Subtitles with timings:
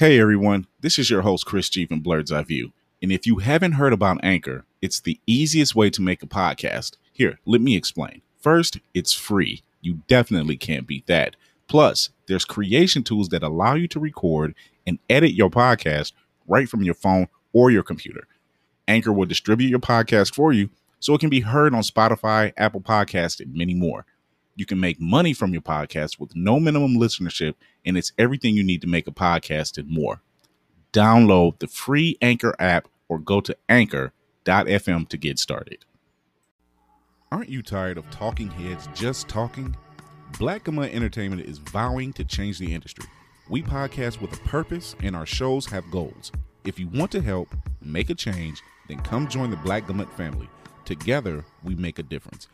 [0.00, 2.72] Hey everyone, this is your host Chris G from Blerd's Eye View.
[3.02, 6.96] And if you haven't heard about Anchor, it's the easiest way to make a podcast.
[7.12, 8.22] Here, let me explain.
[8.38, 9.62] First, it's free.
[9.82, 11.36] You definitely can't beat that.
[11.68, 14.54] Plus, there's creation tools that allow you to record
[14.86, 16.14] and edit your podcast
[16.48, 18.26] right from your phone or your computer.
[18.88, 22.80] Anchor will distribute your podcast for you so it can be heard on Spotify, Apple
[22.80, 24.06] Podcasts, and many more.
[24.60, 27.54] You can make money from your podcast with no minimum listenership,
[27.86, 30.20] and it's everything you need to make a podcast and more.
[30.92, 35.86] Download the free Anchor app or go to anchor.fm to get started.
[37.32, 39.74] Aren't you tired of talking heads just talking?
[40.38, 43.06] Black Gamut Entertainment is vowing to change the industry.
[43.48, 46.32] We podcast with a purpose, and our shows have goals.
[46.66, 47.48] If you want to help
[47.80, 50.50] make a change, then come join the Black Gamut family.
[50.84, 52.46] Together, we make a difference.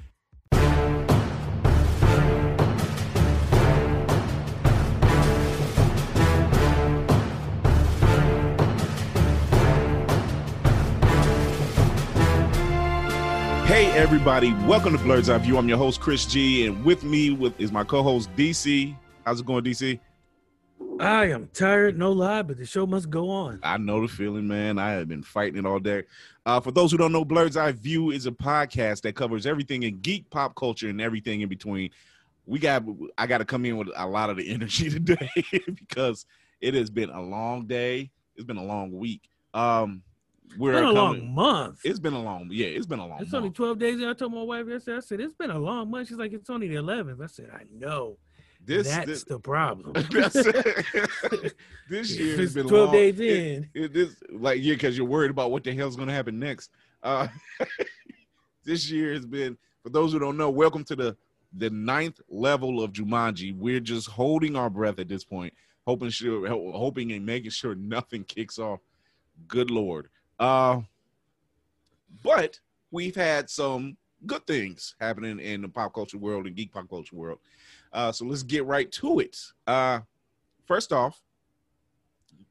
[13.67, 15.59] Hey everybody, welcome to Blerd's Eye View.
[15.59, 18.97] I'm your host Chris G, and with me with is my co-host DC.
[19.25, 19.99] How's it going, DC?
[21.01, 23.59] I am tired, no lie, but the show must go on.
[23.65, 24.79] I know the feeling, man.
[24.79, 26.05] I have been fighting it all day.
[26.47, 29.83] Uh, for those who don't know, Blerd's Eye View is a podcast that covers everything
[29.83, 31.91] in geek pop culture and everything in between.
[32.47, 32.85] We got
[33.19, 35.29] I got to come in with a lot of the energy today
[35.75, 36.25] because
[36.61, 38.13] it has been a long day.
[38.37, 39.29] It's been a long week.
[39.55, 40.05] Um,
[40.59, 41.81] we're It's been a coming- long month.
[41.85, 42.67] It's been a long, yeah.
[42.67, 43.21] It's been a long.
[43.21, 43.43] It's month.
[43.43, 44.03] only 12 days.
[44.03, 46.09] I told my wife yesterday, I said, it's been a long month.
[46.09, 47.23] She's like, it's only the 11th.
[47.23, 48.19] I said, I know.
[48.65, 49.93] This, That's this, the problem.
[50.11, 50.35] that's
[51.89, 52.93] this year has been 12 long.
[52.93, 53.71] days It- in.
[53.75, 56.71] it- this like yeah, because you're worried about what the hell's gonna happen next.
[57.03, 57.29] Uh,
[58.65, 60.51] this year has been for those who don't know.
[60.51, 61.17] Welcome to the
[61.57, 63.57] the ninth level of Jumanji.
[63.57, 65.55] We're just holding our breath at this point,
[65.87, 68.81] hoping sure, hoping and making sure nothing kicks off.
[69.47, 70.09] Good lord.
[70.39, 70.81] Uh,
[72.23, 72.59] but
[72.91, 73.97] we've had some
[74.27, 77.39] good things happening in the pop culture world and geek pop culture world.
[77.93, 79.39] Uh, so let's get right to it.
[79.67, 80.01] Uh,
[80.67, 81.21] first off,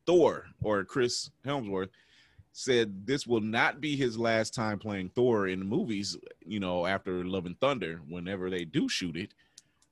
[0.06, 1.90] Thor or Chris Hemsworth
[2.51, 6.85] said this will not be his last time playing Thor in the movies, you know,
[6.85, 9.34] after Love and Thunder, whenever they do shoot it.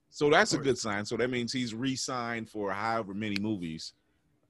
[0.10, 1.06] So that's a good sign.
[1.06, 3.94] So that means he's re-signed for however many movies.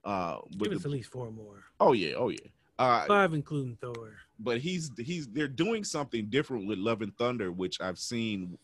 [0.04, 1.64] Uh, with Give us the- at least four more.
[1.80, 2.38] oh yeah, oh yeah.
[2.78, 4.14] Uh, Five, including Thor.
[4.40, 8.58] but he's he's they're doing something different with Love and Thunder, which I've seen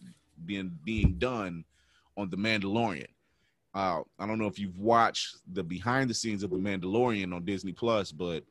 [0.47, 1.65] being being done
[2.17, 3.07] on The Mandalorian.
[3.73, 7.45] Uh, I don't know if you've watched the behind the scenes of The Mandalorian on
[7.45, 8.43] Disney Plus, but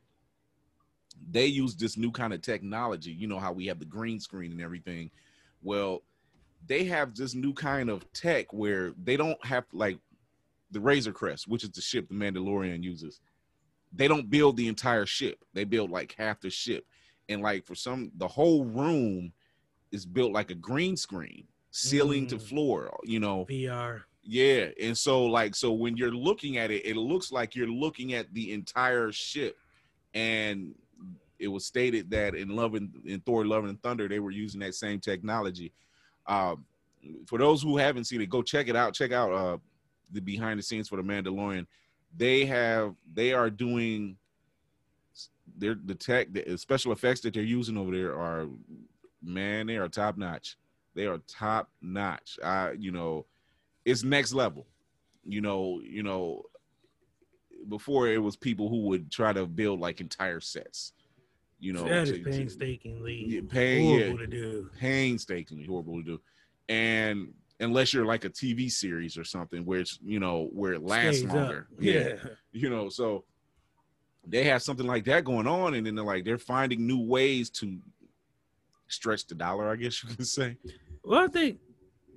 [1.30, 3.12] they use this new kind of technology.
[3.12, 5.12] You know how we have the green screen and everything.
[5.62, 6.04] Well,
[6.68, 9.98] they have this new kind of tech where they don't have like
[10.72, 13.20] the Razor Crest, which is the ship the Mandalorian uses.
[13.92, 16.86] They don't build the entire ship; they build like half the ship.
[17.28, 19.32] And like for some the whole room
[19.92, 22.42] is built like a green screen ceiling to Mm.
[22.42, 23.46] floor you know?
[23.46, 24.02] VR.
[24.24, 28.14] yeah and so like so when you're looking at it it looks like you're looking
[28.14, 29.58] at the entire ship.
[30.16, 30.74] And
[31.38, 34.60] it was stated that in love and in thor love and thunder they were using
[34.62, 35.72] that same technology.
[36.26, 36.66] Um
[37.28, 38.94] for those who haven't seen it go check it out.
[38.96, 39.58] Check out uh
[40.12, 41.68] the behind the scenes for the mandalorian
[42.16, 44.18] they have they are doing
[45.58, 48.48] they're the tech the special effects that they're using over there are
[49.22, 50.58] man they are top notch
[50.96, 53.26] they are top notch i you know
[53.86, 54.66] it's next level
[55.26, 56.44] you know you know
[57.68, 60.94] before it was people who would try to build like entire sets
[61.60, 63.98] you know that is painstakingly Yeah, pain- yeah.
[64.06, 64.70] horrible to do.
[64.80, 66.22] painstakingly horrible to do
[66.70, 70.82] and unless you're like a tv series or something where it's you know where it
[70.82, 72.16] lasts Stays longer Yeah.
[72.52, 73.24] you know so
[74.28, 77.50] they have something like that going on and then they're like they're finding new ways
[77.52, 77.78] to
[78.88, 80.58] stretch the dollar i guess you can say
[81.04, 81.60] Well, I think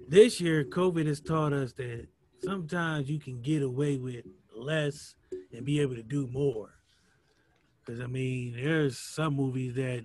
[0.08, 2.06] this year COVID has taught us that
[2.42, 5.14] sometimes you can get away with less
[5.54, 6.70] and be able to do more.
[7.84, 10.04] Because I mean, there's some movies that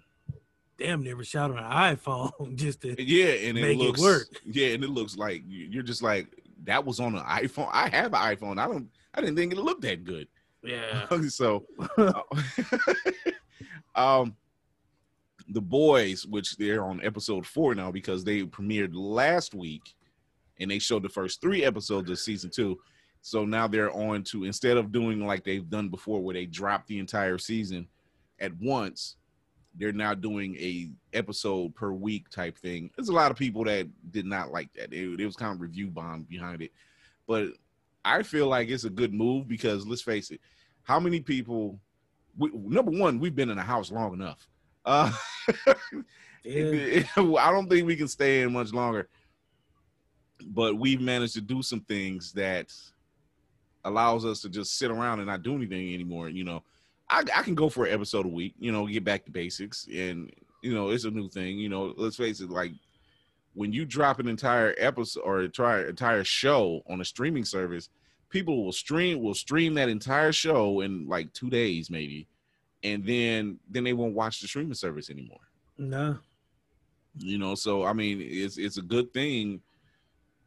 [0.77, 4.27] damn never shot on an iPhone just to yeah and it Make it looks work.
[4.45, 6.27] yeah and it looks like you- you're just like
[6.63, 9.57] that was on an iphone i have an iphone i don't i didn't think it
[9.59, 10.27] looked that good
[10.63, 11.07] yeah.
[11.29, 11.65] so
[11.97, 12.21] uh,
[13.95, 14.35] um
[15.50, 19.95] the boys which they're on episode four now because they premiered last week
[20.59, 22.77] and they showed the first three episodes of season two
[23.21, 26.85] so now they're on to instead of doing like they've done before where they drop
[26.88, 27.88] the entire season
[28.39, 29.15] at once
[29.77, 33.88] they're now doing a episode per week type thing there's a lot of people that
[34.12, 36.71] did not like that it, it was kind of review bomb behind it
[37.27, 37.47] but
[38.03, 40.39] i feel like it's a good move because let's face it
[40.88, 41.77] how many people?
[42.38, 44.47] We, number one, we've been in a house long enough.
[44.85, 45.12] Uh.
[46.47, 49.09] I don't think we can stay in much longer.
[50.45, 52.71] But we've managed to do some things that
[53.83, 56.30] allows us to just sit around and not do anything anymore.
[56.30, 56.63] You know,
[57.09, 58.54] I, I can go for an episode a week.
[58.59, 60.31] You know, get back to basics, and
[60.62, 61.57] you know, it's a new thing.
[61.57, 62.71] You know, let's face it, like
[63.54, 67.89] when you drop an entire episode or try entire show on a streaming service,
[68.30, 72.27] people will stream will stream that entire show in like two days maybe,
[72.83, 75.39] and then then they won't watch the streaming service anymore.
[75.77, 76.18] No.
[77.19, 79.62] You know, so I mean, it's it's a good thing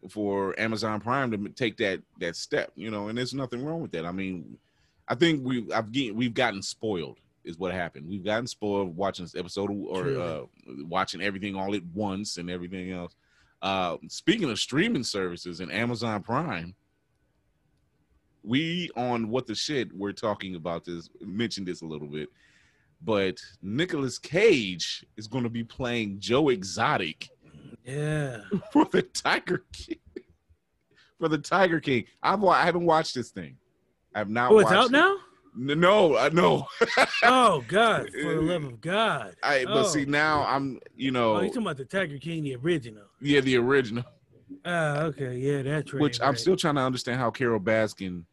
[0.09, 2.71] for Amazon Prime to take that that step.
[2.77, 4.07] You know, and there's nothing wrong with that.
[4.07, 4.57] I mean,
[5.11, 8.09] I think we I've get, we've gotten spoiled is what happened.
[8.09, 10.41] We've gotten spoiled watching this episode or uh,
[10.85, 13.17] watching everything all at once and everything else.
[13.61, 16.75] Uh, speaking of streaming services and Amazon Prime,
[18.45, 22.29] we on what the shit we're talking about this mentioned this a little bit,
[23.03, 27.29] but Nicolas Cage is going to be playing Joe Exotic
[27.85, 28.43] Yeah.
[28.73, 29.99] for the Tiger King.
[31.19, 33.57] For the Tiger King, I've I haven't watched this thing.
[34.15, 34.51] I have not.
[34.53, 34.93] Oh, it's watched out it.
[34.93, 35.17] now?
[35.55, 36.67] No, I know.
[37.23, 38.09] Oh God!
[38.12, 39.35] For the love of God!
[39.43, 39.83] I but Oh.
[39.83, 43.03] see now I'm you know Oh, you talking about the Tiger King, the original?
[43.21, 44.05] yeah the original,
[44.65, 46.01] Ah, okay, yeah, that's right.
[46.01, 48.25] which I'm still trying to understand how Carole Baskin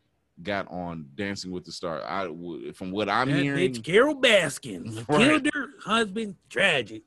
[0.41, 2.03] got on Dancing with the Stars.
[2.07, 2.27] I
[2.73, 5.17] from what I'm that hearing, bitch Carole Baskin Right.
[5.19, 6.35] killed her husband.
[6.49, 7.03] Tragic.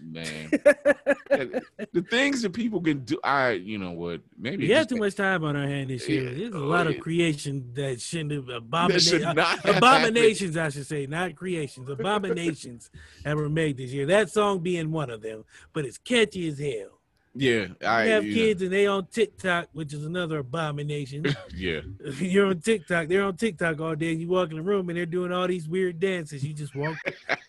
[0.00, 0.50] Man,
[1.30, 3.18] the things that people can do.
[3.24, 6.30] I you know what maybe We have too much time on our hand this year.
[6.30, 6.38] Yeah.
[6.38, 6.92] There's a Oh, lot yeah.
[6.96, 9.22] of creation that shouldn't have should abominations.
[9.22, 9.76] not have.
[9.76, 11.88] Abominations, I should say, not creations.
[11.88, 12.90] Abominations
[13.24, 14.06] that were made this year.
[14.06, 17.00] That song being one of them, but it's catchy as hell.
[17.36, 21.24] Yeah, You I have you know, kids and they on TikTok, which is another abomination.
[21.56, 21.80] yeah.
[22.20, 23.08] You're on TikTok.
[23.08, 24.12] They're on TikTok all day.
[24.12, 26.44] You walk in the room and they're doing all these weird dances.
[26.44, 26.96] You just walk,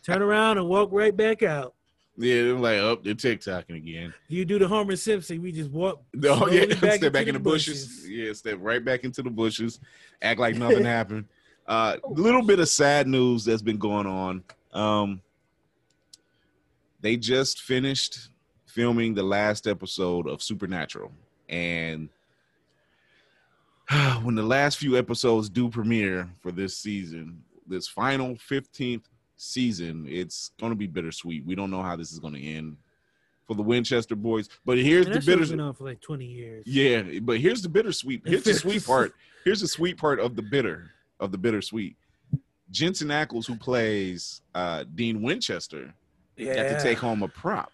[0.04, 1.76] turn around and walk right back out.
[2.18, 4.14] Yeah, they're like, up, they're TikToking again.
[4.30, 5.42] You do the Homer Simpson.
[5.42, 6.02] We just walk.
[6.14, 8.10] No, yeah, back step back in the bushes.
[8.10, 9.80] Yeah, step right back into the bushes.
[10.22, 11.26] Act like nothing happened.
[11.68, 14.44] Uh, little bit of sad news that's been going on.
[14.72, 15.22] Um,
[17.02, 18.30] they just finished
[18.66, 21.12] filming the last episode of Supernatural,
[21.50, 22.08] and
[24.22, 30.52] when the last few episodes do premiere for this season, this final fifteenth season, it's
[30.60, 31.46] going to be bittersweet.
[31.46, 32.78] We don't know how this is going to end
[33.48, 35.58] for the Winchester boys, but here's And the bittersweet.
[35.58, 36.64] been on for like 20 years.
[36.66, 38.22] Yeah, but here's the bittersweet.
[38.26, 39.14] Here's the sweet part.
[39.44, 40.90] Here's the sweet part of the bitter
[41.20, 41.96] of the bittersweet.
[42.72, 45.94] Jensen Ackles, who plays uh, Dean Winchester,
[46.36, 46.56] yeah.
[46.56, 47.72] got to take home a prop.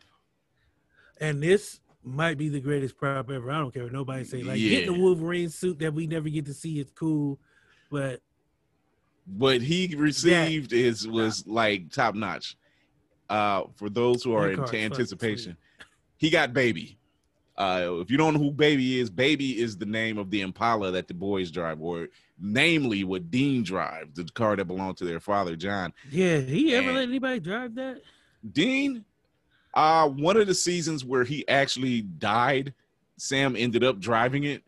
[1.22, 3.50] And this might be the greatest prop ever.
[3.52, 4.44] I don't care what nobody say.
[4.44, 4.70] Like Yeah.
[4.72, 7.40] getting the Wolverine suit that we never get to see is cool,
[7.90, 8.20] but
[9.38, 12.58] What he received is was like top notch.
[13.30, 15.56] Uh, for those who are in anticipation,
[16.18, 16.98] he got baby.
[17.58, 20.92] Uh, if you don't know who baby is, baby is the name of the Impala
[20.92, 22.08] that the boys drive, or
[22.40, 25.94] namely what Dean drives, the car that belonged to their father, John.
[26.10, 28.02] yeah, he ever And- let anybody drive that?
[28.52, 29.06] Dean,
[29.76, 32.74] uh, one of the seasons where he actually died,
[33.18, 34.64] Sam ended up driving it.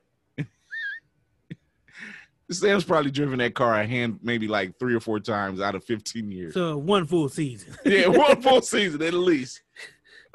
[2.54, 5.84] Sam's probably driven that car a hand maybe like three or four times out of
[5.84, 6.54] 15 years.
[6.54, 7.76] So one full season.
[7.86, 9.62] yeah, one full season at least.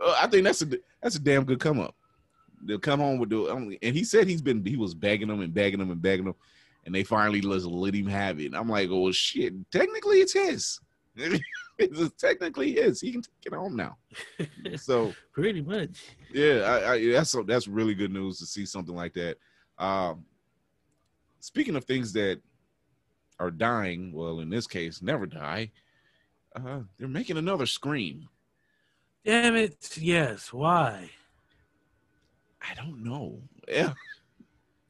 [0.05, 0.69] Uh, I think that's a
[1.03, 1.95] that's a damn good come up.
[2.63, 5.41] They'll come home with the only, and he said he's been he was begging them
[5.41, 6.35] and begging them and begging them,
[6.85, 8.47] and they finally just let him have it.
[8.47, 10.81] And I'm like, oh shit, technically it's his.
[11.79, 13.01] it's technically his.
[13.01, 13.97] He can take it home now.
[14.77, 16.05] So Pretty much.
[16.33, 19.37] yeah, I, I, that's that's really good news to see something like that.
[19.79, 20.25] Um,
[21.41, 22.41] speaking of things that
[23.41, 25.71] are dying, well, in this case, never die.
[26.57, 28.29] Uh, they're making another Scream.
[29.25, 29.97] Damn it.
[29.99, 30.53] Yes.
[30.53, 31.11] Why?
[32.63, 33.41] I don't know.
[33.69, 33.93] Yeah,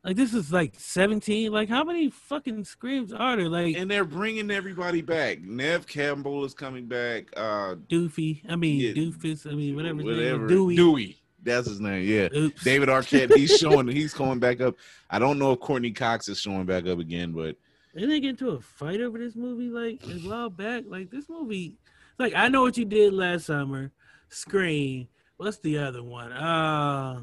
[0.04, 1.50] Like this is like 17.
[1.52, 3.48] Like how many fucking screams are there?
[3.48, 5.40] Like and they're bringing everybody back.
[5.42, 7.24] Neve Campbell is coming back.
[7.36, 8.42] Uh, Doofy.
[8.48, 8.92] I mean Yeah.
[8.92, 9.50] Doofus.
[9.50, 10.02] I mean whatever.
[10.02, 10.46] whatever.
[10.46, 10.76] Dewey.
[10.76, 11.18] Dewey.
[11.42, 12.06] That's his name.
[12.06, 12.28] Yeah.
[12.36, 12.62] Oops.
[12.64, 13.34] David Arquette.
[13.36, 13.86] He's showing.
[13.88, 14.74] He's coming back up.
[15.08, 17.56] I don't know if Courteney Cox is showing back up again, but
[17.94, 20.84] Didn't they get into a fight over this movie like a while back?
[20.86, 21.76] Like this movie,
[22.18, 23.92] like I know what you did last summer,
[24.28, 25.08] Scream.
[25.36, 26.32] What's the other one?
[26.32, 27.20] Uh,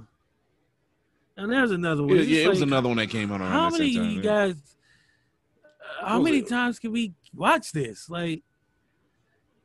[1.38, 2.16] and there's another one.
[2.16, 4.10] yeah, It's yeah, it was another one that came out How many time.
[4.10, 4.56] you guys?
[6.02, 6.48] uh, how many it?
[6.48, 8.10] times can we watch this?
[8.10, 8.44] Like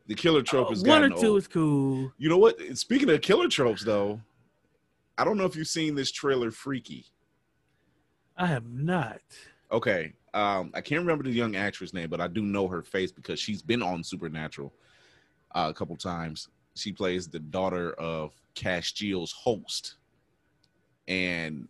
[0.09, 1.39] The killer trope uh, one or two old.
[1.39, 2.13] is cool.
[2.19, 2.59] You know what?
[2.77, 4.21] Speaking of killer tropes, though,
[5.21, 7.05] I don't know if you've seen this trailer, Freaky.
[8.39, 9.21] I have not.
[9.71, 13.13] Okay, Um, I can't remember the young actress name, but I do know her face
[13.13, 14.73] because she's been on Supernatural
[15.55, 16.49] uh, a couple times.
[16.75, 19.97] She plays the daughter of Castiel's host,
[21.07, 21.69] and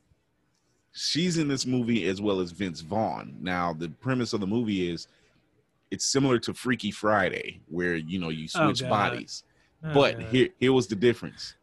[0.93, 3.35] she's in this movie as well as Vince Vaughn.
[3.41, 5.09] Now, the premise of the movie is
[5.91, 8.91] it's similar to Freaky Friday, where you know you Oh, switch God.
[8.91, 9.43] bodies.
[9.83, 10.29] Oh, But God.
[10.29, 11.57] here, here was the difference.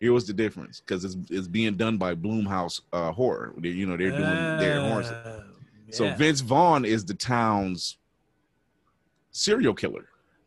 [0.00, 3.54] Here was the difference because it's, it's being done by Blumhouse uh, Horror.
[3.58, 5.02] They, you know, they're doing their horror.
[5.04, 5.40] Uh,
[5.90, 6.12] So.
[6.14, 7.98] Vince Vaughn is the town's
[9.30, 10.06] serial killer,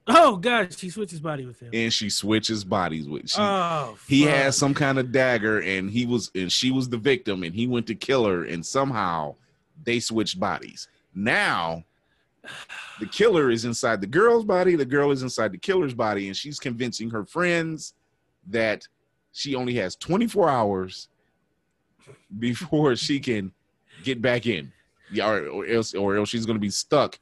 [0.10, 1.70] Oh God, she switches body with him.
[1.74, 3.30] and she switches bodies with.
[3.30, 4.34] She, oh, he fuck.
[4.34, 7.68] has some kind of dagger, and he was, and she was the victim, and he
[7.68, 9.36] went to kill her, and somehow
[9.84, 10.88] they switched bodies.
[11.13, 11.84] Now,
[13.01, 16.38] the killer is inside the girl's body, the girl is inside the killer's body, and
[16.38, 17.94] she's convincing her friends
[18.48, 18.88] that
[19.38, 21.10] she only has 24 hours
[22.39, 23.51] before she can
[24.03, 24.72] get back in.
[25.12, 27.20] Yeah, or, or else or else she's gonna be stuck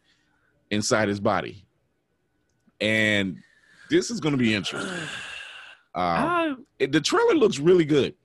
[0.72, 1.66] inside his body.
[2.82, 3.38] And
[3.90, 4.92] this is gonna be interesting.
[5.98, 8.16] Um, I, the trailer looks really good.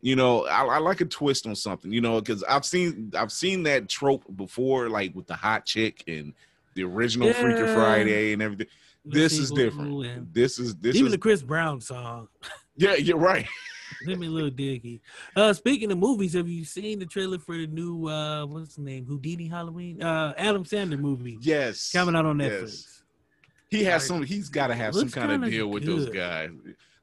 [0.00, 1.92] You know, I, I like a twist on something.
[1.92, 6.02] You know, because I've seen I've seen that trope before, like with the hot chick
[6.08, 6.32] and
[6.72, 7.74] the original Yeah.
[7.74, 8.68] Friday and everything.
[9.04, 10.32] This is different.
[10.32, 12.28] This is this even is the Chris Brown song.
[12.76, 13.46] yeah, you're right.
[14.06, 15.00] Let me a little diggy.
[15.36, 18.82] Uh, speaking of movies, have you seen the trailer for the new uh, what's the
[18.82, 19.04] name?
[19.06, 20.02] Houdini Halloween?
[20.02, 22.50] Uh, Adam Sandler movie Yes, coming out on yes.
[22.52, 22.98] Netflix.
[23.68, 24.22] He has Like, some.
[24.24, 26.50] He's got to have some kind of deal with those guys.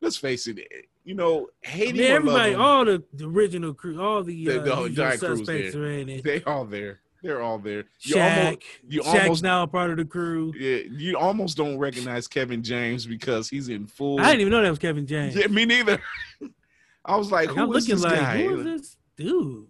[0.01, 0.59] Let's face it.
[1.05, 4.59] You know, I hating mean, or everybody, all the, the original crew, all the, The-
[4.59, 5.83] uh, the whole usual giant crew's suspects there.
[5.83, 6.23] are in it.
[6.23, 6.99] they all there.
[7.21, 7.83] They're all there.
[8.01, 10.53] You Shaq, almost, you Shaq's almost now a part of the crew.
[10.57, 14.19] Yeah, you almost don't recognize Kevin James because he's in full.
[14.21, 15.35] I didn't even know that was Kevin James.
[15.35, 16.01] Yeah, me neither.
[17.05, 18.41] I was like, Like, who I'm is this like, guy?
[18.43, 19.67] who is this dude?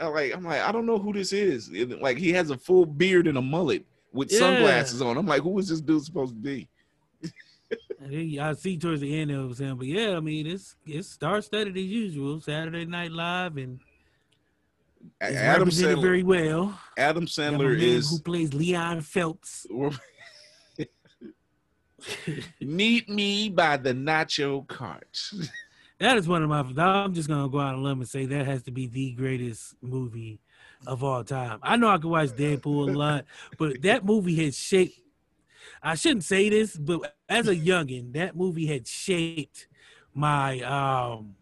[0.00, 1.70] I'm like, I'm like, I don't know who this is.
[1.72, 4.38] Like, he has a full beard and a mullet with Yeah.
[4.40, 5.16] sunglasses on.
[5.16, 6.68] I'm like, who is this dude supposed to be?
[8.40, 11.40] I see towards the end it was him, but yeah, I mean it's it's star
[11.42, 12.40] studded as usual.
[12.40, 13.80] Saturday Night Live and
[15.20, 16.02] It's Adam represented Sandler.
[16.02, 16.78] very well.
[16.98, 19.66] Adam You have a Sandler is who plays Leon Phelps.
[22.60, 25.18] "Meet Me" by the Nacho Cart.
[25.98, 26.60] That is one of my.
[26.84, 29.12] I'm just gonna go out on a limb and say that has to be the
[29.12, 30.40] greatest movie
[30.86, 31.58] of all time.
[31.62, 33.24] I know I could watch Deadpool a lot,
[33.56, 35.00] but that movie has shaped.
[35.82, 39.68] I shouldn't say this, but as a youngin, that movie had shaped
[40.12, 41.34] my um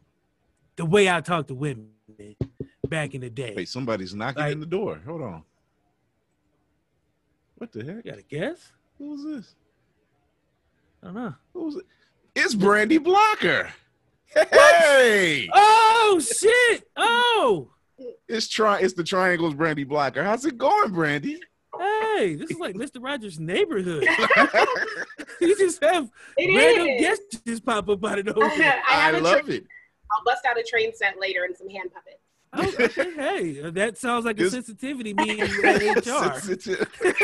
[0.76, 1.88] the way I talk to women
[2.86, 3.52] back in the day.
[3.56, 5.00] Wait, somebody's knocking Like- in the door.
[5.06, 5.42] Hold on.
[7.56, 8.04] What the heck?
[8.04, 8.72] You got a guess?
[8.98, 9.54] Who's this?
[11.02, 11.34] I don't know.
[11.52, 11.84] Who's it?
[12.34, 13.72] It's Brandi Blocker.
[14.34, 16.88] Hey, Oh shit!
[16.96, 17.70] Oh,
[18.26, 18.80] it's try.
[18.80, 20.24] It's the Triangle's Brandi Blocker.
[20.24, 21.38] How's it going, Brandi?
[21.78, 22.96] hey, this is like Mr.
[23.02, 24.04] Rogers' neighborhood.
[25.40, 27.00] you just have It random is.
[27.00, 28.48] guests just pop up out of I nowhere.
[28.50, 29.64] have I a love tra- it.
[30.10, 32.23] I'll bust out a train set later and some hand puppets.
[32.58, 35.50] Okay, hey, uh, that sounds like a sensitivity meeting at
[36.06, 36.38] HR.
[36.40, 36.88] Sensitive.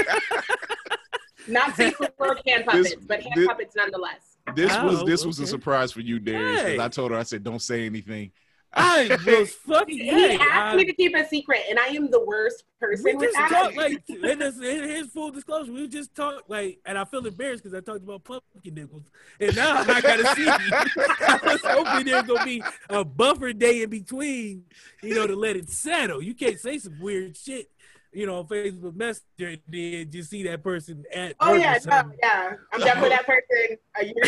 [1.49, 4.37] Not safe for hand puppets, This- but hand this- puppets nonetheless.
[4.55, 6.61] This was Oh, this was a surprise for you, Darius.
[6.61, 6.81] 'cause Hey.
[6.81, 8.33] I told her I said don't say anything.
[8.73, 9.99] I was fucking.
[9.99, 13.27] He asked I, me to keep a secret, and I am the worst person we
[13.27, 15.73] just talked like, and this, here's full disclosure.
[15.73, 19.11] We just talked like, and I feel embarrassed because I talked about pumpkin nipples,
[19.41, 20.49] and now I gotta see.
[20.49, 24.65] I was hoping there's gonna be a buffer day in between,
[25.03, 26.23] you know, to let it settle.
[26.23, 27.71] You can't say some weird shit,
[28.13, 31.35] you know, Facebook Messenger, did you see that person at.
[31.41, 32.55] Oh work yeah, no, yeah.
[32.73, 33.77] I'm definitely that person.
[34.01, 34.25] Uh, you're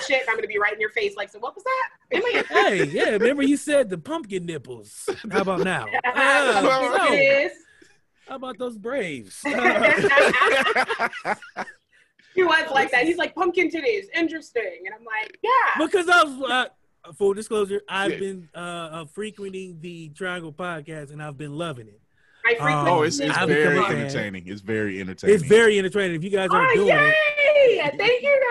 [0.00, 0.22] shit.
[0.28, 1.16] I'm gonna be right in your face.
[1.16, 1.90] Like, so what was that?
[2.48, 5.08] Hey, yeah, remember you said the pumpkin nipples.
[5.30, 5.86] How about now?
[6.14, 6.62] Well,
[6.96, 7.48] so,
[8.28, 9.40] how about those Braves?
[9.42, 9.52] he
[12.42, 13.04] was like that.
[13.04, 15.84] He's like pumpkin titties, interesting, and I'm like, yeah.
[15.84, 18.18] because I was uh, full disclosure, I've Yeah.
[18.18, 22.00] been uh, uh, frequenting the Triangle podcast and I've been loving it.
[22.60, 22.90] I frequently.
[22.92, 23.96] oh, it's it's very become a fan.
[23.98, 24.46] entertaining.
[24.46, 25.34] It's very entertaining.
[25.36, 26.16] It's very entertaining.
[26.16, 27.14] If you guys aren't Oh, doing it,
[27.56, 27.90] yay!
[27.96, 28.42] Thank you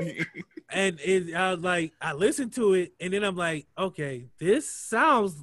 [0.00, 0.26] guys.
[0.70, 4.68] and it, I was like, I listened to it, and then I'm like, okay, this
[4.70, 5.34] sounds.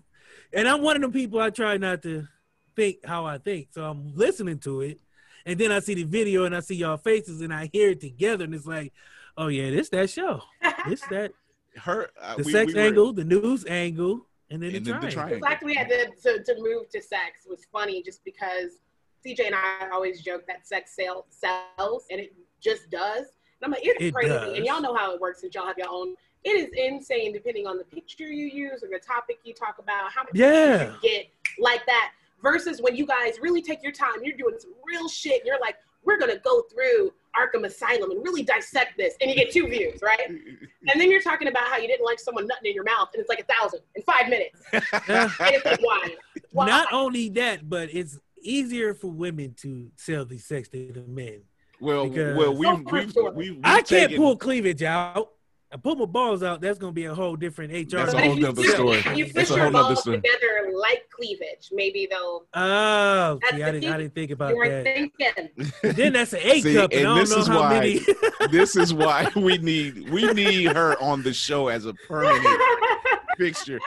[0.53, 2.27] And I'm one of them people I try not to
[2.75, 4.99] think how I think, so I'm listening to it,
[5.45, 7.99] and then I see the video and I see y'all faces and I hear it
[8.01, 8.91] together, and it's like,
[9.37, 10.41] oh yeah, this that show,
[10.87, 11.31] this that
[11.77, 14.91] Her uh, the we- sex we were- angle, the news angle, and then and the
[14.91, 15.39] then the triangle.
[15.39, 18.79] The fact we had to, to, to move to sex was funny just because
[19.25, 23.19] CJ and I always joke that sex sell, sells, and it just does.
[23.61, 24.29] And I'm like, it's It crazy.
[24.29, 24.53] does.
[24.57, 26.15] And y'all know how it works since y'all have your own.
[26.45, 30.11] It is insane depending on the picture you use or the topic you talk about,
[30.11, 30.93] how much Yeah.
[30.93, 31.25] you get
[31.59, 32.11] like that.
[32.41, 35.59] versus when you guys really take your time, you're doing some real shit, and you're
[35.59, 35.75] like,
[36.09, 39.99] we're gonna go through Arkham Asylum and really dissect this, and you get two views,
[40.01, 40.19] right?
[40.27, 43.21] And then you're talking about how you didn't like someone nutting in your mouth, and
[43.21, 44.61] it's like a thousand in five minutes.
[44.73, 46.09] And it's like, why?
[46.51, 46.65] Why?
[46.67, 51.41] Not only that, but it's easier for women to sell these sex than men.
[51.79, 53.31] well, well, we've So we've, sure.
[53.31, 55.29] we've, we've I can't taken- pull cleavage out.
[55.71, 56.61] I pull my balls out.
[56.61, 57.97] That's gonna be a whole different HR.
[57.97, 58.97] That's a whole if you nother fish- story.
[58.97, 60.17] If you That's a your whole nother balls story.
[60.17, 62.45] together like cleavage, maybe they'll.
[62.55, 64.83] Oh, see, I didn't, I didn't think about You that.
[64.83, 65.49] thinking.
[65.95, 67.69] Then that's an eight See, cup, and, and I don't this know is how why-
[67.79, 67.99] many.
[68.51, 72.47] this is why we need we need her on the show as a permanent
[73.37, 73.79] fixture.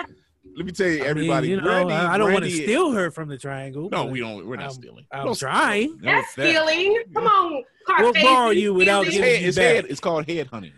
[0.54, 1.48] Let me tell you, I mean, everybody.
[1.48, 3.88] you know, Brandi- I, I don't want to steal her from the triangle.
[3.90, 4.46] No, we don't.
[4.46, 5.06] We're not I'm- stealing.
[5.10, 5.98] I'm No, trying.
[6.00, 7.02] no, That's stealing.
[7.14, 7.64] Come on,
[7.98, 9.42] We'll borrow you without It's giving head.
[9.42, 9.74] you It's back.
[9.74, 9.86] head.
[9.88, 10.72] It's called head hunting.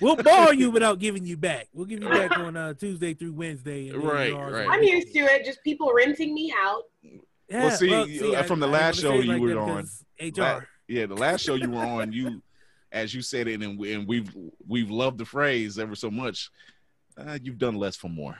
[0.00, 1.68] We'll borrow you without giving you back.
[1.72, 3.88] We'll give you back on uh, Tuesday through Wednesday.
[3.88, 4.68] and Right, right.
[4.70, 5.44] I'm used to it.
[5.44, 6.82] Just people renting me out.
[7.02, 9.88] Yeah, Well, see, uh, from the I last wanna show you like were on,
[10.20, 10.40] HR.
[10.40, 12.40] La- yeah, the last show you were on, you,
[12.92, 14.30] as you said it, and, we, and we've
[14.68, 16.50] we've loved the phrase ever so much.
[17.18, 18.38] Uh, you've done less for more.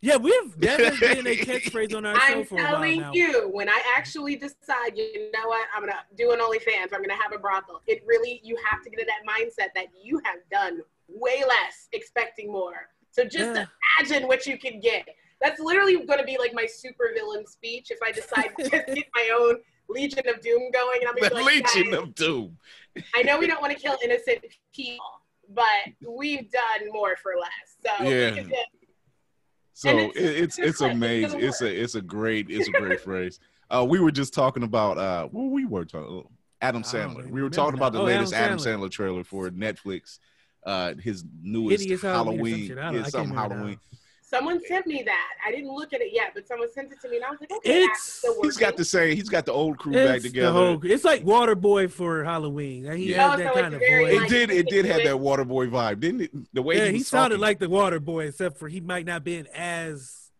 [0.00, 2.98] Yeah, we've that has been a catchphrase on our show I'm for a while I'm
[2.98, 6.92] telling you, when I actually decide, you know what, I'm gonna do an OnlyFans.
[6.92, 7.82] I'm gonna have a brothel.
[7.86, 11.88] It really, you have to get in that mindset that you have done way less,
[11.92, 12.88] expecting more.
[13.10, 13.66] So just Yeah.
[14.00, 15.06] imagine what you can get.
[15.40, 19.30] That's literally gonna be like my supervillain speech if I decide to just get my
[19.36, 19.56] own
[19.88, 21.00] Legion of Doom going.
[21.00, 22.56] And I'm be like, Legion of Doom.
[23.14, 24.38] I know we don't want to kill innocent
[24.74, 25.04] people,
[25.48, 25.66] but
[26.08, 27.98] we've done more for less.
[27.98, 28.30] So Yeah.
[28.30, 28.60] we can just-
[29.74, 30.18] So it's- it's
[30.58, 31.32] it's it's like, amazing.
[31.40, 33.40] gonna It's a it's a great it's a great phrase.
[33.70, 36.26] Uh, we were just talking about uh, well, we were talking
[36.60, 37.28] Adam Sandler.
[37.28, 38.86] We were talking about the Oh, latest Adam Adam Sandler.
[38.86, 40.18] Sandler trailer for Netflix.
[40.64, 42.78] Uh, his newest Hideous Halloween or some Halloween, shit.
[42.78, 43.30] I don't- yeah, I can't some.
[43.36, 43.80] Halloween.
[44.22, 45.28] Someone sent me that.
[45.46, 47.40] I didn't look at it yet, but someone sent it to me, and I was
[47.40, 49.14] like, okay, that's It's still He's got the same.
[49.14, 50.52] He's got the old crew back It's the together.
[50.52, 50.80] whole.
[50.86, 52.90] It's like Waterboy for Halloween.
[52.96, 53.28] He Yeah.
[53.32, 53.90] has Oh, that so kind of voice.
[54.14, 54.50] it like, did.
[54.50, 55.38] It did have that continuous.
[55.38, 56.30] Waterboy vibe, didn't it?
[56.54, 59.22] The way yeah, he, he sounded talking, like the Waterboy, except for he might not
[59.22, 60.30] been as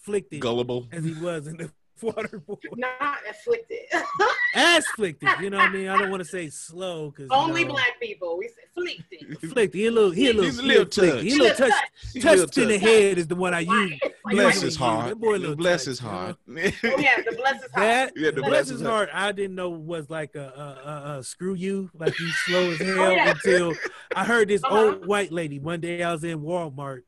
[0.00, 0.88] afflicted gullible.
[0.90, 1.70] as he was in the
[2.02, 2.58] Waterboy.
[2.76, 3.78] Not afflicted.
[4.54, 5.88] As afflicted, you know what I mean?
[5.88, 8.38] I don't want to say slow because Only black people.
[8.38, 9.36] We say afflicted.
[9.42, 9.74] afflicted.
[9.78, 11.22] He a little, he a little, He's a little afflicted.
[11.24, 11.60] He a touched.
[11.60, 12.86] little touch, He's touched in the touched.
[12.86, 13.98] head is the one I use.
[14.02, 15.18] Like, Bless Like, his that heart.
[15.20, 16.12] boy a little Bless touched, his you know?
[16.12, 16.36] heart.
[16.48, 17.80] Oh yeah, the bless is hot.
[17.80, 19.08] That Yeah, the bless bless his his heart.
[19.12, 22.78] I didn't know was like a, a, a, a screw you, like he's slow as
[22.78, 23.30] hell Oh, yeah.
[23.32, 23.74] until
[24.14, 24.78] I heard this Uh-huh.
[24.86, 25.58] old white lady.
[25.58, 27.02] One day I was in Walmart,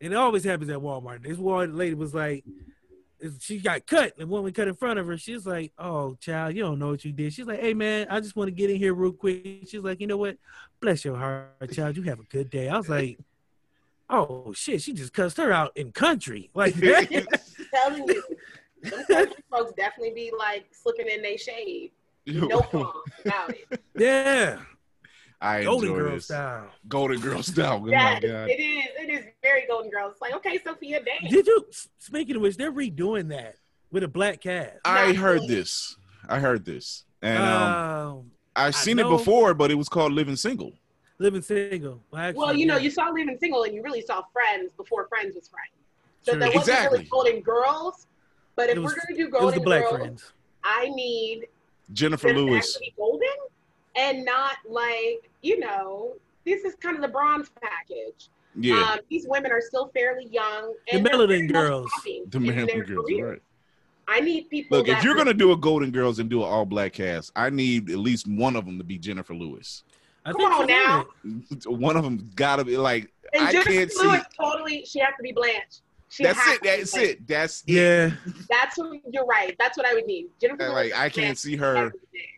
[0.00, 1.22] and it always happens at Walmart.
[1.22, 2.44] This white lady was like,
[3.40, 6.54] she got cut, and when we cut in front of her, she's like, "Oh, child,
[6.54, 8.70] you don't know what you did." She's like, "Hey, man, I just want to get
[8.70, 10.36] in here real quick." She's like, "You know what?
[10.80, 11.96] Bless your heart, child.
[11.96, 13.18] You have a good day." I was like.
[14.08, 14.80] Oh shit!
[14.82, 17.40] She just cussed her out in country like that.
[17.74, 18.22] telling you,
[18.84, 21.90] some country folks definitely be like slipping in their shade.
[22.24, 23.80] No qualms about it.
[23.98, 24.60] yeah,
[25.40, 26.24] I Golden enjoy Girl this.
[26.24, 26.66] style.
[26.88, 27.82] Golden Girl style.
[27.84, 28.48] Oh Yes, my god.
[28.48, 28.84] it is.
[28.98, 30.12] It is very Golden Girls.
[30.12, 31.30] It's like, okay, Sophia, dance.
[31.32, 31.66] Did you?
[31.98, 33.56] Speaking of which, they're redoing that
[33.90, 34.76] with a black cast.
[34.84, 35.46] I Not heard really.
[35.48, 35.96] this.
[36.28, 37.72] I heard this, and um,
[38.18, 40.72] Um, I've seen it before, but it was called Living Single.
[41.18, 42.02] living single.
[42.10, 45.06] Well, actually, Well, you know, you saw Living Single and you really saw Friends before
[45.08, 45.72] Friends was Friends.
[46.22, 46.40] So True.
[46.40, 46.98] there wasn't Exactly.
[46.98, 48.06] really Golden Girls.
[48.56, 50.32] But if was- we're going to do it was Golden the black Girls, friends.
[50.64, 51.46] I need
[51.92, 52.76] Jennifer Lewis.
[52.96, 53.28] golden
[53.96, 58.28] and not like, you know, this is kind of the bronze package.
[58.58, 60.74] Yeah, Um, these women are still fairly young.
[60.90, 61.90] The And they're Melanin girls.
[61.94, 63.06] happy the in Marilyn their Girls.
[63.06, 63.30] careers.
[63.30, 63.42] Right.
[64.08, 64.78] I need people.
[64.78, 67.50] Look, if you're gonna do a Golden Girls and do an all black cast, I
[67.50, 69.82] need at least one of them to be Jennifer Lewis.
[70.24, 71.06] I Come think on now.
[71.66, 73.12] One of them gotta be like.
[73.32, 74.18] and I Jennifer can't see.
[74.40, 75.80] Totally, she has to be Blanche.
[76.08, 76.60] She That's it.
[76.62, 77.06] That's Blanche.
[77.08, 77.26] it.
[77.28, 77.72] That's it.
[77.72, 78.10] Yeah,
[78.48, 79.54] That's what you're right.
[79.58, 80.28] That's what I would need.
[80.40, 80.90] Jennifer And, Lewis.
[80.92, 82.18] like I can't Blanche, see her every day.
[82.22, 82.35] uh,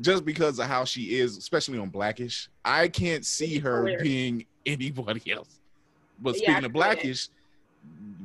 [0.00, 2.48] just because of how she is, especially on Blackish.
[2.64, 5.60] I can't see her being anybody else.
[6.20, 7.28] But Yeah, speaking of Blackish,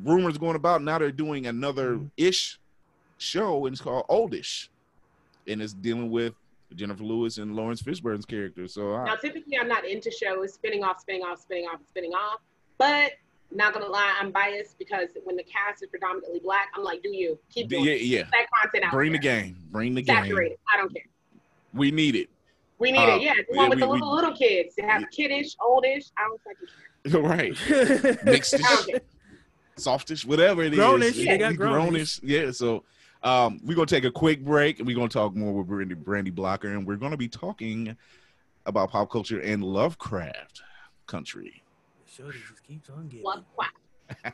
[0.03, 2.59] rumors going about now they're doing another ish
[3.17, 4.69] show and it's called Oldish,
[5.47, 6.33] and it's dealing with
[6.75, 8.67] Jennifer Lewis and Laurence Fishburne's character.
[8.67, 12.11] So I, Now, typically, I'm not into shows spinning off, spinning off, spinning off, spinning
[12.11, 12.41] off.
[12.77, 13.13] But
[13.51, 17.09] not gonna lie, I'm biased because when the cast is predominantly black, I'm like, do
[17.09, 18.23] you keep doing yeah.
[18.23, 19.57] that content out Bring the game.
[19.71, 20.51] Bring the Saturate game.
[20.53, 20.59] it.
[20.71, 21.03] I don't care.
[21.77, 22.29] We need it.
[22.79, 23.21] We need Uh, it.
[23.21, 24.75] Yeah, the one with we- the we- little little kids.
[24.75, 26.11] They have kiddish, oldish.
[26.17, 26.67] I don't fucking
[27.11, 27.21] care.
[28.17, 28.25] right.
[28.25, 28.99] Mixed I don't care.
[29.77, 30.79] softish, whatever it is.
[30.79, 32.19] Grownish, they got grownish.
[32.23, 32.51] Yeah.
[32.51, 32.83] So
[33.23, 36.33] um, we're gonna take a quick break and we're gonna talk more with Brandi Brandi
[36.33, 37.95] Blocker, and we're gonna be talking
[38.65, 40.61] about pop culture and Lovecraft
[41.07, 41.63] country.
[42.05, 43.23] Shorty just keeps on getting.
[43.23, 43.43] What?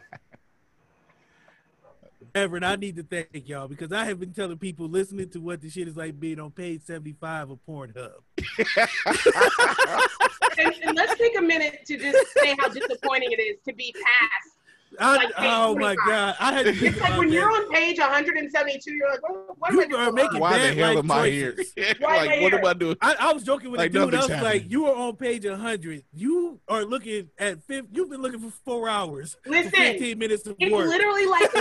[2.32, 2.42] What?
[2.42, 5.62] Ever, I need to thank y'all because I have been telling people listening to what
[5.62, 8.12] the shit is like being on page 75 of Pornhub.
[10.58, 13.94] and, and let's take a minute to just say how disappointing it is to be
[13.94, 14.58] past.
[15.00, 16.36] I, Like page oh my god!
[16.40, 17.34] I had to It's like when that.
[17.34, 20.16] you're on page 172, you're like, what, what am You are doing?
[20.16, 21.52] making Why the hell life am I here?
[21.54, 21.74] choices.
[22.00, 22.60] Why like, what here?
[22.60, 22.96] am I doing?
[23.02, 24.14] I, I was joking with Like the dude.
[24.14, 26.04] I was nothing's like, "You are on page 100.
[26.14, 27.90] You are looking at 50.
[27.92, 31.50] You've been looking for four hours, for Listen, 15 minutes of it's work." literally like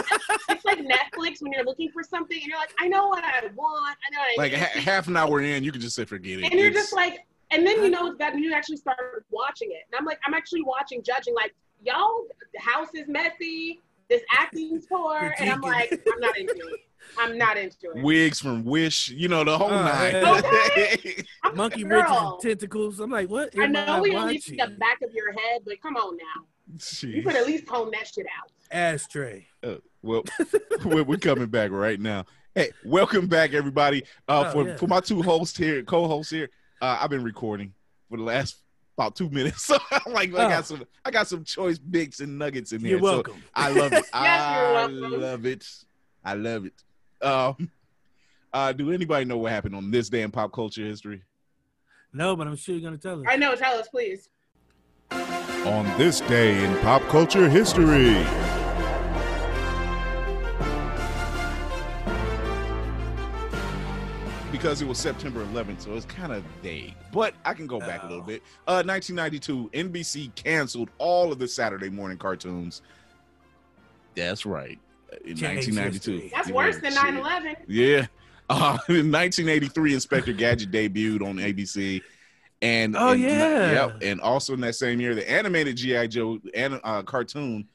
[0.51, 3.41] it's like Netflix when you're looking for something and you're like, I know what I
[3.55, 6.39] want, I know I Like ha- half an hour in, you can just say forget
[6.41, 6.45] it.
[6.45, 9.27] and you're It's- just like, and then you know it's bad, and you actually start
[9.31, 9.83] watching it.
[9.91, 11.53] And I'm like, I'm actually watching, judging, like,
[11.85, 16.81] y'all, the house is messy, this acting's poor, and I'm like, I'm not into it.
[17.19, 18.03] I'm not into it.
[18.05, 20.15] wigs from Wish, you know the whole Oh, nine.
[20.17, 21.25] Okay.
[21.55, 23.01] Monkey a wrenches tentacles.
[23.01, 23.51] I'm like, what?
[23.59, 24.41] I am know we only watching?
[24.41, 26.47] see the back of your head, but come on now.
[27.03, 28.51] You could at least hone that shit out.
[28.71, 29.47] Ashtray.
[29.63, 30.23] Uh, well,
[30.85, 32.25] we're, we're coming back right now.
[32.55, 34.05] Hey, welcome back, everybody.
[34.29, 34.77] Uh, Oh, for yeah.
[34.77, 36.49] for my two hosts here, co-hosts here,
[36.81, 37.75] uh, I've been recording
[38.09, 38.57] for the last
[38.97, 39.63] about two minutes.
[39.73, 40.49] So I'm like, I Oh.
[40.49, 42.91] got some, I got some choice bits and nuggets in there.
[42.93, 43.43] You're So welcome.
[43.55, 44.05] I love it.
[44.15, 45.67] you're I love it.
[46.25, 47.25] I love it.
[47.27, 47.71] Um,
[48.53, 51.23] uh, do anybody know what happened on this day in pop culture history?
[52.13, 53.27] no, but I'm sure you're gonna tell us.
[53.29, 54.29] I know, tell us, please.
[55.11, 58.15] On this day in pop culture history.
[64.63, 66.95] Because it was September 11th, so it's kind of vague.
[67.13, 68.27] But I can go back a little Oh.
[68.27, 68.45] bit.
[68.69, 72.81] Uh, 1992, NBC canceled all of the Saturday morning cartoons.
[74.15, 74.79] That's right.
[75.25, 76.13] In Change 1992.
[76.13, 76.31] history.
[76.33, 77.57] That's Yeah, worse than 9 11.
[77.67, 78.07] Yeah.
[78.51, 82.03] Uh, in 1983, Inspector Gadget debuted on ABC.
[82.61, 83.73] And Oh, and- yeah.
[83.73, 83.99] yep.
[84.03, 86.07] And also in that same year, the animated G.I.
[86.09, 87.67] Joe an, uh, cartoon,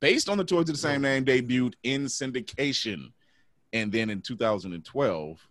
[0.00, 3.12] based on the toys of the same name, debuted in syndication.
[3.72, 5.46] And then in 2012,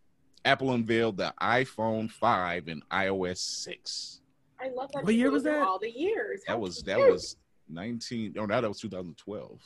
[0.45, 4.21] Apple unveiled the iPhone 5 and iOS 6.
[4.61, 5.03] I love that.
[5.03, 5.59] What year was that?
[5.63, 6.41] All the years.
[6.47, 7.11] That How was that cute.
[7.11, 7.35] was
[7.69, 8.35] 19.
[8.37, 9.59] Oh, no, that was 2012.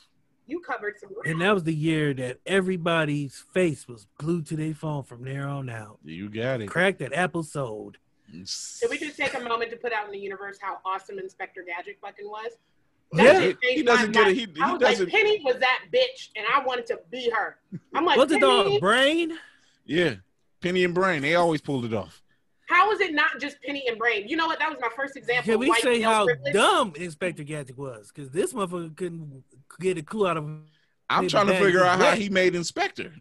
[0.46, 1.10] You covered some.
[1.26, 5.46] And that was the year that everybody's face was glued to their phone from there
[5.46, 5.98] on out.
[6.04, 6.66] You got it.
[6.66, 7.98] Crack that Apple sold.
[8.46, 11.62] Should we just take a moment to put out in the universe how awesome Inspector
[11.66, 12.52] Gadget fucking was?
[13.12, 13.24] Yeah.
[13.24, 14.36] That shit He- he doesn't get it.
[14.36, 14.36] life.
[14.56, 17.58] He- I was doesn't- like, Penny was that bitch, and I wanted to be her.
[17.94, 18.80] I'm like, What's the Penny, dog?
[18.80, 19.38] Brain?
[19.84, 20.16] Yeah.
[20.60, 22.22] Penny and Brain, they always pulled it off.
[22.68, 24.28] how is it not just Penny and Brain?
[24.28, 24.58] You know what?
[24.58, 25.44] That was my first example.
[25.52, 26.52] Can we white say how privilege.
[26.52, 28.12] dumb Inspector Gadget was?
[28.14, 29.42] Because this motherfucker couldn't
[29.80, 30.48] get a clue out of.
[31.08, 33.12] I'm trying to figure out how he made Inspector.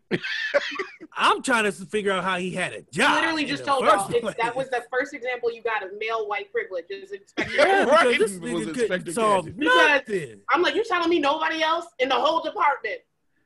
[1.17, 3.15] I'm trying to figure out how he had a I job.
[3.15, 4.36] literally in just the told first y'all it's, place.
[4.39, 7.52] that was the first example you got of male white privilege is Inspector.
[7.56, 7.91] Yeah, Gadget.
[7.91, 9.60] Right, this was Inspector solve Gadget.
[9.60, 10.41] Because- nothing.
[10.49, 12.99] I'm like, you're telling me nobody else in the whole department?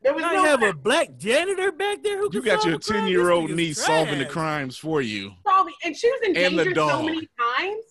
[0.04, 2.66] There was I no have a black janitor back there who You can got solve
[2.66, 3.00] your a crime?
[3.04, 5.32] 10 year old This nigga's niece solving the crimes for you.
[5.48, 7.84] solving, and she was in And the danger so many times.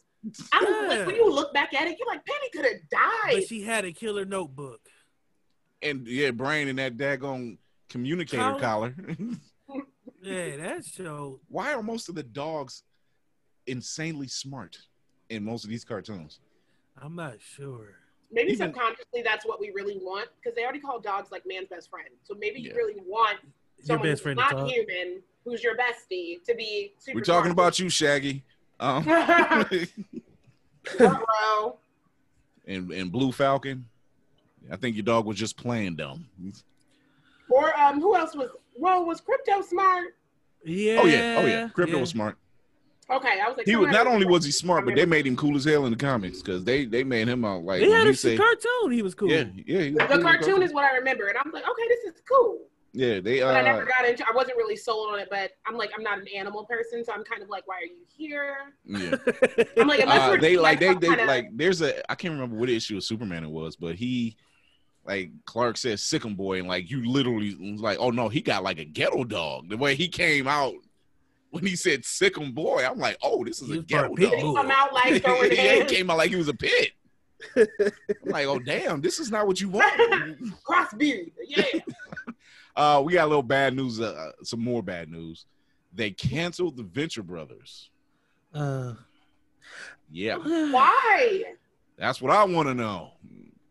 [0.52, 0.88] I was Yeah.
[0.98, 3.32] like, when you look back at it, you're like, Penny could have died.
[3.32, 4.80] But she had a killer notebook.
[5.80, 8.94] And yeah, Brain in that daggone communicator collar.
[10.24, 11.40] Yeah, that show.
[11.48, 12.84] Why are most of the dogs
[13.66, 14.78] insanely smart
[15.30, 16.38] in most of these cartoons?
[16.96, 17.96] I'm not sure.
[18.32, 21.68] Maybe Even- subconsciously that's what we really want because they already call dogs like man's
[21.68, 22.08] best friend.
[22.24, 22.76] So maybe you Yeah.
[22.76, 23.38] really want
[23.78, 27.68] Your someone best friend not human, who's your bestie, to be super We're talking smart.
[27.68, 28.42] about you, Shaggy.
[28.80, 29.06] Um,
[32.66, 33.86] and, and Blue Falcon.
[34.70, 36.26] I think your dog was just playing dumb.
[37.48, 38.50] Or um, who else was?
[38.76, 40.16] Well, was Krypto smart?
[40.64, 41.00] Yeah.
[41.02, 41.68] Oh yeah, oh yeah.
[41.68, 42.00] Krypto yeah.
[42.00, 42.36] was smart.
[43.12, 45.36] Okay, I was like, He was not only was he smart, but they made him
[45.36, 48.06] cool as hell in the comics because they they made him out like They had
[48.06, 48.92] a say, cartoon.
[48.92, 49.28] He was cool.
[49.30, 51.88] yeah yeah he was The cool cartoon is what I remember, and I'm like, okay,
[51.88, 52.58] this is cool.
[52.92, 54.24] yeah they But I never uh got into.
[54.26, 57.12] I wasn't really sold on it, but I'm like, I'm not an animal person, so
[57.12, 58.56] I'm kind of like, why are you here?
[58.86, 59.16] yeah
[59.80, 62.32] I'm like, unless uh, we're they like they they kinda- like there's a I can't
[62.32, 64.36] remember what issue of Superman it was, but he
[65.04, 68.62] like Clark said Sickum boy and like you literally was like oh no he got
[68.62, 70.74] like a ghetto dog the way he came out
[71.52, 74.16] when he said Sickum boy I'm like oh this is He a was ghetto of
[74.16, 74.38] Pit dog.
[74.40, 76.90] Did he come out like throwing yeah, he came out like he was a pit.
[77.56, 77.66] I'm
[78.26, 79.92] like, oh damn, this is not what you want.
[80.64, 81.32] crossbeard?
[81.46, 81.64] Yeah.
[82.76, 84.00] uh, we got a little bad news.
[84.00, 85.46] Uh, some more bad news.
[85.92, 87.90] They canceled the Venture Brothers.
[88.54, 88.94] Uh,
[90.10, 91.44] Yeah, Why?
[91.98, 93.12] that's what I want to know.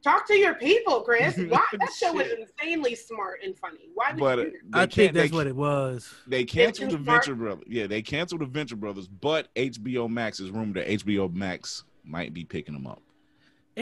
[0.03, 1.37] Talk to your people, Chris.
[1.49, 1.63] Why?
[1.73, 3.89] That show was insanely smart and funny.
[3.93, 4.13] Why?
[4.13, 6.11] But uh, they I can't- think that's they, what it was.
[6.27, 7.03] they canceled the too?
[7.03, 7.65] Venture Brothers.
[7.67, 12.33] Yeah, they canceled the Venture Brothers, but HBO Max is rumored that HBO Max might
[12.33, 13.01] be picking them up.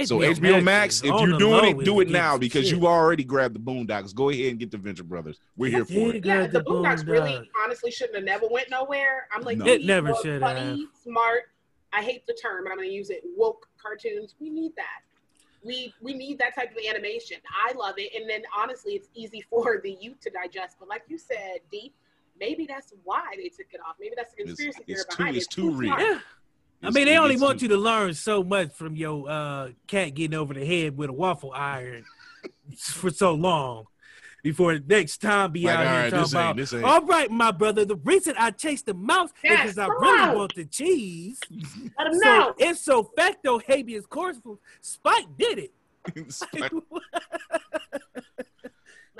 [0.05, 2.75] So HBO Max, is if you're doing it, do it now because shit.
[2.75, 4.13] you've already grabbed the Boondocks.
[4.13, 5.39] Go ahead and get the Venture Brothers.
[5.57, 6.07] We're here for Yeah.
[6.09, 6.25] it.
[6.25, 9.27] Yeah, the the Boondocks really honestly shouldn't have never went nowhere.
[9.33, 9.65] I'm like, No.
[9.65, 11.43] It need never more should funny, smart.
[11.91, 13.21] I hate the term, but I'm going to use it.
[13.35, 14.35] Woke cartoons.
[14.39, 15.01] We need that.
[15.63, 17.37] We we need that type of animation.
[17.67, 20.77] I love it, and then honestly, it's easy for the youth to digest.
[20.79, 21.93] But like you said, Deep,
[22.39, 23.95] maybe that's why they took it off.
[23.99, 25.49] Maybe that's the It's- conspiracy it's theory too- behind it's it.
[25.51, 25.99] too real.
[25.99, 26.19] Yeah.
[26.81, 30.13] I mean, they only want too- you to learn so much from your uh, cat
[30.15, 32.05] getting over the head with a waffle iron
[32.77, 33.85] for so long
[34.43, 36.55] before the next time be Like, out all here right, talking this ain't- about.
[36.55, 37.85] this ain't- All right, my brother.
[37.85, 40.35] The reason I chased the mouse Yes, is because I really on.
[40.37, 41.39] want the cheese.
[41.97, 42.53] Let them So know.
[42.57, 44.57] it's so facto habeas corpus.
[44.81, 45.73] Spike did it.
[46.31, 46.71] Spike,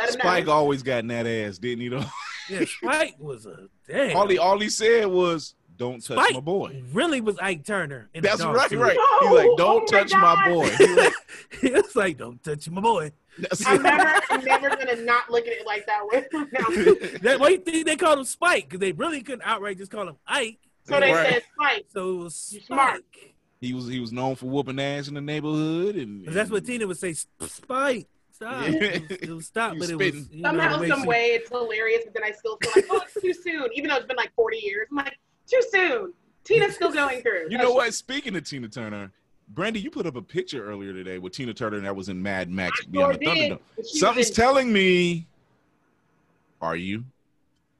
[0.07, 1.89] Spike always got in that ass, didn't he?
[1.89, 2.05] Though
[2.49, 4.15] yeah, Spike was a damn.
[4.15, 8.09] all he all he said was, "Don't touch Spike my boy." really was Ike Turner.
[8.13, 8.79] in That's right, suit.
[8.79, 8.95] right.
[8.95, 10.45] No, He's oh, like, oh "Don't my touch my God.
[10.53, 11.13] boy." He like,
[11.61, 15.45] he was like, "Don't touch my boy." That's I'm never, I'm never gonna not look
[15.47, 16.25] at it like that way.
[16.33, 17.19] Now.
[17.21, 18.65] That why you think they called him Spike?
[18.65, 20.57] Because they really couldn't outright just call him Ike.
[20.85, 21.33] So they Right.
[21.33, 21.85] said Spike.
[21.93, 22.63] So it was Spike.
[22.65, 23.01] smart.
[23.61, 26.87] he was he was known for whooping ass in the neighborhood, and that's what Tina
[26.87, 27.13] would say.
[27.13, 28.07] Spike.
[28.31, 28.63] Stop.
[28.67, 30.29] It, was, stop, but was it was spitting.
[30.31, 33.01] you know, Somehow, it some way, it's hilarious, but then I still feel like, oh,
[33.05, 33.67] it's too soon.
[33.73, 36.13] Even though it's been like 40 years, I'm like, too soon.
[36.45, 37.47] Tina's still going through.
[37.49, 37.93] You know what?
[37.93, 39.11] Speaking of Tina Turner,
[39.53, 42.49] Brandi, you put up a picture earlier today with Tina Turner that was in Mad
[42.51, 43.51] Max I Beyond sure the did.
[43.51, 43.85] Thunderdome.
[43.85, 45.25] Something's was in- telling me.
[46.61, 47.03] Are you?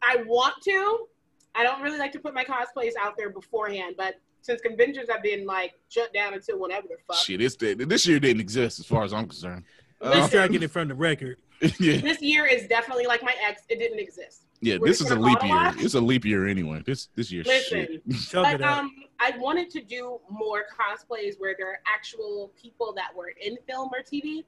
[0.01, 1.07] I want to.
[1.53, 5.21] I don't really like to put my cosplays out there beforehand, but since conventions have
[5.21, 7.17] been like shut down until whenever the fuck.
[7.17, 9.63] Shit, it's this year didn't exist as far as I'm concerned.
[10.01, 11.37] He's Uh, striking it from the record.
[11.79, 13.63] Yeah, This year is definitely like my ex.
[13.69, 14.43] It didn't exist.
[14.61, 14.77] yeah.
[14.79, 15.55] We're This is a leap year.
[15.55, 15.75] watch?
[15.81, 16.81] It's a leap year anyway.
[16.85, 17.43] This this year.
[17.43, 18.01] Shit.
[18.05, 22.93] Listen, Chug but um, I wanted to do more cosplays where there are actual people
[22.95, 24.43] that were in film or TV.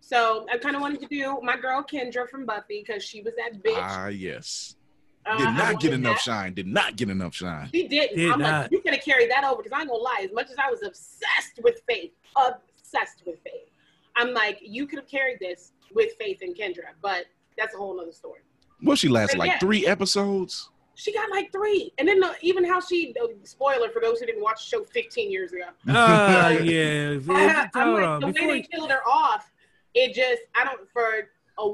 [0.00, 3.34] So I kind of wanted to do my girl Kendra from Buffy because she was
[3.36, 3.74] that bitch.
[3.76, 4.76] Ah, yes.
[5.24, 6.22] Uh, Did not get enough that.
[6.22, 6.54] shine.
[6.54, 7.68] Did not get enough shine.
[7.74, 8.16] She didn't.
[8.16, 8.72] Did I'm like, not.
[8.72, 10.20] you could have carried that over because I ain't gonna lie.
[10.22, 13.68] As much as I was obsessed with Faith, obsessed with Faith,
[14.16, 17.26] I'm like, you could have carried this with Faith and Kendra, but
[17.56, 18.40] that's a whole nother story.
[18.82, 19.58] Well, she lasted like yeah.
[19.58, 20.70] three episodes.
[20.94, 24.26] She got like three, and then the, even how she uh, spoiler for those who
[24.26, 25.66] didn't watch the show 15 years ago.
[25.88, 27.18] Ah, yeah.
[27.28, 28.20] I, I'm like, on.
[28.20, 29.52] the Before way they killed her off,
[29.94, 31.70] it just I don't for a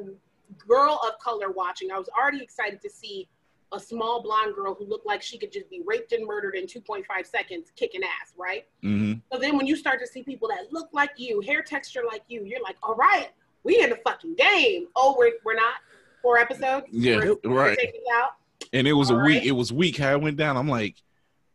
[0.66, 1.92] girl of color watching.
[1.92, 3.28] I was already excited to see
[3.72, 6.66] a small blonde girl who looked like she could just be raped and murdered in
[6.66, 8.66] 2.5 seconds, kicking ass, right?
[8.82, 12.02] hmm So then when you start to see people that look like you, hair texture
[12.06, 13.30] like you, you're like, all right,
[13.64, 14.88] we in the fucking game.
[14.96, 15.74] Oh, we're, we're not
[16.20, 16.86] four episodes.
[16.90, 17.78] Yeah, we're, we're right.
[18.14, 18.32] out.
[18.72, 19.22] And it was a week.
[19.38, 19.44] right.
[19.44, 20.56] It was weak how it went down.
[20.56, 20.96] I'm like,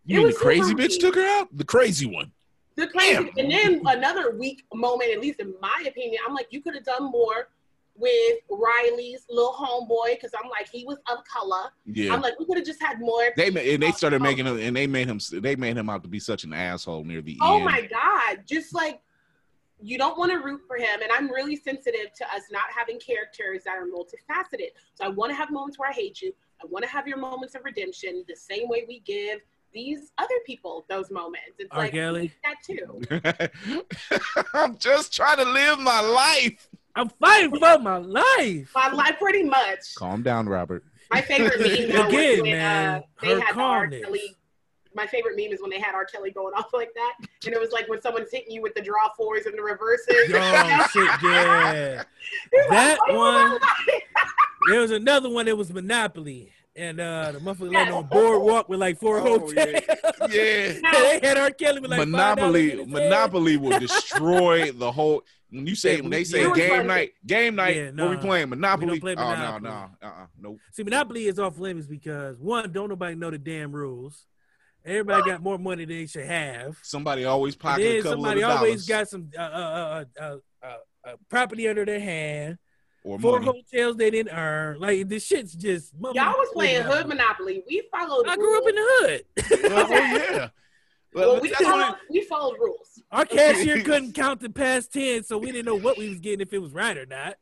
[0.05, 1.49] you mean the crazy bitch took her out?
[1.55, 2.31] The crazy one.
[2.75, 3.29] The crazy, Damn.
[3.37, 6.83] and then another weak moment, at least in my opinion, I'm like, you could have
[6.85, 7.49] done more
[7.97, 11.71] with Riley's little homeboy because I'm like, he was of color.
[11.85, 12.13] Yeah.
[12.13, 13.29] I'm like, we could have just had more.
[13.35, 14.23] They ma- and they started Oh.
[14.23, 15.19] making him, and they made him.
[15.31, 17.65] They made him out to be such an asshole near the Oh end.
[17.65, 18.43] my god!
[18.47, 19.01] Just like
[19.79, 22.99] you don't want to root for him, and I'm really sensitive to us not having
[22.99, 24.69] characters that are multifaceted.
[24.95, 26.33] So I want to have moments where I hate you.
[26.61, 29.41] I want to have your moments of redemption, the same way we give
[29.73, 31.57] these other people those moments.
[31.59, 31.77] It's R.
[31.83, 32.31] like Kelly.
[32.43, 33.01] that too.
[34.53, 36.67] I'm just trying to live my life.
[36.97, 38.71] I'm fighting for my life.
[38.75, 39.95] My life, pretty much.
[39.95, 40.83] Calm down, Robert.
[41.11, 43.87] My favorite meme though, Again, when man, uh, they her had the R.
[43.87, 44.35] Kelly.
[44.95, 46.05] My favorite meme is when they had R.
[46.05, 47.13] Kelly going off like that,
[47.45, 50.07] and it was like when someone's hitting you with the draw fours and the reverses.
[50.27, 50.37] Yo,
[50.87, 52.03] shit, yeah.
[52.51, 53.17] He's like, That "Oh,
[53.51, 53.59] one-
[54.69, 56.51] There was another one that was Monopoly.
[56.75, 57.77] And uh the motherfucker Yeah.
[57.79, 59.53] landed on boardwalk with like four Oh, hotels.
[59.55, 59.79] yeah.
[60.29, 60.29] Yeah.
[61.19, 61.49] they had R.
[61.51, 65.23] Kelly with like Monopoly, $5 Monopoly will destroy the whole.
[65.49, 68.49] When you say Yeah, when they say game night, game night, Yeah, what we playing
[68.49, 68.99] Monopoly?
[68.99, 69.69] play oh no, Monopoly.
[69.69, 70.59] no, uh, uh nope.
[70.73, 74.25] See, Monopoly is off limits because one, don't nobody know the damn rules.
[74.85, 76.77] Everybody got more money than they should have.
[76.81, 80.37] Somebody always pocket a couple somebody of always dollars got some uh, uh, uh, uh,
[80.63, 82.57] uh, uh, property under their hand.
[83.03, 83.63] or Four money.
[83.71, 84.79] hotels they didn't earn.
[84.79, 85.93] Like this shit's just.
[85.93, 87.63] Y'all was playing hood monopoly.
[87.67, 88.27] We followed.
[88.27, 89.23] I grew up in the hood.
[89.71, 90.49] Well, oh, yeah.
[91.13, 93.01] Well, Well, we that's followed, what we followed rules.
[93.11, 96.41] Our cashier couldn't count the past ten, so we didn't know what we was getting
[96.41, 97.35] if it was right or not.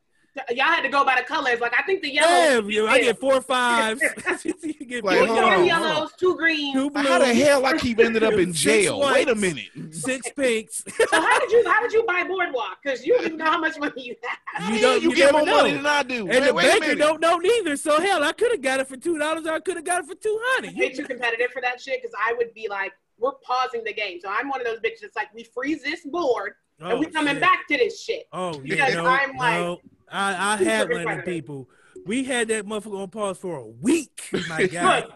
[0.50, 1.60] Y'all had to go by the colors.
[1.60, 2.68] Like I think the yellow.
[2.68, 4.02] you know, I get four fives.
[4.44, 6.74] you get Like, four hold on, yellows, two greens.
[6.74, 9.00] two it- how the hell I keep ended up in Six jail?
[9.00, 9.64] Wait a minute.
[9.92, 10.84] six pinks.
[10.94, 12.76] So how did you how did you buy boardwalk?
[12.84, 14.14] Because you didn't know how much money you
[14.52, 14.74] had.
[14.74, 15.76] You don't- you, you get never more money know.
[15.78, 16.18] than I do.
[16.20, 17.76] And wait, the wait banker don't know neither.
[17.78, 20.04] So hell, I could have got it for two dollars or I could have got
[20.04, 20.76] it for two hundred.
[20.76, 24.18] Way too competitive for that shit because I would be like, we're pausing the game.
[24.20, 27.06] So I'm one of those bitches that's like, we freeze this board and Oh, we
[27.06, 27.40] coming shit.
[27.40, 28.24] back to this shit.
[28.32, 29.80] Oh yeah, Because no, I'm like- no.
[30.08, 31.68] I, I had one of people.
[32.04, 34.28] We had that motherfucker on pause for a week.
[34.48, 35.12] My God.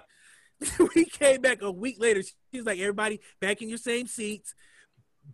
[0.94, 2.22] we came back a week later.
[2.52, 4.54] She's like, everybody back in your same seats.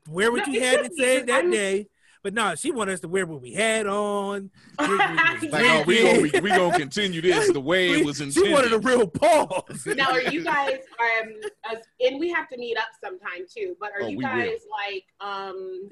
[0.08, 1.88] Where what No, you it had to should be, say 'cause that I'm- day.
[2.26, 4.50] But no, she wanted us to wear what we had on.
[4.84, 8.04] drink we was Like, oh, we gonna be, we gonna continue this the way it
[8.04, 8.34] was intended.
[8.34, 8.72] She intended.
[8.72, 9.86] wanted a real pause.
[9.96, 11.32] now, are you guys um
[11.70, 13.76] as, and we have to meet up sometime too?
[13.78, 14.30] But are Oh, you we will.
[14.32, 14.58] guys
[14.88, 15.88] like um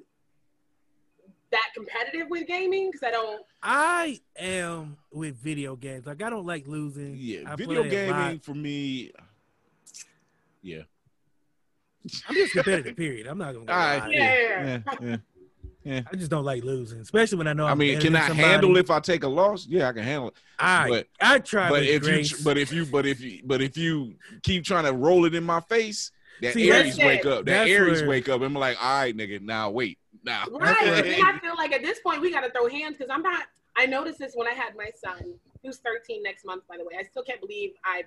[1.52, 2.90] that competitive with gaming?
[2.90, 3.42] Because I don't.
[3.62, 6.04] I am with video games.
[6.04, 7.14] Like I don't like losing.
[7.16, 8.22] yeah, I video play a lot.
[8.22, 9.12] gaming for me.
[10.62, 10.82] Yeah,
[12.28, 12.96] I'm just competitive.
[12.96, 13.28] Period.
[13.28, 13.70] I'm not gonna.
[13.70, 13.98] All right.
[14.00, 14.08] lie.
[14.10, 14.80] Yeah.
[15.00, 15.16] yeah,
[15.84, 16.00] yeah.
[16.10, 17.66] I just don't like losing, especially when I know.
[17.66, 18.48] I I'm mean, better can than I somebody.
[18.48, 19.66] handle if I take a loss?
[19.66, 20.34] Yeah, I can handle it.
[20.58, 22.30] I but- I try but if grace.
[22.32, 25.34] you, but if you, but if you, but if you keep trying to roll it
[25.34, 26.10] in my face,
[26.42, 27.26] that See, Aries wake it.
[27.26, 27.44] up.
[27.44, 28.40] That That's Aries where- wake up.
[28.42, 30.44] I'm like, all right, nigga, now wait, now.
[30.50, 30.50] Right.
[30.50, 33.22] what- And I feel like at this point we got to throw hands because I'm
[33.22, 33.44] not.
[33.76, 36.94] I noticed this when I had my son, who's 13 next month, by the way.
[36.98, 38.04] I still can't believe I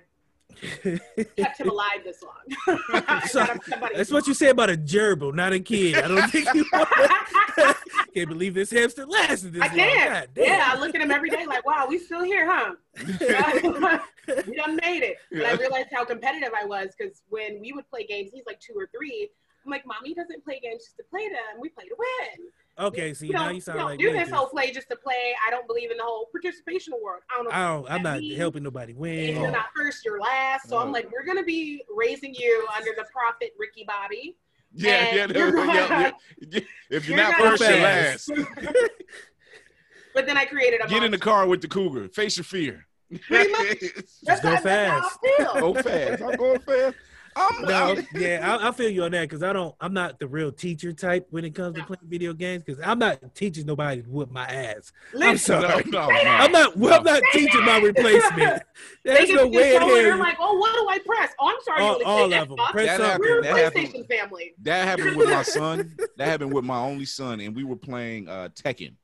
[1.36, 2.78] kept him alive this long.
[3.28, 5.96] So, got him somebody- That's what you say about a gerbil, not a kid.
[5.96, 6.64] I don't think you
[8.14, 9.76] can't believe this hamster lasted this I long.
[9.76, 10.34] can't.
[10.34, 10.44] God.
[10.44, 12.74] Yeah, I look at him every day like, wow, we still here, huh?
[14.46, 15.16] we done made it.
[15.30, 18.60] But I realized how competitive I was because when we would play games, he's like
[18.60, 19.30] two or three.
[19.68, 21.60] I'm like, mommy doesn't play games just to play them.
[21.60, 22.48] We play to win.
[22.86, 24.96] Okay, see we now don't, you sound don't like do this whole play just to
[24.96, 25.34] play.
[25.46, 27.20] I don't believe in the whole participation award.
[27.30, 27.50] I don't know.
[27.50, 29.36] Oh, I don't, I'm not means- helping nobody If win.
[29.42, 30.70] you're not first, you're last.
[30.70, 30.92] So I'm Oh.
[30.92, 34.38] like, we're gonna be raising you under the prophet Ricky Bobby.
[34.72, 36.14] Yeah, yeah, And yeah, you're yeah, gonna-
[36.50, 36.60] yeah.
[36.90, 38.30] If you're, you're not first, you're last.
[40.14, 42.08] But then I created a Get in the car with the cougar.
[42.08, 42.86] Face your fear.
[43.28, 43.78] Pretty much.
[44.24, 45.18] That's go how- that's how fast.
[45.22, 45.54] I feel.
[45.74, 46.22] Go fast.
[46.22, 46.96] I'm going fast.
[47.40, 49.74] I'm, No, I'm- yeah, I, I feel you on that because I don't.
[49.80, 52.98] I'm not the real teacher type when it comes to playing video games because I'm
[52.98, 54.92] not teaching nobody to whoop my ass.
[55.20, 55.62] I'm sorry.
[55.62, 56.06] no, no, Say no.
[56.24, 56.40] that.
[56.42, 56.76] I'm not.
[56.76, 58.62] Well, I'm not teaching my replacement.
[59.04, 60.10] they There's get no the way in controller, hell.
[60.10, 61.32] they're like, oh, what do I press?
[61.38, 62.66] Oh, I'm sorry, all, you all only of play them.
[62.72, 63.20] Press That happened.
[63.20, 64.06] We're a That happened.
[64.08, 64.54] Family.
[64.62, 65.96] That happened with my son.
[66.16, 68.94] That happened with my only son, and we were playing uh Tekken.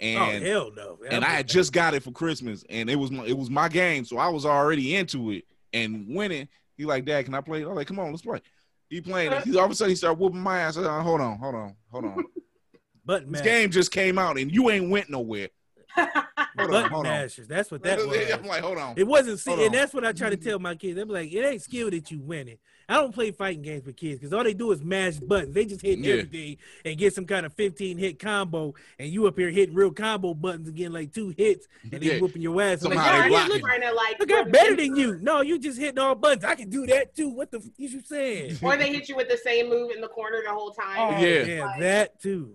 [0.00, 0.98] Oh And hell no!
[1.10, 3.68] and I had just got it for Christmas, and it was my, it was my
[3.68, 6.48] game, so I was already into it and winning.
[6.78, 7.62] He like, Dad, can I play?
[7.62, 8.40] I'm like, come on, let's play.
[8.88, 9.32] He playing.
[9.32, 9.44] it.
[9.44, 10.78] He all of a sudden he started whooping my ass.
[10.78, 12.24] I said, hold on, hold on, hold on.
[13.04, 13.44] but this mashers.
[13.44, 15.48] game just came out, and you ain't went nowhere.
[15.94, 17.28] Hold on, Button hold on.
[17.48, 18.30] That's what that was.
[18.32, 18.94] I'm like, hold on.
[18.96, 19.72] It wasn't, Hold and on.
[19.72, 20.48] that's what I try to mm-hmm.
[20.48, 20.98] tell my kids.
[20.98, 22.58] I'm like, it ain't skill that you winning.
[22.90, 25.54] I don't play fighting games with kids because all they do is mash buttons.
[25.54, 26.14] They just hit Yeah.
[26.14, 29.90] everything and get some kind of 15 hit combo, and you up here hitting real
[29.90, 32.18] combo buttons again, like two hits, and then Yeah.
[32.20, 32.82] whooping your ass.
[32.84, 33.48] I'm Somehow like, they yeah, you it.
[33.52, 34.18] look trying to like.
[34.18, 35.18] look, I'm better than you.
[35.20, 36.44] No, you just hitting all buttons.
[36.44, 37.28] I can do that too.
[37.28, 38.58] What the f- is you saying?
[38.62, 41.22] Or they hit you with the same move in the corner the whole Oh, time.
[41.22, 41.44] Yeah.
[41.44, 42.54] yeah, that too.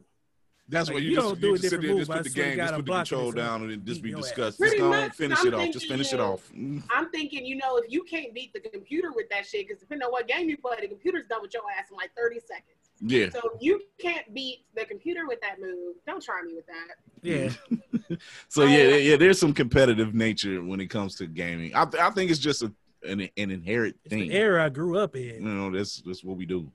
[0.70, 2.00] That's Like, what you, you just don't do you a just sit different there, move.
[2.08, 4.26] just put the game, just put the control down, and then just be your ass.
[4.26, 4.58] discussed.
[4.58, 5.12] Just Pretty go on, much.
[5.14, 5.72] finish I'm it off.
[5.74, 6.52] Just finish it off.
[6.56, 6.84] Mm.
[6.90, 10.06] I'm thinking, you know, if you can't beat the computer with that shit, because depending
[10.06, 12.78] on what game you play, the computer's done with your ass in like 30 seconds.
[13.02, 13.30] Yeah.
[13.30, 16.96] So if you can't beat the computer with that move, don't try me with that.
[17.22, 18.18] Yeah,
[18.50, 21.76] So yeah, yeah, there's some competitive nature when it comes to gaming.
[21.76, 22.72] I, I think it's just a,
[23.04, 24.30] an, an inherent it's thing.
[24.30, 25.36] the era I grew up in.
[25.36, 26.72] You know, that's that's what we do.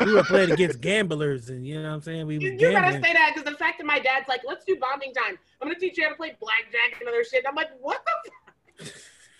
[0.00, 2.26] I were playing against gamblers, and you know what I'm saying.
[2.26, 3.02] We You, was you better gambling.
[3.04, 5.38] say that because the fact that my dad's like, let's do bombing time.
[5.60, 7.44] I'm going to teach you how to play blackjack and other shit.
[7.48, 8.30] I'm like, what the
[8.84, 8.92] fuck?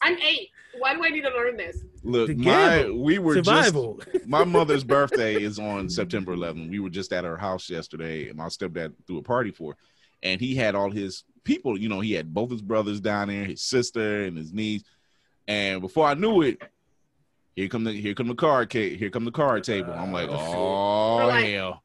[0.03, 0.51] I'm eight.
[0.79, 1.85] Why do I need to learn this?
[2.03, 4.01] Look, my we were Survival.
[4.13, 6.71] just my mother's birthday is on September 11th.
[6.71, 9.79] We were just at her house yesterday, and my stepdad threw a party for, her.
[10.23, 11.79] and he had all his people.
[11.79, 14.83] You know, he had both his brothers down there, his sister, and his niece.
[15.47, 16.61] And before I knew it,
[17.55, 19.93] here come the here come the card ca- here come the card table.
[19.93, 20.55] I'm like, Oh, shit.
[20.57, 21.83] oh We're like- hell.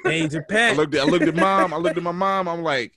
[0.00, 1.72] Stage of I looked at I looked at mom.
[1.72, 2.48] I looked at my mom.
[2.48, 2.92] I'm like,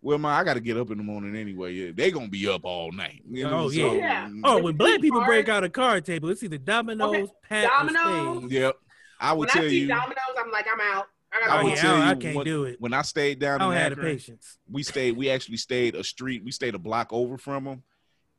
[0.00, 1.72] well, ma, I got to get up in the morning anyway.
[1.74, 3.22] Yeah, they gonna be up all night.
[3.30, 3.84] You Oh, yeah.
[3.84, 4.30] Mm, yeah.
[4.44, 7.68] Oh, When when black see people break out a card table, it's either dominoes, pat,
[7.70, 8.44] Dominoes.
[8.44, 8.48] or.
[8.48, 8.76] Yep.
[9.20, 11.06] I would When tell I see you dominoes, I'm like, I'm out.
[11.32, 11.74] I I gotta Oh would go.
[11.76, 12.76] yeah, tell I, I can't what- do it.
[12.80, 14.58] when I stayed down I don't in have the Akron, patience.
[14.70, 15.16] we stayed.
[15.16, 16.42] We actually stayed a street.
[16.44, 17.82] We stayed a block over from them,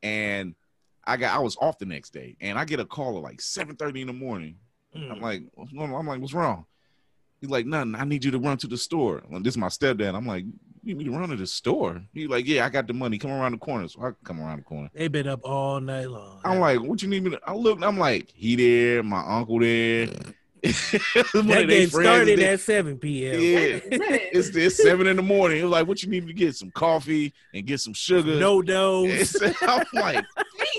[0.03, 0.55] and
[1.05, 1.35] I got.
[1.35, 4.01] I was off the next day, and I get a call at like seven thirty
[4.01, 4.55] in the morning.
[4.95, 5.11] Mm.
[5.11, 5.99] I'm like, what's going on?
[5.99, 6.65] I'm like, what's wrong?
[7.41, 7.95] He's like, nothing.
[7.95, 9.21] I need you to run to the store.
[9.29, 10.15] Well, this is my stepdad.
[10.15, 12.01] I'm like, you need me to run to the store?
[12.13, 13.17] He's like, yeah, I got the money.
[13.17, 13.87] Come around the corner.
[13.89, 14.89] So I come around the corner.
[14.93, 16.39] They've been up all night long.
[16.45, 17.41] I'm like, what you need me to?
[17.45, 17.81] I look.
[17.83, 19.03] I'm like, he there.
[19.03, 20.07] My uncle there.
[20.63, 23.33] One that they game started at 7 p.m.
[23.33, 23.55] Yeah.
[23.57, 24.21] Wait a minute.
[24.31, 25.59] It's it's seven in the morning.
[25.59, 26.55] It was like, what you need me to get?
[26.55, 28.39] Some coffee and get some sugar.
[28.39, 29.03] No dough.
[29.05, 30.23] It's- I'm like,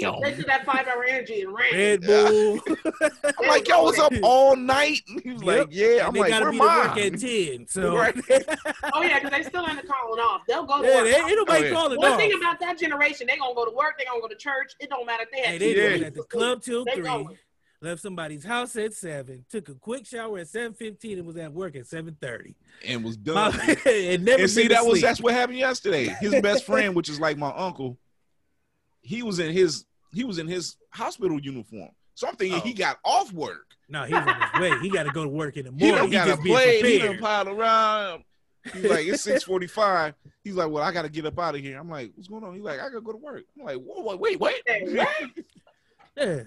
[0.00, 0.20] damn.
[0.20, 1.72] They took that five hour energy and ran.
[1.72, 2.60] Red Bull.
[3.40, 5.00] I'm like, y'all was up all night.
[5.22, 6.06] He was like, yeah.
[6.06, 7.14] I'm they like, gotta where be to work mine?
[7.14, 7.66] at ten.
[7.68, 8.14] So Right.
[8.92, 10.42] Oh yeah, because they still end up calling off.
[10.46, 11.04] They'll go to yeah, work.
[11.04, 11.72] they, ain't nobody Oh, yeah.
[11.72, 12.18] calling One off.
[12.18, 13.94] thing about that generation, they gonna go to work.
[13.98, 14.72] They gonna go to church.
[14.80, 15.88] It don't matter if they Hey, had they two Yeah.
[15.88, 16.06] been kids.
[16.06, 17.02] at the club till They three.
[17.04, 17.38] going.
[17.82, 19.44] Left somebody's house at seven.
[19.50, 22.54] Took a quick shower at seven fifteen and was at work at seven thirty.
[22.86, 23.52] And was done.
[23.84, 26.06] and never and see, been to that was that's what happened yesterday.
[26.20, 27.98] His best friend, which is like my uncle,
[29.04, 31.90] he was in his he was in his hospital uniform.
[32.14, 32.76] So I'm thinking he Oh.
[32.76, 33.66] got off work.
[33.88, 34.78] No, he's on his way.
[34.80, 35.96] He got to go to work in the morning.
[35.96, 36.82] done He, got a just being play.
[36.82, 37.20] He done prepared.
[37.20, 38.24] piled around.
[38.72, 40.14] He's like, it's six forty five.
[40.42, 41.78] He's like, well, I got to get up out of here.
[41.78, 42.54] I'm like, what's going on?
[42.54, 43.42] He's like, I got to go to work.
[43.58, 44.62] I'm like, whoa, whoa, wait, wait.
[44.66, 45.08] Hey, what?
[46.16, 46.42] Yeah,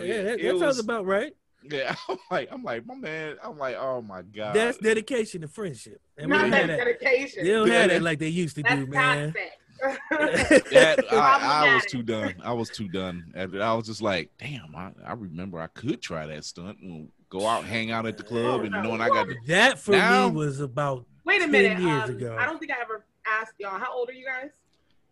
[0.00, 1.34] that, yeah, that, It that sounds about right.
[1.62, 3.36] Yeah, I'm like, I'm like, my man.
[3.44, 4.54] I'm like, oh my god.
[4.54, 6.00] That's dedication to friendship.
[6.16, 7.44] And Not that dedication.
[7.44, 9.32] They don't have that like they used to That's do, man.
[9.32, 9.52] toxic.
[9.80, 12.34] That I, I was too done.
[12.42, 13.32] I was too done.
[13.34, 17.08] After I was just like, damn, I, I remember I could try that stunt and
[17.28, 20.28] go out, hang out at the club, and knowing I got to That for Now-
[20.28, 21.78] me was about Wait a 10 minute.
[21.80, 22.36] years um, ago.
[22.38, 23.78] I don't think I ever asked y'all.
[23.78, 24.50] How old are you guys?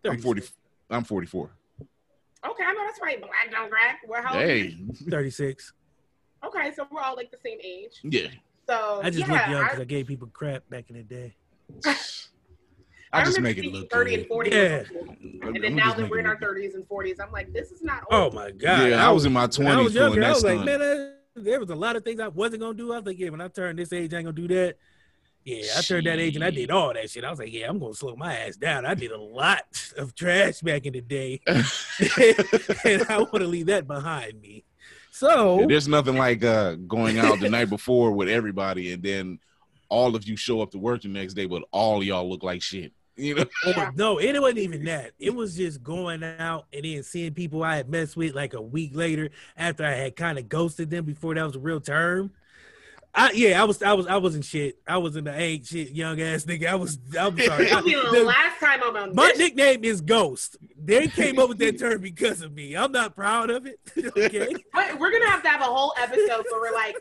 [0.05, 0.41] I'm 40
[0.89, 1.49] I'm 44.
[2.49, 3.19] Okay, I know that's right.
[3.19, 3.99] Black don't crack.
[4.07, 4.75] Well, how old are Hey.
[4.79, 4.93] you?
[5.09, 5.73] 36.
[6.45, 7.99] Okay, so we're all like the same age.
[8.03, 8.27] Yeah.
[8.69, 11.03] So I just yeah, look young I- because I gave people crap back in the
[11.03, 11.35] day.
[13.13, 14.19] I just make it look 30 good.
[14.19, 14.79] and 40 Yeah.
[14.79, 15.15] was cool.
[15.43, 17.81] I'm And then now that we're in our 30s and 40s, I'm like, this is
[17.81, 18.89] not Oh my god!
[18.89, 20.21] Yeah, I was in my when I was 20s younger.
[20.21, 22.61] doing I that was like, man, I, there was a lot of things I wasn't
[22.61, 22.93] gonna do.
[22.93, 24.77] I was like, yeah, when I turn this age, I ain't gonna do that.
[25.45, 27.23] Yeah, I turned that age and I did all that shit.
[27.23, 28.85] I was like, yeah, I'm gonna slow my ass down.
[28.85, 29.63] I did a lot
[29.97, 34.65] of trash back in the day, and I want to leave that behind me.
[35.11, 39.39] So Yeah, there's nothing like uh, going out the night before with everybody, and then
[39.89, 42.61] all of you show up to work the next day, but all y'all look like
[42.61, 42.91] shit.
[43.17, 43.45] You know?
[43.95, 45.11] No, it wasn't even that.
[45.19, 48.61] It was just going out and then seeing people I had messed with like a
[48.61, 52.31] week later after I had kind of ghosted them before that was a real term.
[53.15, 54.77] I yeah, I was I was I wasn't shit.
[54.87, 56.67] I was in the ain't shit young ass nigga.
[56.67, 57.65] I was I'm sorry.
[57.65, 59.37] This will be I- the the- last time I'm on my this.
[59.39, 60.57] nickname is Ghost.
[60.79, 62.75] They came up with that term because of me.
[62.75, 63.79] I'm not proud of it.
[64.17, 64.53] okay.
[64.73, 66.95] But we're gonna have to have a whole episode where we're like,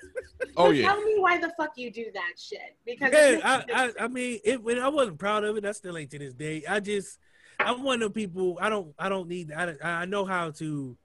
[0.56, 0.88] Oh yeah.
[0.88, 2.76] tell me why the fuck you do that shit.
[2.86, 3.64] Because Yeah, I,
[3.98, 6.32] I, I mean, it, when I wasn't proud of it, I still ain't to this
[6.34, 6.62] day.
[6.68, 7.18] I just,
[7.60, 8.58] I'm one of the people.
[8.60, 9.52] I don't, I don't need.
[9.52, 10.96] I, I know how to.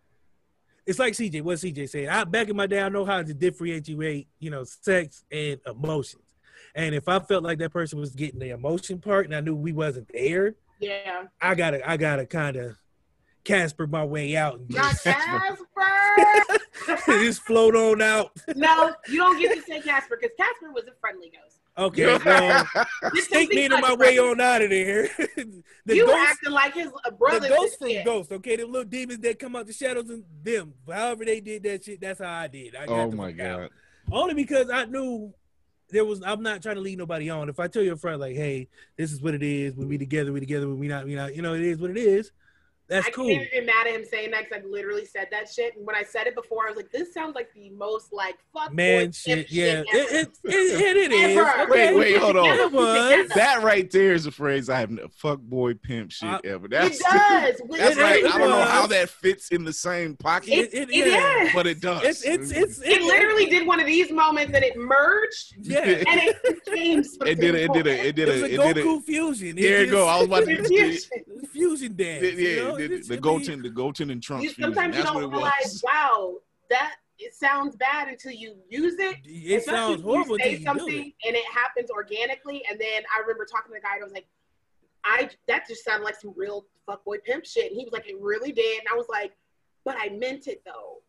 [0.85, 1.41] It's like CJ.
[1.43, 2.07] What CJ said.
[2.07, 6.23] I back in my day, I know how to differentiate, you know, sex and emotions.
[6.73, 9.55] And if I felt like that person was getting the emotion part, and I knew
[9.55, 12.77] we wasn't there, yeah, I gotta, I gotta kind of
[13.43, 15.61] Casper my way out and not just, Casper.
[17.05, 18.31] just float on out.
[18.55, 21.60] no, you don't get to say Casper because Casper was a friendly ghost.
[21.77, 22.67] Okay, well,
[23.15, 25.03] Just take me to my way on out of there.
[25.85, 27.39] the you ghost acting like his uh, brother.
[27.39, 28.05] the ghost from shit.
[28.05, 28.57] Ghost, okay?
[28.57, 30.73] The little demons that come out the shadows and them.
[30.91, 32.75] However they did that shit, that's how I did.
[32.75, 33.59] I got Oh my fuck out.
[33.59, 33.69] god.
[34.11, 35.33] Only because I knew
[35.89, 36.21] there was.
[36.23, 37.47] I'm not trying to lead nobody on.
[37.47, 38.67] If I tell your friend like, hey,
[38.97, 39.73] this is what it is.
[39.75, 40.67] When we together, we together.
[40.67, 41.33] When we not, we not.
[41.35, 42.31] You know, it is what it is.
[42.91, 43.29] That's I cool.
[43.29, 45.77] can't even mad at him saying that because I literally said that shit.
[45.77, 48.35] And when I said it before, I was like, "This sounds like the most like
[48.53, 51.37] fuck Man, boy shit, pimp yeah, ever." it, it, it, it, it is.
[51.37, 51.65] Okay.
[51.71, 52.47] Wait, wait, hold on.
[53.13, 53.33] It.
[53.33, 56.65] That right there is a phrase I have fuck boy pimp shit Uh, ever.
[56.65, 57.09] It That's does.
[57.11, 60.73] that's It- like it I don't know how that fits in the same pocket, It,
[60.73, 61.43] it, It yeah.
[61.45, 61.53] is.
[61.53, 62.03] but it does.
[62.03, 65.79] It's it's it's It literally did one of these moments and it merged yeah.
[65.81, 67.03] and it became.
[67.25, 68.83] It did a, it did a, it did It was a, a it did a.
[68.83, 69.55] Goku fusion.
[69.55, 70.07] There you go.
[70.07, 70.55] I was about to.
[70.57, 71.09] Confusion.
[71.53, 72.33] fusion dance.
[72.33, 72.95] Yeah, you know?
[72.95, 75.81] the, It's- the I mean, Goten, the Goten and Trunks You, sometimes you don't realize,
[75.83, 76.35] wow,
[76.69, 79.17] that it sounds bad until you use it.
[79.25, 79.63] It Especially
[79.95, 81.27] sounds horrible You until say you do it.
[81.27, 83.93] and it happens organically, and then I remember talking to the guy.
[83.95, 84.27] and I was like,
[85.03, 88.19] "I that just sounded like some real fuckboy pimp shit." And he was like, "It
[88.19, 89.33] really did." And I was like,
[89.85, 91.01] "But I meant it though."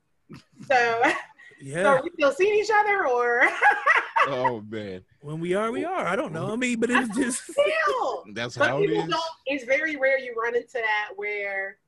[0.66, 1.02] So,
[1.62, 1.86] so Yeah.
[1.86, 3.48] are we still seeing each other, or
[4.28, 6.06] Oh man, When we are, we are.
[6.06, 6.52] I don't know.
[6.52, 8.24] I mean, but it's just still?
[8.34, 9.22] that's But how it people don't.
[9.46, 11.78] It's very rare you run into that where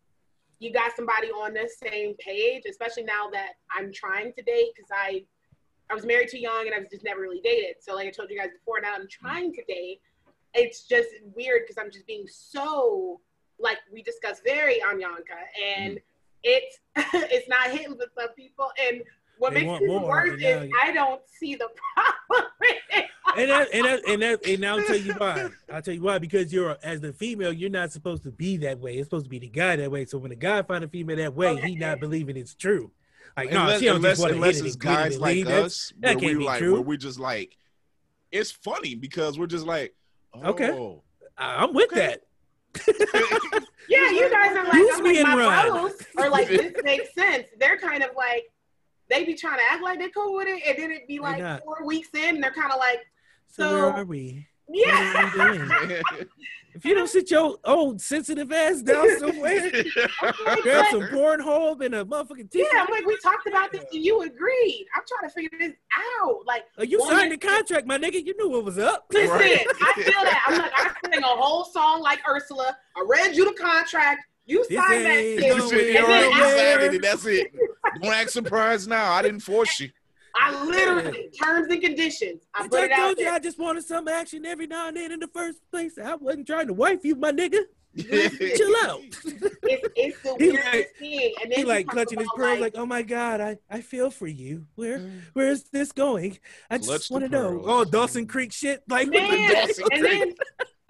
[0.58, 4.90] you got somebody on the same page, especially now that I'm trying to date because
[4.92, 5.24] I
[5.90, 7.76] I was married too young and I was just never really dated.
[7.80, 10.00] So like I told you guys before, now I'm trying to date.
[10.54, 13.20] It's just weird because I'm just being so
[13.58, 15.38] like we discussed very Anyanka
[15.78, 16.02] and mm.
[16.42, 16.78] it's
[17.32, 19.02] it's not hitting with some people and
[19.38, 22.50] what They makes it more, worse is now I don't see the problem
[23.36, 25.48] and that, and that, and that, and I'll tell you why.
[25.72, 26.18] I'll tell you why.
[26.18, 28.94] Because you're as the female, you're not supposed to be that way.
[28.96, 30.04] It's supposed to be the guy that way.
[30.04, 32.92] So when the guy find a female that way, he not believing it's true.
[33.36, 35.44] Like no, unless she don't unless, just unless it's and quit it guys like.
[35.46, 36.72] That's- us, that where can't we be like, true.
[36.74, 37.56] where we just like,
[38.30, 39.94] it's funny because we're just like,
[40.34, 41.00] oh, Okay.
[41.36, 42.16] I- I'm with Okay.
[42.74, 43.64] that.
[43.86, 45.70] Yeah, you guys are like, Use I'm me like my run.
[45.70, 47.48] bros are like, this makes sense.
[47.60, 48.44] They're kind of like,
[49.10, 51.62] they be trying to act like they're cool with it, and then it be like
[51.64, 53.00] four weeks in, and they're kind of like,
[53.48, 54.46] So, So- where are we?
[54.68, 55.30] yeah.
[55.38, 56.02] Are we?
[56.76, 59.70] If you don't sit your old sensitive ass down somewhere,
[60.62, 64.04] grab some Pornhub and a motherfucking t Yeah, I'm like, we talked about this, and
[64.04, 64.86] you agreed.
[64.96, 65.74] I'm trying to figure this
[66.24, 66.40] out.
[66.48, 68.26] Like, Oh, you signed the contract, my nigga.
[68.26, 69.06] You knew what was up.
[69.12, 69.64] listen, Right.
[69.82, 70.44] I feel that.
[70.48, 72.76] I'm like, I sang a whole song like Ursula.
[72.96, 74.26] I read you the contract.
[74.46, 75.44] You This signed that shit.
[75.44, 77.54] You said, all right, you And then signed it, that's it.
[78.02, 79.12] Don't act surprised now.
[79.12, 79.90] I didn't force you.
[80.36, 82.42] I literally terms and conditions.
[82.54, 83.34] I I put it out told you there.
[83.34, 85.96] I just wanted some action every now and then in the first place.
[85.96, 87.60] I wasn't trying to wife you, my nigga.
[87.96, 89.00] Chill out.
[89.02, 91.34] It's, it's the He weirdest like- thing.
[91.40, 94.10] And then He like clutching his pearls, like, like, "Oh my God, I, I feel
[94.10, 94.66] for you.
[94.74, 95.20] Where mm.
[95.32, 96.38] where is this going?
[96.68, 100.38] I just want to know." Oh, Dawson Creek shit, like what the Dawson and Creek?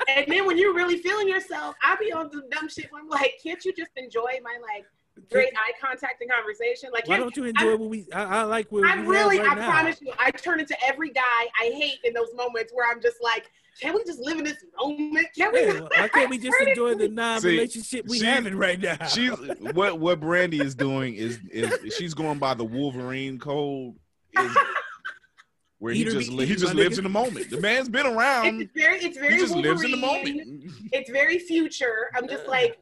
[0.06, 3.02] Then and then when you're really feeling yourself, I be on some dumb shit where
[3.02, 4.84] I'm like, can't you just enjoy my like
[5.30, 6.90] great eye contact and conversation?
[6.92, 8.06] Like, Why don't you enjoy what we?
[8.12, 9.70] I, I like what I we really, have right I now.
[9.70, 11.22] promise you, I turn into every guy
[11.60, 13.50] I hate in those moments where I'm just like,
[13.80, 15.26] can we just live in this moment?
[15.36, 15.60] Can we?
[15.64, 19.04] Yeah, why can't we just enjoy the non-relationship we she- having right now?
[19.06, 19.30] She's
[19.72, 23.94] what what Brandi is doing is is she's going by the Wolverine code.
[24.38, 24.56] Is,
[25.78, 26.98] where he just li- he just lives nigga.
[26.98, 27.50] in the moment.
[27.50, 28.62] The man's been around.
[28.62, 30.40] It's very, it's very He just lives in the moment.
[30.92, 32.10] It's very future.
[32.14, 32.78] I'm just like,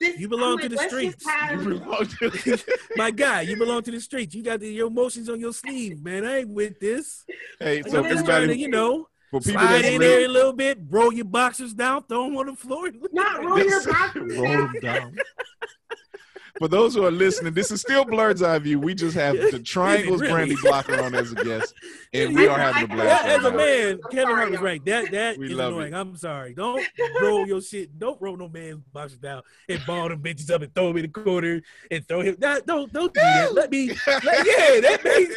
[0.00, 0.18] this.
[0.18, 1.26] You belong I'm to the streets.
[1.28, 2.58] have- You belong to-
[2.96, 4.34] My guy, you belong to the streets.
[4.34, 6.24] You got the, your emotions on your sleeve, man.
[6.24, 7.24] I ain't with this.
[7.60, 10.52] hey, I'm so just everybody- to, you know, for people slide in there a little
[10.52, 12.90] bit, roll your boxers down, throw them on the floor.
[13.12, 14.72] Not roll your This- boxers roll down.
[14.72, 15.16] them down.
[16.62, 18.78] for those who are listening, this is still Blurred's Eye View.
[18.78, 20.54] We just have the Triangles Really?
[20.54, 21.74] Brandi Blocker on as a guest,
[22.14, 23.24] and we are having a Yeah, blast.
[23.26, 24.64] as a man, I'm Kevin sorry, Hart was y'all.
[24.64, 24.84] right.
[24.84, 25.92] That that We is annoying.
[25.92, 25.96] it.
[25.96, 26.54] I'm sorry.
[26.54, 26.86] Don't
[27.20, 27.98] roll your shit.
[27.98, 31.02] Don't roll no man's boxes down and ball them bitches up and throw him in
[31.02, 31.60] the corner
[31.90, 32.36] and throw him.
[32.38, 33.54] That, don't don't do that.
[33.54, 33.88] Let me.
[33.88, 35.34] Let, yeah, that makes.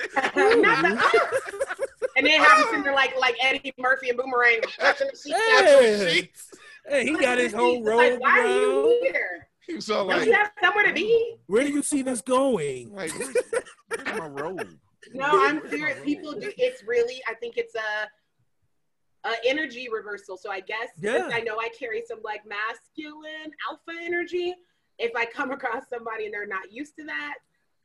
[2.17, 5.35] And then have him sitting there like like Eddie Murphy and Boomerang touching the sheets
[5.35, 5.79] out Yeah.
[5.81, 6.51] your sheets.
[6.87, 9.44] Hey, he got his whole It's robe Like, why are you here?
[9.67, 11.37] He was all Don't you have somewhere to be?
[11.47, 12.93] Where do you see this going?
[12.93, 13.35] like where's,
[13.87, 14.67] where's my robe?
[15.13, 15.99] No, I'm serious.
[16.03, 16.51] People do.
[16.57, 17.21] It's really.
[17.27, 20.37] I think it's a, a energy reversal.
[20.37, 21.29] So I guess Yeah.
[21.33, 24.53] I know I carry some like masculine alpha energy.
[24.99, 27.35] If I come across somebody and they're not used to that,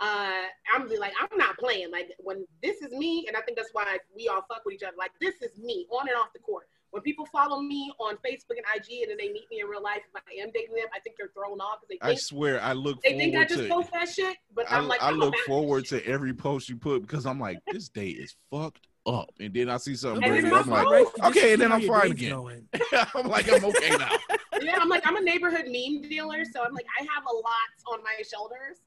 [0.01, 0.43] uh,
[0.75, 1.91] I'm really like I'm not playing.
[1.91, 4.83] Like when this is me, and I think that's why we all fuck with each
[4.83, 4.97] other.
[4.99, 6.67] Like this is me on and off the court.
[6.91, 9.83] When people follow me on Facebook and IG, and then they meet me in real
[9.83, 12.61] life, if I am dating them, I think they're thrown off because they I swear,
[12.61, 13.69] I look they think I just to.
[13.69, 14.37] post that shit.
[14.55, 17.59] But I, I'm like, I look forward to every post you put because I'm like,
[17.71, 21.37] this day is fucked up, and then I see something And Brandi, I'm like, fault.
[21.37, 22.33] okay, and then I'm fine again.
[23.15, 24.11] I'm like, I'm okay now.
[24.61, 27.71] yeah, I'm like I'm a neighborhood meme dealer, so I'm like I have a lot
[27.93, 28.79] on my shoulders.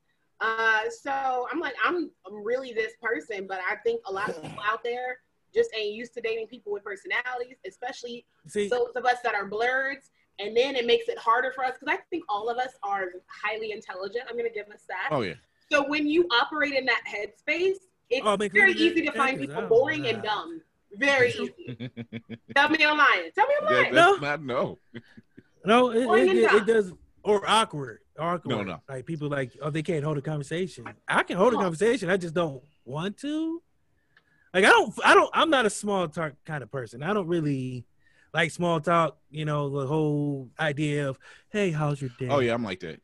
[0.42, 4.42] Uh, so I'm like I'm I'm really this person, but I think a lot of
[4.42, 5.20] people out there
[5.54, 9.46] just ain't used to dating people with personalities, especially See, those of us that are
[9.46, 10.10] blurs.
[10.40, 13.06] And then it makes it harder for us because I think all of us are
[13.28, 14.26] highly intelligent.
[14.30, 15.10] I'm gonna give us that.
[15.12, 15.36] Oh yeah,
[15.72, 17.78] So when you operate in that headspace,
[18.10, 20.62] it's Oh, very it- easy to find yeah, 'cause people boring and dumb.
[20.94, 21.92] Very easy.
[22.56, 23.30] Tell me I'm lying.
[23.36, 23.94] Tell me I'm that, lying.
[23.94, 24.80] that's not no.
[25.66, 26.92] no, it, Boring it, it, it does
[27.24, 28.00] or awkward.
[28.20, 28.50] Awkward.
[28.50, 28.82] No, no.
[28.90, 30.86] Like people like, oh, they can't hold a conversation.
[31.08, 32.10] I can hold a conversation.
[32.10, 33.62] I just don't want to.
[34.54, 37.02] Like I don't, I don't, I'm not a small talk kind of person.
[37.04, 37.86] I don't really
[38.34, 39.18] like small talk.
[39.32, 41.18] You know, the whole idea of,
[41.50, 42.28] hey, how's your day?
[42.30, 43.00] Oh yeah, I'm like that.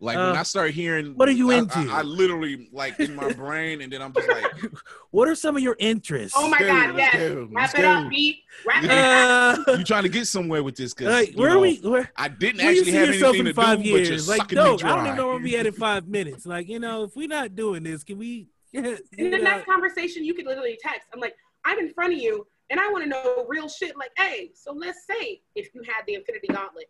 [0.00, 1.78] Like when Uh, I start hearing, what are you I- into?
[1.78, 4.44] I, I literally like in my brain, and then I'm just like,
[5.12, 6.36] What are some of your interests?
[6.38, 7.14] Oh my Dude, God, yes.
[7.16, 7.80] dude, Wrap dude.
[7.80, 8.38] it up, beat.
[8.66, 9.68] Wrap it up.
[9.68, 10.92] Uh, you trying to get somewhere with this?
[10.92, 11.76] Because like, where are we?
[11.76, 13.88] Where, I didn't where you actually see have yourself anything in to five do, but
[14.00, 14.28] you're years?
[14.28, 14.88] Like, sucking no, me I dry.
[14.96, 16.44] don't even know where we at in five minutes.
[16.44, 18.48] Like, you know, if we're not doing this, can we?
[18.82, 21.08] And you the next conversation, you could literally text.
[21.14, 23.96] I'm like, I'm in front of you, and I want to know real shit.
[23.96, 26.86] Like, hey, so let's say if you had the Infinity Gauntlet,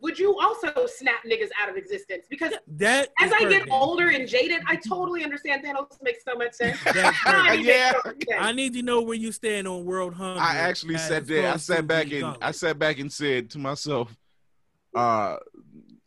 [0.00, 2.26] would you also snap niggas out of existence?
[2.28, 6.52] Because that as I get older and jaded, I totally understand Thanos makes so much
[6.52, 6.78] sense.
[6.84, 7.58] That's Now pertinent.
[7.58, 7.92] he makes Yeah.
[7.92, 8.38] so much sense.
[8.40, 10.40] I need to know where you stand on world hunger.
[10.40, 11.54] I actually said that.
[11.54, 14.14] I sat back the and I sat back and said to myself,
[14.94, 15.36] uh,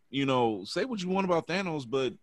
[0.09, 2.13] you know, say what you want about Thanos, but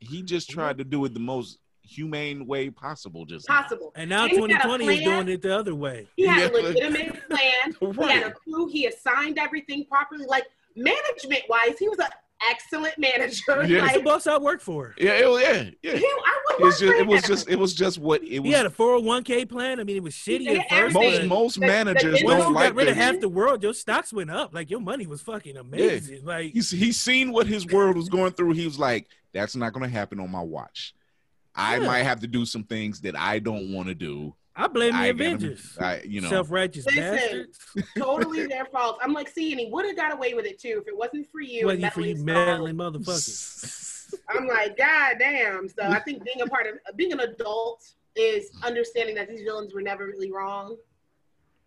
[0.00, 3.24] he just tried to do it the most humane way possible.
[3.24, 3.62] Just now.
[3.62, 3.92] Possible.
[3.94, 6.08] and now And he had a 2020 is doing it the other way.
[6.16, 6.58] He had Yeah.
[6.58, 7.76] a legitimate plan.
[8.08, 8.68] He had a crew.
[8.68, 10.26] He assigned everything properly.
[10.26, 10.44] Like
[10.76, 12.08] management wise, he was an
[12.50, 13.64] excellent manager.
[13.66, 13.82] Yeah.
[13.82, 14.94] What's the boss I work for?
[14.98, 15.92] Yeah, it, was- yeah, yeah.
[15.92, 18.30] him, I would It's work just, it was just, it was just what it was.
[18.30, 18.54] He was.
[18.56, 19.80] had a 401k plan.
[19.80, 20.94] I mean, it was shitty at first.
[20.94, 23.28] most most The- the managers business Once don't you like got rid of half the
[23.28, 24.52] world, your stocks went up.
[24.54, 26.24] Like your money was fucking amazing.
[26.24, 28.52] Like He's he's seen what his world was going through.
[28.52, 30.94] He was like, "That's not going to happen on my watch.
[31.54, 31.86] I Yeah.
[31.86, 34.34] might have to do some things that I don't want to do.
[34.56, 35.78] I blame the I gotta- Avengers.
[35.80, 37.00] I, you know, Self-righteous Listen.
[37.02, 37.58] bastards.
[37.98, 38.98] totally their fault.
[39.02, 41.26] I'm like, see, and he would have got away with it too if it wasn't
[41.30, 41.66] for you.
[41.66, 44.14] Wasn't for you meddling meddling motherfuckers.
[44.28, 45.68] I'm like, God damn.
[45.68, 47.84] So I think being a part of being an adult
[48.14, 50.76] is understanding that these villains were never really wrong.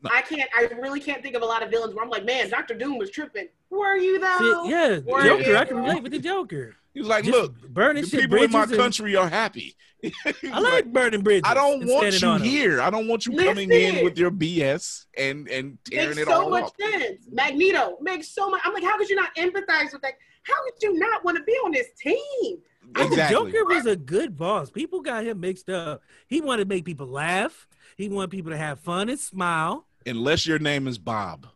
[0.02, 0.10] No.
[0.14, 0.50] I can't.
[0.56, 2.98] I really can't think of a lot of villains where I'm like, man, Doctor Doom
[3.00, 3.48] was tripping.
[3.70, 4.64] Were you though?
[4.64, 5.44] See, yeah, Were Joker.
[5.44, 5.58] you?
[5.58, 6.76] I can relate with the Joker.
[6.98, 9.30] He was like, Just "Look, burning the shit people in my bridges and- country are
[9.30, 9.76] happy.
[10.04, 11.44] I was like burning bridges.
[11.46, 12.48] I don't want you on 'em.
[12.48, 12.82] here.
[12.82, 16.28] I don't want you coming in with your BS and and tearing it off.
[16.28, 16.76] Magneto Makes it so all much up.
[16.82, 17.28] sense.
[17.32, 18.62] Magneto makes so much.
[18.64, 20.14] I'm like, how could you not empathize with that?
[20.44, 22.58] How could you not want to be on this team?
[22.96, 23.16] Exactly.
[23.18, 24.70] The Joker was a good boss.
[24.72, 26.02] People got him mixed up.
[26.28, 27.68] He wanted to make people laugh.
[27.98, 29.86] He wanted people to have fun and smile.
[30.06, 31.48] Unless your name is Bob.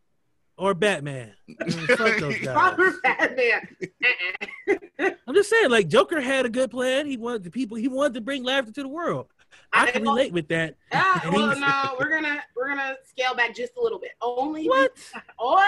[0.58, 1.34] Or Batman.
[1.62, 2.48] Mm, Fuck those guys.
[2.56, 3.68] Robert Batman.
[5.28, 7.06] I'm just saying, like Joker had a good plan.
[7.08, 7.78] He wanted the people.
[7.78, 9.28] He wanted to bring laughter to the world.
[9.74, 10.76] I can I- relate with that.
[11.32, 14.12] Well, no, we're gonna we're gonna scale back just a little bit.
[14.22, 14.92] Only What?
[15.40, 15.60] or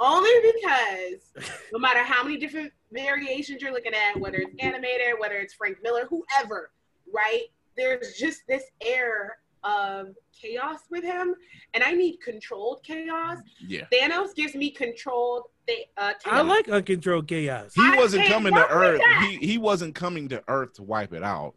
[0.00, 5.36] only because no matter how many different variations you're looking at, whether it's animated, whether
[5.36, 6.70] it's Frank Miller, whoever,
[7.12, 7.44] right?
[7.76, 11.34] There's just this air of chaos with him,
[11.74, 13.38] and I need controlled chaos.
[13.66, 13.84] Yeah.
[13.92, 16.12] Thanos gives me controlled th- uh.
[16.26, 17.72] I like uncontrolled chaos.
[17.74, 19.00] He I wasn't coming to Earth.
[19.20, 21.54] He he wasn't coming to Earth to wipe it out.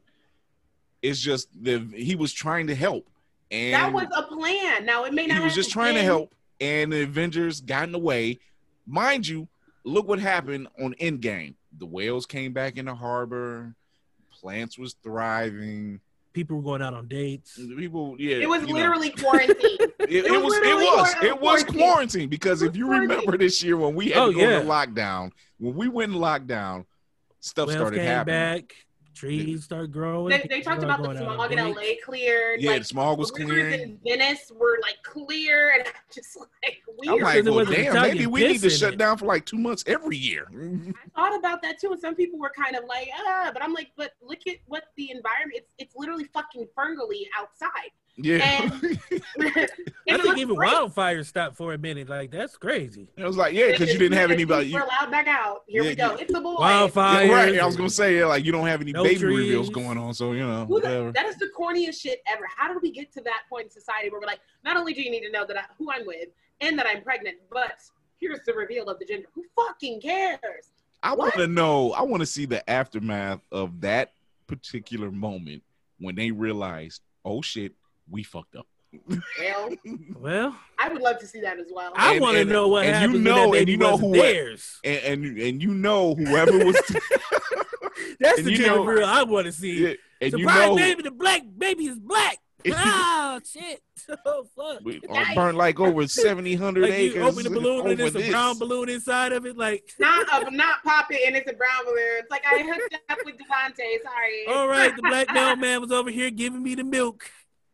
[1.01, 3.09] It's just the he was trying to help.
[3.51, 4.85] And that was a plan.
[4.85, 5.37] Now it may not.
[5.37, 8.39] he was have just trying to help, and the Avengers got in the way.
[8.85, 9.47] Mind you,
[9.83, 11.55] look what happened on Endgame.
[11.77, 13.75] The whales came back in the harbor.
[14.41, 16.01] Plants was thriving.
[16.33, 17.57] People were going out on dates.
[17.77, 18.37] People, yeah.
[18.37, 19.55] It was you know, literally quarantine.
[19.79, 21.79] it, it it was, was it was, it was quarantine.
[21.79, 23.09] quarantine because It if you quarantine.
[23.09, 24.55] remember this year when we had Oh, to go yeah.
[24.59, 26.85] into lockdown, when we went in lockdown,
[27.39, 28.33] stuff Whales started happening.
[28.33, 28.75] back.
[29.13, 30.29] Trees start growing.
[30.29, 31.73] they, they talked about the going out on smog in.
[31.73, 32.61] LA cleared.
[32.61, 33.81] Yeah, like, the smog was the rivers clearing.
[33.81, 38.25] in Venice were like clear and I'm just like I'm like, Because well, damn, maybe
[38.27, 38.97] we need to shut it.
[38.97, 40.47] down for like two months every year.
[40.53, 43.73] I thought about that too, and some people were kind of like, ah, but I'm
[43.73, 45.53] like, but look at what the environment.
[45.55, 47.91] It's it's literally fucking fungally outside.
[48.15, 48.69] Yeah.
[49.39, 50.71] I think even great.
[50.71, 52.09] wildfire stopped for a minute.
[52.09, 53.07] Like that's crazy.
[53.17, 54.71] it was like, yeah, because you didn't have anybody.
[54.73, 55.63] We're allowed back out.
[55.67, 56.11] Here Yeah, we go.
[56.15, 56.21] yeah.
[56.21, 56.53] It's a boy.
[56.55, 57.25] Wildfire.
[57.25, 57.59] Yeah, right.
[57.59, 60.13] I was gonna say, yeah, like you don't have any No baby reveals going on,
[60.13, 61.11] so you know, Who the- whatever.
[61.13, 62.43] that is the corniest shit ever.
[62.55, 65.01] How did we get to that point in society where we're like, not only do
[65.01, 66.29] you need to know that I, who I'm with
[66.61, 67.79] and that I'm pregnant, but
[68.19, 69.27] here's the reveal of the gender.
[69.33, 70.69] Who fucking cares?
[71.01, 71.91] I want to know.
[71.93, 74.13] I want to see the aftermath of that
[74.47, 75.63] particular moment
[75.99, 77.73] when they realized, oh shit,
[78.09, 78.67] we fucked up.
[79.39, 79.69] Well,
[80.19, 81.93] Well, I would love to see that as well.
[81.95, 84.79] I want to know what and you know- and you know who- theirs.
[84.83, 86.75] And and, and you know whoever was,
[88.19, 89.83] That's and the you gender know- reveal I want to see.
[89.83, 91.01] Yeah, and you Surprise, know, baby!
[91.03, 92.37] The black baby is black.
[92.69, 93.81] oh shit!
[94.25, 94.81] Oh fuck!
[94.83, 97.15] we all burnt like over seventy hundred Like acres.
[97.15, 99.57] you open the balloon and over there's a brown balloon inside of it.
[99.57, 101.97] Like, not a not pop it and it's a brown balloon.
[102.19, 104.01] It's like I hooked up with Devontae.
[104.03, 104.45] Sorry.
[104.55, 107.23] all right, the black mailman was over here giving me the milk.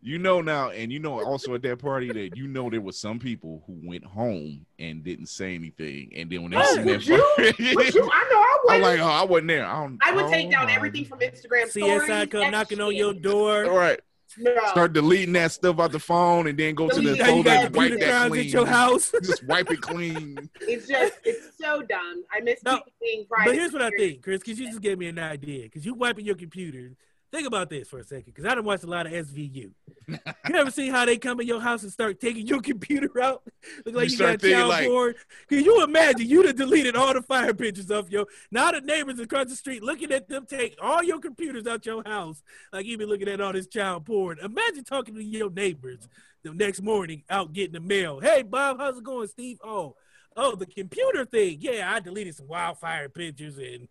[0.02, 2.98] You know now, and you know also at that party that you know there was
[2.98, 6.86] some people who went home and didn't say anything, and then when they Oh, seen
[6.86, 7.18] that, you?
[7.36, 8.10] party- Would you?
[8.14, 8.74] I know I would.
[8.76, 9.66] I'm like, oh, I wasn't there.
[9.66, 10.74] I, don't, I would take down know.
[10.74, 12.04] everything from Instagram stories.
[12.04, 13.66] CSI come and knocking on your door.
[13.66, 14.00] All right,
[14.38, 14.56] No.
[14.68, 17.44] start deleting that stuff out the phone, and then go to the Delete you folder
[17.50, 18.40] got and wipe that clean.
[18.46, 19.12] at your house.
[19.22, 20.50] Just wipe it clean.
[20.62, 22.24] It's just it's so dumb.
[22.34, 23.50] I miss No, being private.
[23.50, 25.64] But here's what I think, Chris, because you just gave me an idea.
[25.64, 26.94] Because you wiping your computer.
[27.32, 29.70] Think about this for a second, because I don't watch a lot of SVU.
[30.08, 30.18] You
[30.56, 33.44] ever see how they come in your house and start taking your computer out?
[33.86, 35.14] Look like You you, got child like- porn.
[35.48, 39.20] Can you imagine you done deleted all the fire pictures of your now the neighbors
[39.20, 42.42] across the street looking at them take all your computers out your house,
[42.74, 44.40] like you been looking at all this child porn.
[44.44, 46.08] Imagine talking to your neighbors
[46.44, 48.20] the next morning out getting the mail.
[48.20, 49.60] Hey Bob, how's it going, Steve?
[49.64, 49.96] Oh,
[50.36, 51.58] oh, the computer thing.
[51.62, 53.88] Yeah, I deleted some wildfire pictures and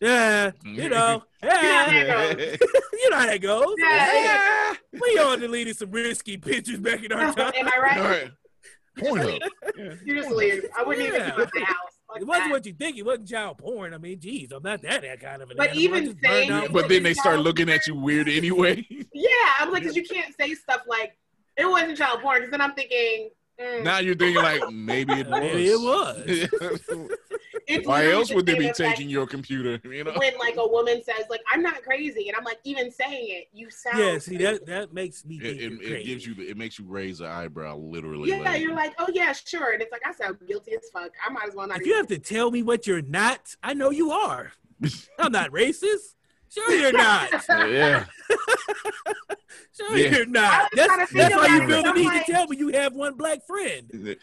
[0.00, 2.32] yeah, you know, yeah, Yeah.
[2.92, 3.74] you know how that goes.
[3.78, 4.74] Yeah.
[5.00, 7.52] We all deleted some risky pictures back in our time.
[7.56, 7.98] Am I right?
[7.98, 8.30] All right.
[8.98, 9.98] Pornhub.
[10.04, 10.64] You just leave.
[10.76, 11.36] I wouldn't even Yeah.
[11.36, 11.76] leave my house.
[12.08, 12.50] Fuck It wasn't that.
[12.52, 12.98] what you think.
[12.98, 13.94] It wasn't child porn.
[13.94, 15.82] I mean, geez, I'm not that, that kind of an But animal.
[15.84, 18.84] Even saying- out- But then they start looking at you weird anyway.
[19.12, 21.16] Yeah, I'm like, because you can't say stuff like
[21.56, 22.38] it wasn't child porn.
[22.38, 23.30] Because then I'm thinking,
[23.60, 25.40] mm, now you're thinking like maybe it was.
[25.40, 25.68] Maybe
[26.42, 27.10] it was.
[27.70, 29.80] It's Why else would they be effect taking your computer?
[29.90, 30.12] You know.
[30.16, 33.48] when like a woman says like I'm not crazy and I'm like even saying it
[33.52, 34.44] you sound Yeah, see crazy.
[34.44, 37.20] that that makes me It, think it, you're it gives you it makes you raise
[37.20, 38.30] an eyebrow literally.
[38.30, 41.30] yeah you're like oh yeah sure and it's like I sound guilty as fuck I
[41.32, 43.90] might as well not If you have to tell me what you're not, I know
[43.90, 44.52] you are.
[45.18, 46.14] I'm not racist.
[46.52, 47.30] Sure you're not.
[47.48, 48.06] yeah.
[49.76, 50.10] Sure Yeah.
[50.16, 50.68] you're not.
[50.74, 53.46] That's that's why you feel the need like- to tell me you have one black
[53.46, 54.16] friend.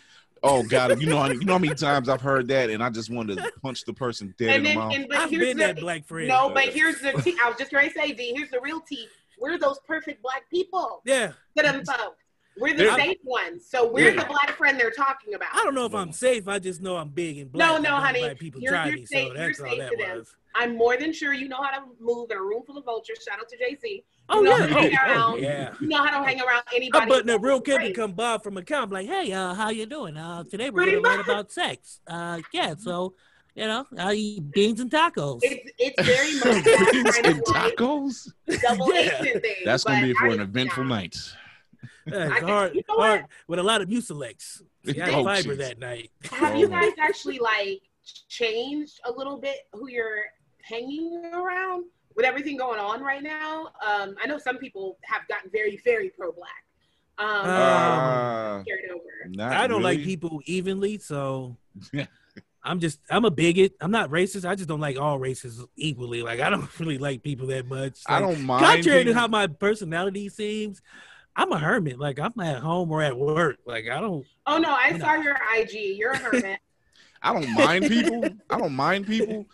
[0.43, 3.09] Oh God, you know, you know how many times I've heard that, and I just
[3.09, 4.93] wanted to punch the person dead in and the then mouth.
[4.95, 6.27] and but I've here's been the, that black friend.
[6.27, 9.07] no but here's the tea I was just gonna say D here's the real tea
[9.39, 11.27] we're those perfect black people Yeah,
[11.57, 12.23] to them folks
[12.59, 14.21] we're the There- safe ones so we're Yeah.
[14.23, 16.47] the black friend they're talking about I don't know if I'm safe.
[16.47, 17.69] I just know I'm big and black.
[17.69, 18.21] No, no, honey.
[18.21, 20.35] Black people You're- try you're me, safe- so you're that's all safe that was.
[20.55, 23.19] I'm more than sure you know how to move in a room full of vultures
[23.27, 25.43] shout out to JC Oh know yeah, how to hang oh, oh, around.
[25.43, 25.73] yeah.
[25.79, 27.95] you know how to hang around anybody I'm butting up real kid Great.
[27.95, 30.17] come Bob from a account like, hey, uh, how you doing?
[30.17, 32.01] Uh, today we're Pretty gonna learn about sex.
[32.07, 33.13] Uh, yeah, so
[33.55, 35.39] you know, I eat beans and tacos.
[35.43, 38.31] It's it's very much Beans and tacos.
[38.61, 39.21] double Yeah.
[39.21, 39.55] Thing.
[39.65, 40.95] That's gonna be for I- an eventful nah.
[40.95, 41.15] night.
[42.05, 43.07] Yeah, it's hard, you know what?
[43.07, 44.61] hard with a lot of mucilex.
[44.85, 45.57] See, I had Oh, fiber jeez.
[45.57, 46.11] that night.
[46.31, 47.81] Have Oh you guys actually like
[48.29, 50.23] changed a little bit who you're
[50.61, 51.85] hanging around
[52.17, 53.67] with everything going on right now?
[53.87, 56.49] Um, I know some people have gotten very, very pro-black.
[57.19, 59.51] Um, Uh, Uh, carried over.
[59.55, 61.57] I don't like people evenly, so
[62.63, 63.73] I'm just I'm a bigot.
[63.79, 64.47] I'm not racist.
[64.47, 66.21] I just don't like all races equally.
[66.21, 68.01] Like I don't really like people that much.
[68.07, 68.65] I don't mind.
[68.65, 70.81] contrary to how my personality seems,
[71.35, 71.99] I'm a hermit.
[71.99, 73.57] Like I'm at home or at work.
[73.65, 74.25] Like I don't.
[74.45, 74.99] Oh no, I No.
[74.99, 75.97] saw your IG.
[75.97, 76.59] You're a hermit.
[77.21, 78.29] I don't mind people.
[78.49, 79.47] I don't mind people,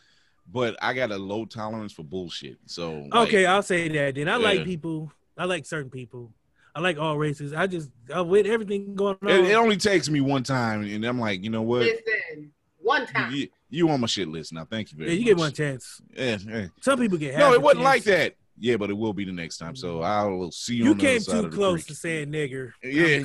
[0.53, 2.57] but I got a low tolerance for bullshit.
[2.67, 4.15] So like, Okay, I'll say that.
[4.15, 4.43] Then I Yeah.
[4.43, 5.11] like people.
[5.35, 6.31] I like certain people.
[6.75, 7.53] I like all races.
[7.53, 9.29] I just uh, with everything going on.
[9.29, 11.81] it, it only takes me one time, and I'm like, you know what?
[11.81, 13.33] Listen, one time.
[13.33, 14.65] You, you on my shit list now.
[14.65, 15.19] Thank you very yeah, much.
[15.19, 16.01] you get one chance.
[16.15, 16.67] Yeah, yeah.
[16.81, 17.37] Some people get.
[17.37, 18.35] No, it a wasn't like that.
[18.59, 19.75] Yeah, but it will be the next time.
[19.75, 20.85] So I'll see you.
[20.85, 22.71] You on the other came side too close to saying nigger.
[22.83, 23.23] Yeah.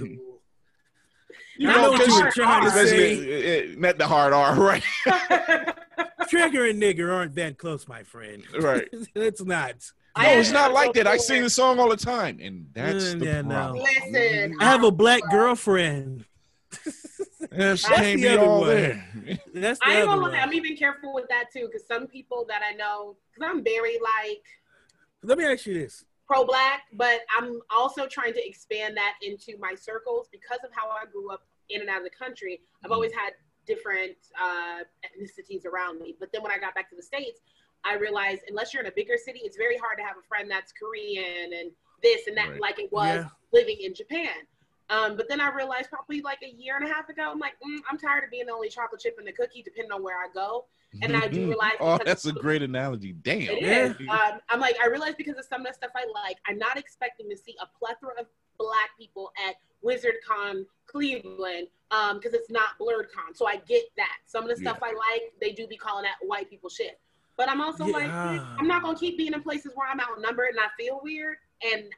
[1.59, 1.63] I'm.
[1.63, 3.15] You know, know what you were trying to say.
[3.15, 4.83] it- it- not the hard R, right?
[6.29, 8.45] Trigger and nigger aren't that close, my friend.
[8.59, 8.89] Right.
[9.15, 9.75] it's not.
[10.17, 11.07] No, it's not like that.
[11.07, 13.49] I sing the song all the time, and that's Mm, the yeah, no.
[13.55, 13.85] problem.
[14.11, 16.25] Listen, I have a black girlfriend.
[17.53, 18.69] Yeah, she That's can't the be other all one.
[18.69, 19.05] there.
[19.55, 20.35] That's the I other one.
[20.35, 23.99] I'm even careful with that too, because some people that I know, because I'm very
[24.03, 24.43] like
[25.23, 26.05] Let me ask you this.
[26.29, 31.11] Pro-black, but I'm also trying to expand that into my circles because of how I
[31.11, 32.61] grew up in and out of the country.
[32.85, 33.33] I've always had
[33.67, 37.41] different uh, ethnicities around me, but then when I got back to the states,
[37.85, 40.51] I realized unless you're in a bigger city, it's very hard to have a friend
[40.51, 41.71] that's Korean and
[42.03, 42.61] this and that, Right.
[42.61, 43.29] like it was Yeah.
[43.53, 44.47] living in Japan.
[44.91, 47.55] Um, but then I realized probably like a year and a half ago, I'm like,
[47.67, 50.17] mm, I'm tired of being the only chocolate chip in the cookie, depending on where
[50.17, 50.65] I go.
[51.03, 53.13] And I do realize oh, that's a great analogy.
[53.13, 53.43] Damn.
[53.43, 53.85] It Yeah.
[53.85, 53.97] is.
[54.09, 56.79] Um, I'm like, I realize because of some of the stuff I like, I'm not
[56.79, 58.27] expecting to see a plethora of
[58.59, 61.69] black people at WizardCon Cleveland
[62.15, 63.35] because it's not BlurredCon.
[63.35, 64.17] So I get that.
[64.27, 66.99] Some of the stuff I like, they do be calling that white people shit.
[67.37, 67.93] But I'm also Yeah.
[67.93, 71.01] like, mm, I'm not gonna keep being in places where I'm outnumbered and I feel
[71.03, 71.37] weird.
[71.63, 71.93] And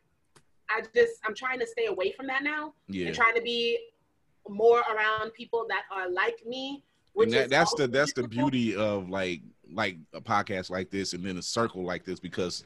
[0.76, 3.06] I just, I'm trying to stay away from that now Yeah.
[3.06, 3.78] and trying to be
[4.48, 6.82] more around people that are like me.
[7.12, 9.40] Which And that, is that's the that's the beauty of like
[9.72, 12.64] like a podcast like this and then a circle like this because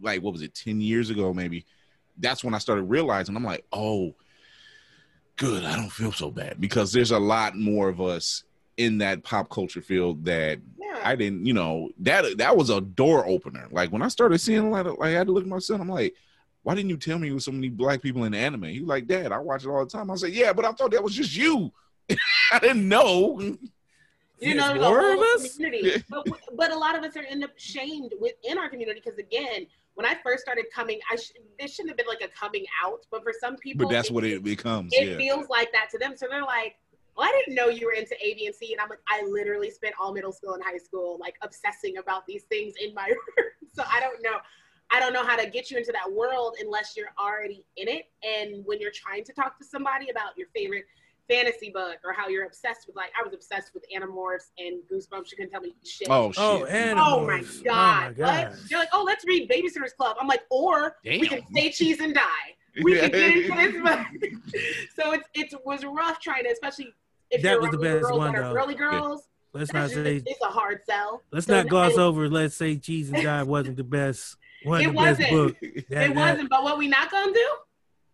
[0.00, 1.64] like what was it 10 years ago maybe
[2.18, 4.14] that's when I started realizing I'm like oh
[5.36, 8.44] good I don't feel so bad because there's a lot more of us
[8.76, 11.00] in that pop culture field that Yeah.
[11.02, 14.60] I didn't you know that that was a door opener like when I started seeing
[14.66, 16.14] a lot of like I had to look at my son I'm like
[16.64, 18.64] why didn't you tell me there was so many black people in anime?
[18.64, 20.10] He was like, Dad, I watch it all the time.
[20.10, 21.72] I said, Yeah, but I thought that was just you.
[22.52, 23.56] I didn't know.
[24.40, 25.54] You know, the more whole of us?
[25.56, 26.04] community.
[26.10, 29.66] but, but a lot of us are end up shamed within our community because again,
[29.94, 33.06] when I first started coming, I sh- there shouldn't have been like a coming out,
[33.10, 34.92] but for some people, But that's what it becomes.
[34.92, 35.16] it yeah.
[35.16, 36.14] feels like that to them.
[36.16, 36.74] So they're like,
[37.16, 39.22] "Well, I didn't know you were into A, B, and C," and I'm like, I
[39.22, 43.06] literally spent all middle school and high school like obsessing about these things in my
[43.08, 43.46] room.
[43.72, 44.38] so I don't know.
[44.90, 48.04] I don't know how to get you into that world unless you're already in it.
[48.22, 50.84] And when you're trying to talk to somebody about your favorite
[51.28, 55.30] fantasy book or how you're obsessed with, like, I was obsessed with Animorphs and Goosebumps.
[55.30, 56.08] You couldn't tell me shit.
[56.10, 56.40] Oh shit.
[56.42, 56.64] Oh,
[56.96, 58.14] Oh my oh, god!
[58.18, 58.56] Oh my What?
[58.70, 60.16] You're like, oh, let's read Babysitter's Club.
[60.20, 62.22] I'm like, or we can say cheese and die.
[62.82, 63.82] We can get into this.
[63.82, 64.60] book.
[64.96, 65.24] so it's
[65.54, 66.92] it was rough trying to, especially
[67.30, 69.28] if That you're was the best girls one, that are girly girls.
[69.52, 70.30] Let's That's not just, say.
[70.30, 71.22] it's a hard sell.
[71.30, 72.28] Let's So not gloss I- over.
[72.28, 74.36] Let's say Cheese and Die wasn't the best.
[74.64, 75.30] It Wasn't the best wasn't.
[75.30, 75.56] book.
[75.60, 77.48] That- It that- wasn't, but what we not gonna do?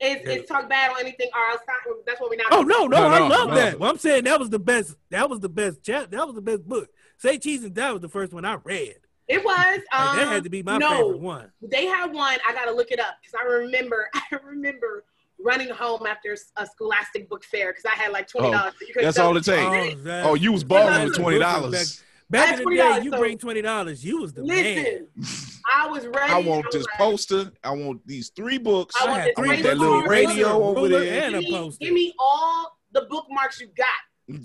[0.00, 1.28] Is is talk bad on anything?
[1.34, 1.60] Or else
[2.06, 2.46] that's what we not.
[2.50, 3.54] Oh no, no, No, I no, love no.
[3.54, 3.78] that.
[3.78, 4.96] Well, I'm saying that was the best.
[5.10, 6.10] That was the best chap.
[6.10, 6.88] That was the best book.
[7.18, 8.96] Say cheese and die was the first one I read.
[9.28, 9.56] It was.
[9.56, 11.52] Like, Um, that had to be my no, favorite one.
[11.60, 12.38] They had one.
[12.48, 14.08] I gotta look it up because I remember.
[14.14, 15.04] I remember
[15.42, 18.72] running home after a Scholastic book fair because I had like twenty dollars.
[18.98, 20.00] That's all it takes.
[20.06, 22.02] Oh, Oh, you was balling with the twenty book dollars.
[22.30, 24.04] Back in the day, you so- bring twenty dollars.
[24.04, 25.06] You was the man.
[25.16, 26.32] Listen, I was ready.
[26.32, 27.52] I want was this like, poster.
[27.64, 28.94] I want these three books.
[29.00, 31.24] I I want had this three that little radio over there.
[31.24, 31.84] and a poster.
[31.84, 33.86] give me all the bookmarks you got.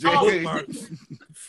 [0.06, 0.90] Oh, bookmarks.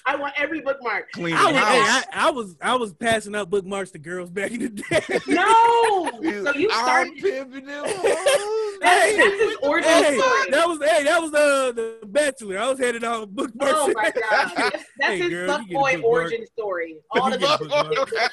[0.04, 1.10] I want every bookmark.
[1.12, 2.04] Clean I was, I, house.
[2.12, 5.20] I was, I was passing out bookmarks to girls back in the day.
[5.26, 6.10] No.
[6.46, 7.16] So you I'm started.
[7.18, 7.84] pimping them.
[8.80, 10.50] That's, that's his origin hey, story.
[10.50, 12.58] that was, hey, that was the the bachelor.
[12.58, 13.74] I was handing out bookmarks.
[13.74, 16.04] Oh my god, that's, that's Hey, his girl, you get a fuckboy bookmark.
[16.04, 16.96] origin story.
[17.12, 17.68] All You of get a it.
[17.70, 18.32] bookmark.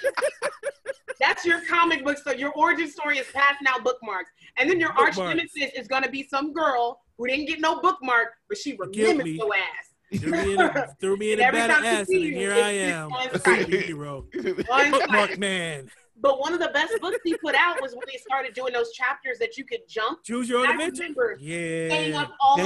[1.20, 2.40] That's your comic book story.
[2.40, 6.28] Your origin story is passing out bookmarks, and then your arch nemesis is gonna be
[6.30, 9.32] some girl who didn't get no bookmark, but she killed remembers me.
[9.38, 9.93] your ass.
[10.18, 12.54] Threw me in a, threw me in a every bad time she acid, and here
[12.54, 13.68] I am, on a site.
[13.68, 15.90] superhero, One bookmark man.
[16.22, 18.94] But one of the best books he put out was when they started doing those
[18.94, 20.24] chapters that you could jump.
[20.24, 21.38] Choose your own adventure.
[21.38, 22.12] Yeah, They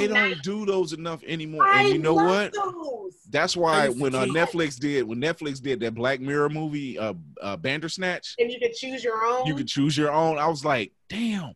[0.07, 0.35] night.
[0.35, 1.65] don't do those enough anymore.
[1.65, 2.53] I And you know love what?
[2.53, 3.13] Those.
[3.31, 4.25] That's why when uh.
[4.25, 8.73] Netflix did when Netflix did that Black Mirror movie, uh, uh Bandersnatch, And you could
[8.73, 9.47] choose your own.
[9.47, 10.37] you could choose your own.
[10.37, 11.53] I was like, damn.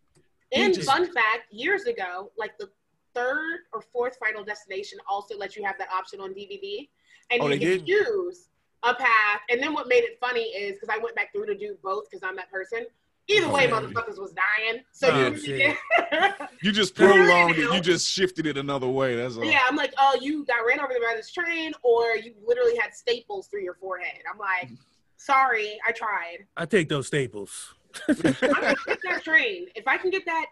[0.54, 2.70] And just- fun fact, years ago, like the
[3.14, 6.88] third or fourth Final Destination also let you have that option on DVD,
[7.30, 8.05] and Oh, you they could did?
[8.05, 8.47] choose
[8.84, 9.41] a path.
[9.49, 12.09] And then what made it funny is because I went back through to do both
[12.09, 12.86] because I'm that person.
[13.28, 14.82] Either way, Oh, motherfuckers was dying.
[14.91, 15.78] So Oh, you really shit.
[16.12, 16.34] did-
[16.64, 17.72] You just prolonged it.
[17.74, 19.16] You just shifted it another way.
[19.16, 19.45] That's all.
[19.45, 22.93] yeah, I'm like, oh, you got ran over by this train, or you literally had
[22.93, 24.22] staples through your forehead.
[24.32, 24.72] I'm like,
[25.18, 26.39] sorry, I tried.
[26.57, 27.74] I take those staples.
[28.07, 29.68] I'm gonna get that train.
[29.76, 30.47] If I can get that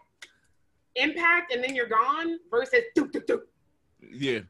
[0.96, 3.40] impact and then you're gone versus doop, doop, doop.
[4.12, 4.40] Yeah.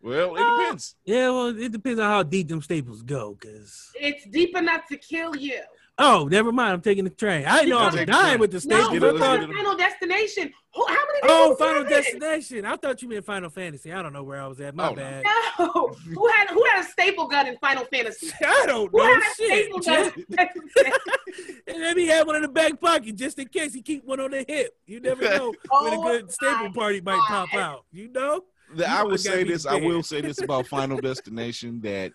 [0.00, 0.60] Well, it Oh.
[0.62, 0.94] depends.
[1.04, 3.36] Yeah, well, it depends on how deep them staples go.
[3.40, 5.60] Cause it's deep enough to kill you.
[5.98, 6.72] Oh, never mind.
[6.74, 7.44] I'm taking the train.
[7.46, 8.90] I didn't know I was dying with the No, staples.
[8.92, 9.56] get I it, let's thought- get.
[9.56, 10.52] Final Destination.
[10.74, 11.20] Who, how many?
[11.24, 12.02] oh, Final was in it?
[12.02, 12.64] Destination.
[12.64, 13.92] I thought you meant Final Fantasy.
[13.92, 14.74] I don't know where I was at.
[14.76, 14.96] My Oh, no.
[14.96, 15.24] bad.
[15.58, 15.66] No.
[16.14, 18.30] who had who had a staple gun in Final Fantasy?
[18.46, 20.12] I don't Who know had a staple gun?
[20.12, 20.38] Just-
[21.66, 24.20] and then he had one in the back pocket just in case he keep one
[24.20, 24.74] on the hip.
[24.86, 27.84] You never know when a Oh good staple my party might pop out.
[27.92, 28.44] You know?
[28.74, 29.66] The- You I know will say gotta this.
[29.66, 32.12] I will say this about Final Destination that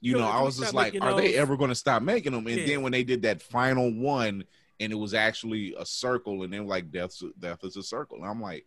[0.00, 2.46] you know I was just like, making are they ever going to stop making them?
[2.46, 2.66] And Yeah.
[2.66, 4.44] then when they did that final one,
[4.80, 8.18] and it was actually a circle, and then like death, death is a circle.
[8.18, 8.64] And I'm like,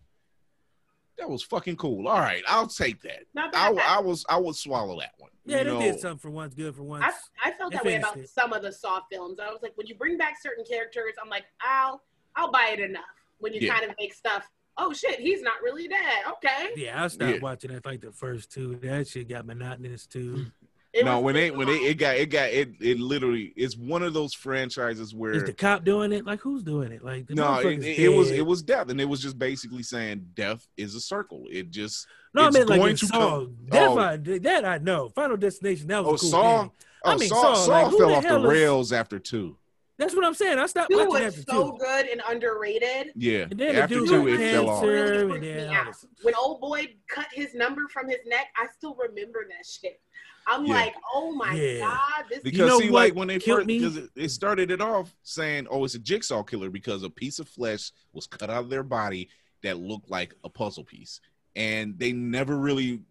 [1.17, 2.07] that was fucking cool.
[2.07, 3.23] All right, I'll take that.
[3.33, 3.83] Not I, bad.
[3.85, 5.29] I was I would swallow that one.
[5.45, 7.05] Yeah, You they know, did something for once, good for once.
[7.43, 8.29] I, I felt They that way about it.
[8.29, 9.39] some of the Saw films.
[9.39, 12.01] I was like, when you bring back certain characters, I'm like, I'll
[12.35, 13.03] I'll buy it enough.
[13.39, 13.77] When you Yeah.
[13.77, 16.23] kind of make stuff, oh shit, he's not really dead.
[16.33, 16.69] Okay.
[16.75, 17.39] yeah, I stopped Yeah.
[17.39, 18.75] watching it like the first two.
[18.77, 20.47] That shit got monotonous too.
[20.93, 24.03] It no, when they when they it got it got it it literally it's one
[24.03, 26.25] of those franchises where Is the cop doing it?
[26.25, 27.01] Like who's doing it?
[27.01, 30.25] Like no, it, it, it was it was death, and it was just basically saying
[30.33, 31.45] death is a circle.
[31.49, 33.17] It just No, I mean like going in Saw.
[33.39, 33.97] come- That, Oh.
[33.99, 35.07] I, that I know.
[35.09, 35.87] Final Destination.
[35.87, 36.61] That was Oh, a cool Saw?
[36.63, 36.71] game.
[37.05, 39.17] oh I mean, Saw, Saw, Saw like, fell the off the hell is- rails after
[39.17, 39.57] two.
[39.97, 40.57] That's what I'm saying.
[40.57, 41.77] I stopped Two watching was after so two.
[41.77, 43.11] good and underrated.
[43.15, 44.81] Yeah, And then the after dude two it fell off.
[44.81, 45.13] cancer.
[45.13, 45.85] It and freaked then me all out.
[45.85, 50.01] this- When old boy cut his number from his neck, I still remember that shit.
[50.47, 50.73] I'm Yeah.
[50.73, 51.79] like, oh my Yeah.
[51.81, 53.79] god, this Because You know see, what like when they killed first, me?
[53.79, 57.39] because it, it started it off saying, "Oh, it's a jigsaw killer," because a piece
[57.39, 59.29] of flesh was cut out of their body
[59.63, 61.21] that looked like a puzzle piece,
[61.55, 63.01] and they never really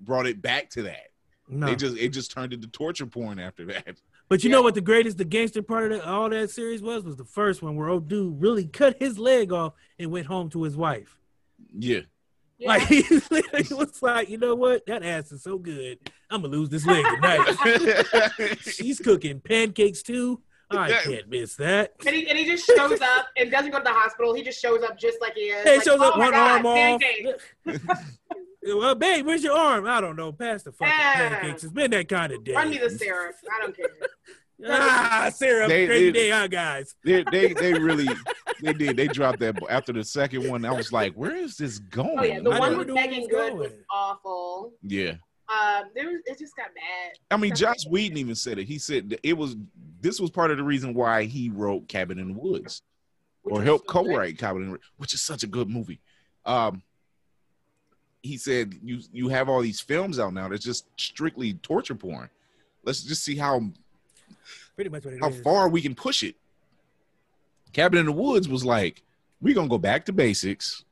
[0.00, 1.08] brought it back to that.
[1.48, 1.66] No.
[1.66, 4.00] They just it just turned into torture porn after that.
[4.28, 4.56] But you Yeah.
[4.56, 7.02] know what the greatest, the gangster part of that, all that series was?
[7.02, 10.48] Was the first one where old dude really cut his leg off and went home
[10.50, 11.18] to his wife.
[11.76, 12.02] Yeah,
[12.60, 12.68] Yeah.
[12.68, 14.84] Like he literally was like, you know what?
[14.86, 15.98] That ass is so good.
[16.30, 18.58] I'm gonna lose this leg tonight.
[18.60, 20.42] She's cooking pancakes too.
[20.70, 21.94] I can't miss that.
[22.06, 24.34] and he, and he just shows up and doesn't go to the hospital.
[24.34, 25.64] He just shows up just like he is.
[25.64, 27.96] Hey, like, shows up oh my one God, arm off.
[28.62, 29.86] well, babe, where's your arm?
[29.86, 30.30] I don't know.
[30.30, 31.28] Pass the fucking Yeah.
[31.30, 31.64] pancakes.
[31.64, 32.54] It's been that kind of day.
[32.54, 33.34] Run me the syrup.
[33.52, 33.86] I don't care.
[34.68, 36.94] Ah, Sarah, They- crazy they- day, huh, guys?
[37.04, 38.08] they they they really
[38.62, 40.64] they did they dropped that after the second one.
[40.64, 42.18] I was like, where is this going?
[42.18, 44.72] Oh yeah, the I one never with knew Megan was Good was awful.
[44.82, 45.14] yeah.
[45.48, 47.12] Um, there was, it just got bad.
[47.32, 48.66] I mean, Joss Whedon even said it.
[48.68, 49.56] He said it was
[50.00, 52.82] this was part of the reason why he wrote Cabin in the Woods
[53.42, 55.98] which or helped so co-write Cabin in the Woods, which is such a good movie.
[56.44, 56.82] Um,
[58.22, 62.28] he said you you have all these films out now that's just strictly torture porn.
[62.84, 63.62] Let's just see how
[64.80, 65.42] Pretty much what it how is.
[65.42, 66.36] far we can push it.
[67.74, 69.02] Cabin in the Woods was like
[69.42, 70.86] We're gonna go back to basics,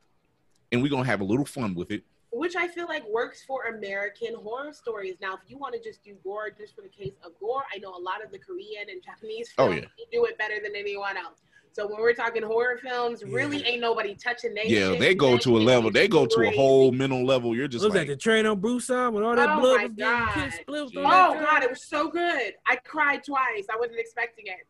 [0.71, 2.03] and we're gonna have a little fun with it.
[2.31, 5.15] which I feel like works for American horror stories.
[5.23, 7.79] Now, if you want to just do gore just for the case of gore, I
[7.79, 10.05] know a lot of the Korean and Japanese Oh, films yeah.
[10.13, 11.39] do it better than anyone else.
[11.73, 14.99] So when we're talking horror films, really ain't nobody touching they Yeah, shit.
[15.01, 15.91] they go to a level.
[15.91, 17.55] They go to a whole mental level.
[17.55, 19.61] You're just What was like, that the train on Bruce Busan with all that Oh
[19.61, 20.35] blood my was getting God.
[20.35, 22.55] kissed, split Oh that god, it was so good.
[22.67, 23.67] I cried twice.
[23.73, 24.67] I wasn't expecting it.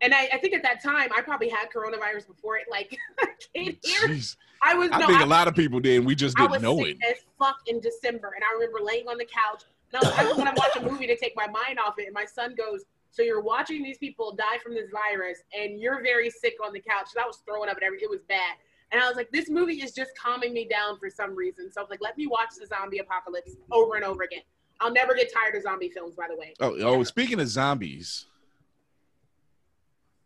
[0.00, 2.90] And I, I think at that time I probably had coronavirus before it like
[3.54, 4.08] came here.
[4.08, 4.36] Jeez.
[4.62, 5.98] I was I no, think I a lot of people did.
[5.98, 7.10] and We just I didn't was know sick it.
[7.10, 9.62] as fuck in December, and I remember laying on the couch.
[9.92, 11.98] And I, was, I just want to watch a movie to take my mind off
[11.98, 12.06] it.
[12.06, 16.02] And my son goes, "So you're watching these people die from this virus, and you're
[16.02, 18.06] very sick on the couch." And I was throwing up and everything.
[18.06, 18.56] It was bad.
[18.90, 21.80] And I was like, "This movie is just calming me down for some reason." So
[21.80, 24.42] I was like, "Let me watch the zombie apocalypse over and over again."
[24.80, 26.54] I'll never get tired of zombie films, by the way.
[26.58, 28.26] Oh, oh, speaking of zombies,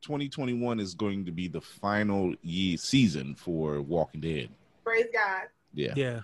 [0.01, 4.49] 2021 is going to be the final year season for Walking Dead.
[4.83, 5.43] Praise God.
[5.75, 6.21] Yeah, Yeah.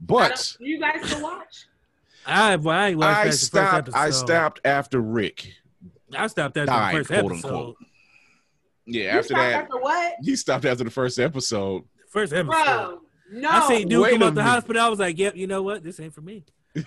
[0.00, 1.66] But you guys still watch?
[2.26, 3.90] I, well, I, I past the first stopped.
[3.94, 5.54] I stopped after Rick.
[6.16, 7.48] I stopped after died, the first quote, episode.
[7.48, 7.76] unquote.
[8.86, 11.84] Yeah, You after that, after what, he stopped after the first episode.
[12.08, 12.48] First episode.
[12.64, 13.00] bro?
[13.32, 14.82] No, I seen dude Wait come a out the hospital.
[14.82, 15.84] I was like, "Yep, you know what?
[15.84, 16.44] This ain't for me."
[16.74, 16.82] no,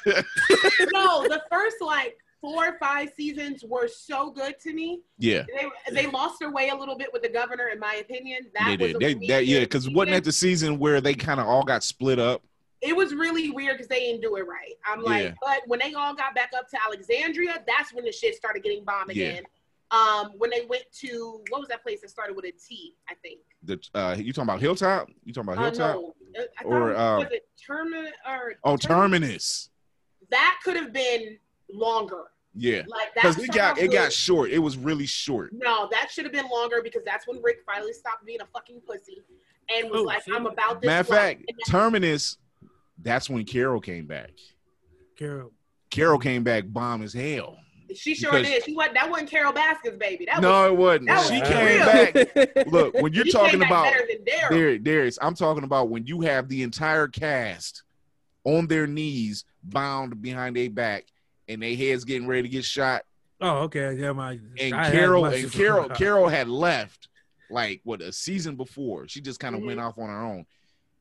[1.28, 5.01] the first like four or five seasons were so good to me.
[5.17, 5.43] Yeah,
[5.88, 8.41] They they lost their way a little bit with the governor, in my opinion.
[8.53, 9.21] That they was did.
[9.21, 12.19] They, that, yeah, because wasn't that the season where they kind of all got split
[12.19, 12.43] up?
[12.84, 14.73] It was really weird because they didn't do it right.
[14.86, 15.34] I'm like, Yeah.
[15.41, 18.84] but when they all got back up to Alexandria, that's when the shit started getting
[18.84, 19.27] bombed Yeah.
[19.29, 19.43] again.
[19.91, 22.95] Um, when they went to what was that place that started with a T?
[23.07, 23.39] I think.
[23.63, 25.09] The uh, you talking about Hilltop?
[25.23, 25.95] You talking about Uh, Hilltop?
[25.95, 29.69] no, Uh, I Or, thought, um, was it Terminus or Oh, Terminus.
[30.31, 31.38] That could have been
[31.71, 32.23] longer.
[32.55, 33.23] Yeah, Like that.
[33.23, 34.51] because it got it got short.
[34.51, 35.53] It was really short.
[35.53, 38.81] No, that should have been longer because that's when Rick finally stopped being a fucking
[38.81, 39.21] pussy
[39.75, 42.38] and was Oh, like, "I'm about this." Matter of fact, Terminus.
[43.03, 44.31] That's when Carol came back.
[45.17, 45.51] Carol.
[45.89, 47.57] Carol came back bomb as hell.
[47.95, 48.63] she sure because- did.
[48.63, 48.95] She wasn't.
[48.95, 50.25] That wasn't Carole Baskins, baby.
[50.25, 51.07] That no, was, it wasn't.
[51.07, 52.55] that She for came real.
[52.55, 52.67] back.
[52.71, 54.49] Look, when you're she talking came back about better than Daryl.
[54.49, 55.19] there, there's.
[55.21, 57.83] I'm talking about when you have the entire cast
[58.45, 61.05] on their knees, bound behind their back,
[61.47, 63.03] and their heads getting ready to get shot.
[63.41, 63.93] Oh, okay.
[63.93, 65.89] Yeah, my And I Carol and it for a Carol.
[65.89, 67.09] Carol had left
[67.51, 69.07] like what a season before.
[69.07, 69.67] She just kind of Mhm.
[69.67, 70.45] went off on her own,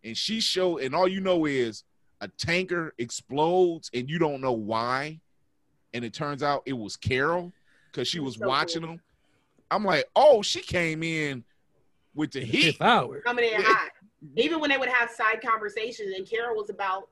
[0.04, 0.78] and she showed.
[0.82, 1.84] And all you know is
[2.22, 5.20] a tanker explodes, and you don't know why.
[5.92, 7.52] And it turns out it was Carol
[7.90, 8.92] because she was was so watching cool.
[8.92, 9.00] them.
[9.70, 11.44] I'm like, oh, she came in
[12.14, 12.62] with the The heat.
[12.72, 13.20] fifth hour.
[13.20, 13.90] coming in hot.
[14.36, 17.08] Even when they would have side conversations, and Carol was about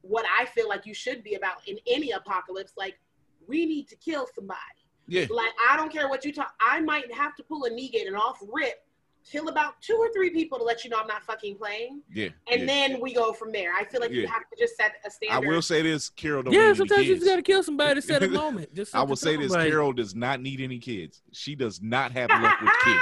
[0.00, 2.72] what I feel like you should be about in any apocalypse.
[2.76, 2.98] Like,
[3.46, 4.58] we need to kill somebody.
[5.06, 6.54] Yeah, Like, I don't care what you talk.
[6.60, 8.83] I might have to pull a Negan and off rip,
[9.30, 12.28] kill about two or three people to let you know I'm not fucking playing, yeah.
[12.50, 12.66] and yeah.
[12.66, 13.72] then we go from there.
[13.72, 15.46] I feel like you have to just set a standard.
[15.46, 17.94] I will say this: Carol don't Yeah, need any sometimes you just gotta kill somebody
[17.96, 18.74] to set a moment.
[18.74, 21.22] Just I will say this: like- Carol does not need any kids.
[21.32, 23.00] She does not have luck with kids.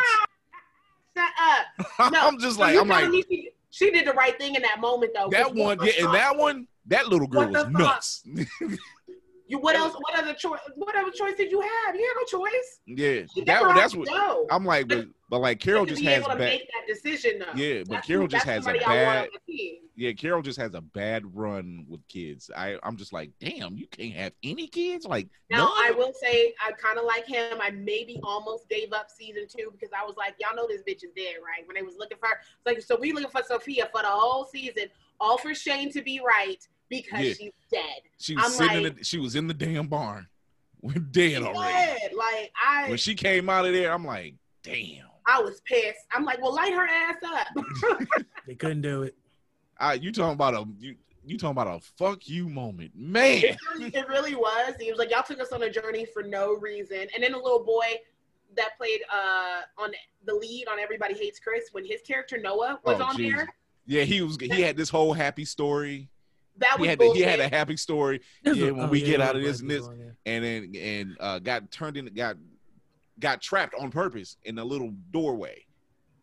[1.16, 2.12] Shut up.
[2.12, 4.62] No, I'm just like, you I'm like, telling she, she did the right thing in
[4.62, 5.28] that moment, though.
[5.30, 7.70] that one, the yeah, and that one, that little girl was fuck?
[7.70, 8.24] nuts.
[9.52, 9.92] You what else?
[9.92, 10.60] What other choice?
[10.76, 11.94] What other choice did you have?
[11.94, 12.80] You had no choice.
[12.86, 14.46] yeah, She that that's what go.
[14.50, 16.38] I'm like, but but like Carol just be has able to bad.
[16.38, 17.52] make that decision though.
[17.54, 19.24] Yeah, but That's Carol who- just has a somebody I want bad.
[19.24, 19.76] on the team.
[19.94, 22.50] Yeah, Carol just has a bad run with kids.
[22.56, 25.04] I I'm just like, damn, you can't have any kids.
[25.04, 25.72] Like, Now none?
[25.76, 27.58] I will say I kind of like him.
[27.60, 31.04] I maybe almost gave up season two because I was like, y'all know this bitch
[31.04, 31.66] is dead, right?
[31.66, 34.46] When they was looking for her, like so we looking for Sophia for the whole
[34.46, 34.84] season,
[35.20, 37.32] all for Shane to be right because Yeah.
[37.34, 38.00] she's dead.
[38.18, 40.28] she was I'm sitting in like- the, she was in the damn barn,
[40.82, 41.72] We're dead already.
[42.00, 42.12] dead.
[42.14, 45.06] Like I, When she came out of there, I'm like, damn.
[45.26, 46.00] I was pissed.
[46.12, 47.64] I'm like, well, light her ass up.
[48.46, 49.14] They couldn't do it.
[49.78, 53.42] I, you talking about a you you talking about a fuck you moment, man.
[53.44, 54.74] it, really, it really was.
[54.80, 57.06] He was like, y'all took us on a journey for no reason.
[57.14, 57.86] And then the little boy
[58.56, 59.92] that played uh on
[60.26, 63.36] the lead on Everybody Hates Chris when his character Noah was Oh, on Jesus.
[63.38, 63.48] there.
[63.86, 64.36] Yeah, he was.
[64.40, 66.08] He had this whole happy story.
[66.58, 69.36] That He had the, he had a happy story, Yeah, when we get yeah, out
[69.36, 70.10] of this and this- yeah.
[70.26, 72.36] and then and uh, got turned in, got
[73.18, 75.64] got trapped on purpose in a little doorway,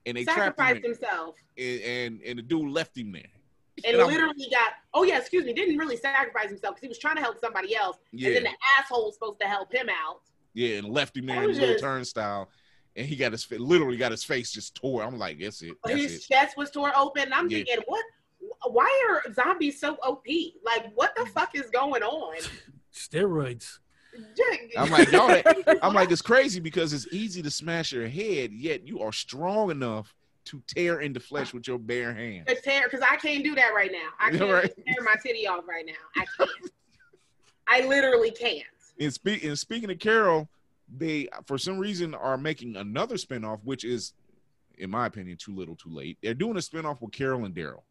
[0.05, 3.23] and they trapped him, sacrificed in- himself and, and and the dude left him there.
[3.85, 6.99] and I'm- literally got oh yeah excuse me didn't really sacrifice himself because he was
[6.99, 9.87] trying to help somebody else and yeah, then the asshole was supposed to help him
[9.89, 10.21] out
[10.53, 12.49] yeah, and left him there in a was little turnstile,
[12.95, 15.03] and he got his literally got his face just tore.
[15.03, 16.21] I'm like, that's it, that's his it.
[16.27, 17.57] chest was torn open and I'm Yeah.
[17.59, 18.03] thinking what
[18.67, 20.25] why are zombies so OP
[20.65, 22.35] like what the fuck is going on
[22.93, 23.79] Steroids.
[24.77, 25.41] I'm like, y'all,
[25.81, 29.71] I'm like, it's crazy because it's easy to smash your head, yet you are strong
[29.71, 30.13] enough
[30.45, 32.45] to tear into flesh with your bare hands.
[32.47, 34.09] It's tear because I can't do that right now.
[34.19, 34.73] I can't right.
[34.87, 35.93] tear my titty off right now.
[36.21, 36.49] I can't.
[37.67, 38.63] I literally can't.
[38.99, 40.49] And, speak, and speaking of Carol,
[40.97, 44.13] they for some reason are making another spinoff, which is,
[44.79, 46.17] in my opinion, too little, too late.
[46.23, 47.83] They're doing a spinoff with Carol and Daryl.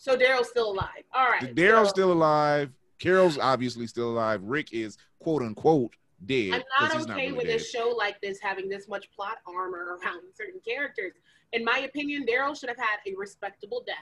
[0.00, 1.04] So Daryl's still alive.
[1.14, 1.54] All right.
[1.54, 2.70] Daryl's so still alive.
[2.98, 4.40] Carol's obviously still alive.
[4.42, 5.94] Rick is quote unquote
[6.24, 6.64] dead.
[6.78, 7.60] I'm not okay really with dead.
[7.60, 11.12] a show like this having this much plot armor around certain characters.
[11.52, 13.96] In my opinion, Daryl should have had a respectable death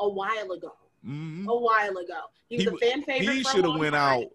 [0.00, 0.72] a while ago.
[1.06, 1.46] Mhm.
[1.46, 2.22] A while ago.
[2.48, 3.32] He was He a fan favorite.
[3.36, 4.22] He should have went time.
[4.24, 4.30] out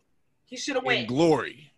[0.45, 1.07] He should have in went.
[1.09, 1.73] glory.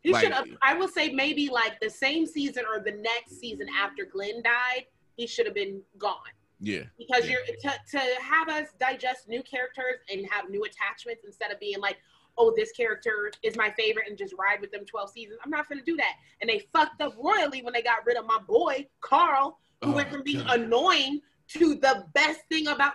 [0.00, 0.48] He like- should have.
[0.60, 4.86] I will say maybe like the same season or the next season after Glenn died,
[5.16, 6.18] he should have been gone.
[6.60, 6.84] Yeah.
[6.98, 7.36] because Yeah.
[7.46, 11.78] you're to, to have us digest new characters and have new attachments instead of being
[11.80, 11.98] like
[12.38, 15.68] oh this character is my favorite and just ride with them 12 seasons i'm not
[15.68, 18.86] gonna do that and they fucked up royally when they got rid of my boy
[19.00, 20.60] carl who oh, went Oh, from being God.
[20.60, 22.92] annoying to the best thing about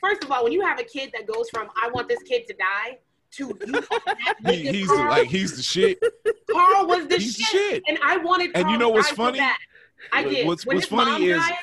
[0.00, 2.46] first of all when you have a kid that goes from i want this kid
[2.46, 2.98] to die
[3.30, 3.82] to you
[4.52, 5.98] He, he's carl, like he's the shit.
[6.50, 7.70] carl was the He's the shit.
[7.74, 7.82] shit.
[7.88, 9.40] and i wanted And you know what's funny?
[10.12, 11.54] i did What's- what's funny is- died,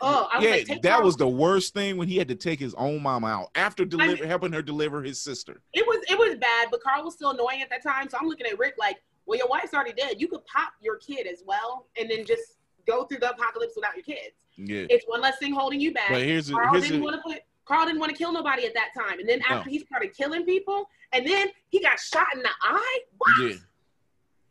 [0.00, 2.58] oh i was yeah, like that was the worst thing when he had to take
[2.60, 5.60] his own mom out after deliver, mean- helping her deliver his sister.
[5.72, 8.08] it was it was bad, but Carl was still annoying at that time.
[8.10, 10.20] So I'm looking at Rick like, well, your wife's already dead.
[10.20, 13.94] You could pop your kid as well, and then just go through the apocalypse without
[13.96, 14.44] your kids.
[14.56, 14.84] Yeah.
[14.90, 16.10] It's one less thing holding you back.
[16.10, 17.42] But here's a, Carl here's didn't a, want to put.
[17.64, 19.56] Carl didn't want to kill nobody at that time, and then No.
[19.56, 22.98] after he started killing people, and then he got shot in the eye.
[23.16, 23.42] What?
[23.50, 23.56] yeah.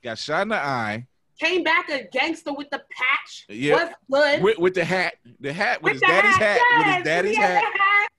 [0.03, 1.07] Got shot in the eye
[1.39, 3.45] Came back a gangster with the patch.
[3.49, 3.75] Yeah.
[3.75, 4.43] Was good.
[4.43, 7.63] with, with the hat, the hat with, his daddy's hat, with yes, his daddy's hat.
[7.63, 8.09] hat.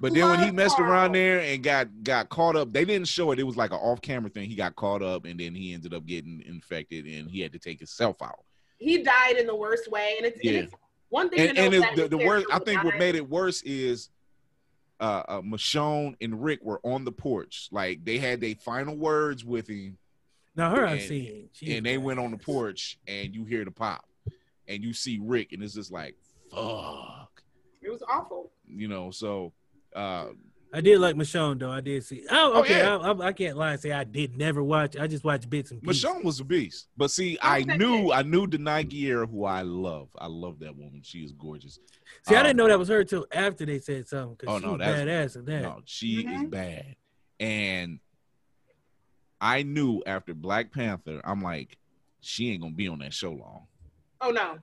[0.00, 0.90] But then when he messed Carl.
[0.90, 3.38] around there and got got caught up, they didn't show it.
[3.38, 4.48] It was like an off camera thing.
[4.48, 7.58] He got caught up and then he ended up getting infected and he had to
[7.58, 8.42] take himself out.
[8.78, 10.74] He died in the worst way, and it's, and it's
[11.10, 11.50] one thing.
[11.50, 14.08] And and the, the worst, I think what made it worse is
[15.00, 17.68] uh, uh Michonne and Rick were on the porch.
[17.70, 19.98] Like they had their final words with him
[20.56, 21.48] Now her I've And- seen.
[21.52, 24.04] She and is they went on the porch and you hear the pop
[24.68, 26.16] and you see Rick and it's just like
[26.50, 27.42] fuck.
[27.82, 28.52] It was awful.
[28.66, 29.52] You know, so
[29.94, 30.26] uh
[30.72, 31.72] I did like Michonne though.
[31.72, 32.24] I did see.
[32.30, 32.78] Oh, Oh, okay.
[32.78, 32.96] yeah.
[32.96, 34.96] I, I, I can't lie and say I did never watch.
[34.96, 36.04] I just watched bits and pieces.
[36.04, 36.86] Michonne was a beast.
[36.96, 40.10] But see, I knew I knew Danai Gurira, who I love.
[40.16, 41.00] I love that woman.
[41.02, 41.80] She is gorgeous.
[42.28, 44.36] See, I Um, didn't know that was her till after they said something.
[44.36, 45.62] Cause Oh, she no, was that's- badass in that.
[45.62, 46.50] No, she is Mhm.
[46.50, 46.96] bad.
[47.40, 47.98] And
[49.40, 51.78] I knew after Black Panther, I'm like,
[52.20, 53.66] she ain't gonna be on that show long.
[54.20, 54.58] Oh no.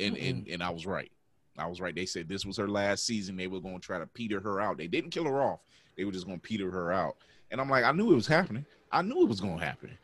[0.00, 1.10] And and, and I was right.
[1.58, 1.94] I was right.
[1.94, 3.36] They said this was her last season.
[3.36, 4.78] They were gonna try to peter her out.
[4.78, 5.60] They didn't kill her off.
[5.96, 7.16] They were just gonna peter her out.
[7.50, 8.66] And I'm like, I knew it was happening.
[8.90, 9.96] I knew it was gonna happen.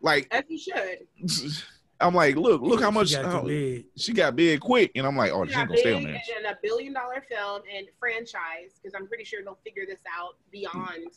[0.00, 1.06] Like As you should.
[2.02, 3.84] I'm like, look, look how much She got how- too big.
[3.96, 6.22] she got big quick, and I'm like, oh, she Yeah, gonna stay on big there.
[6.38, 10.36] and a billion dollar film and franchise because I'm pretty sure they'll figure this out
[10.50, 11.08] beyond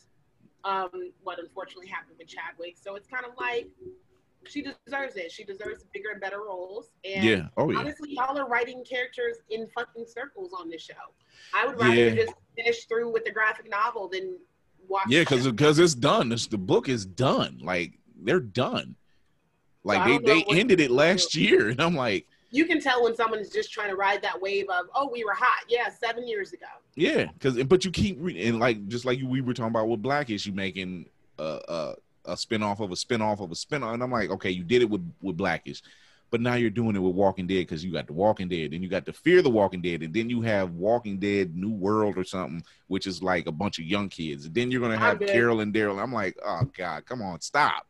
[0.64, 2.76] um, what unfortunately happened with Chadwick.
[2.80, 3.68] So it's kind of like
[4.46, 5.30] she deserves it.
[5.32, 6.90] She deserves bigger and better roles.
[7.04, 7.46] And Yeah.
[7.56, 7.78] Oh yeah.
[7.78, 10.94] honestly, y'all are writing characters in fucking circles on this show.
[11.54, 12.14] I would rather Yeah.
[12.14, 14.38] just finish through with the graphic novel than
[14.88, 15.04] watch.
[15.08, 16.32] Yeah, because because it's done.
[16.32, 17.58] It's, the book is done.
[17.62, 17.92] Like
[18.22, 18.96] they're done.
[19.82, 23.16] Like I they, they ended it last year, and I'm like, you can tell when
[23.16, 25.64] someone is just trying to ride that wave of, oh, we were hot.
[25.68, 26.66] Yeah, seven years ago.
[26.94, 30.02] yeah, because but you keep reading and like just like we were talking about with
[30.02, 31.06] Blackish, you making
[31.38, 31.94] a a,
[32.26, 34.88] a spinoff of a spinoff of a spinoff, and I'm like, okay, you did it
[34.88, 35.82] with with Blackish,
[36.30, 38.84] but now you're doing it with Walking Dead because you got the Walking Dead, and
[38.84, 42.16] you got the Fear the Walking Dead, and then you have Walking Dead New World
[42.16, 45.18] or something, which is like a bunch of young kids, and then you're gonna have
[45.18, 46.00] Carol and Daryl.
[46.00, 47.88] I'm like, oh god, come on, stop.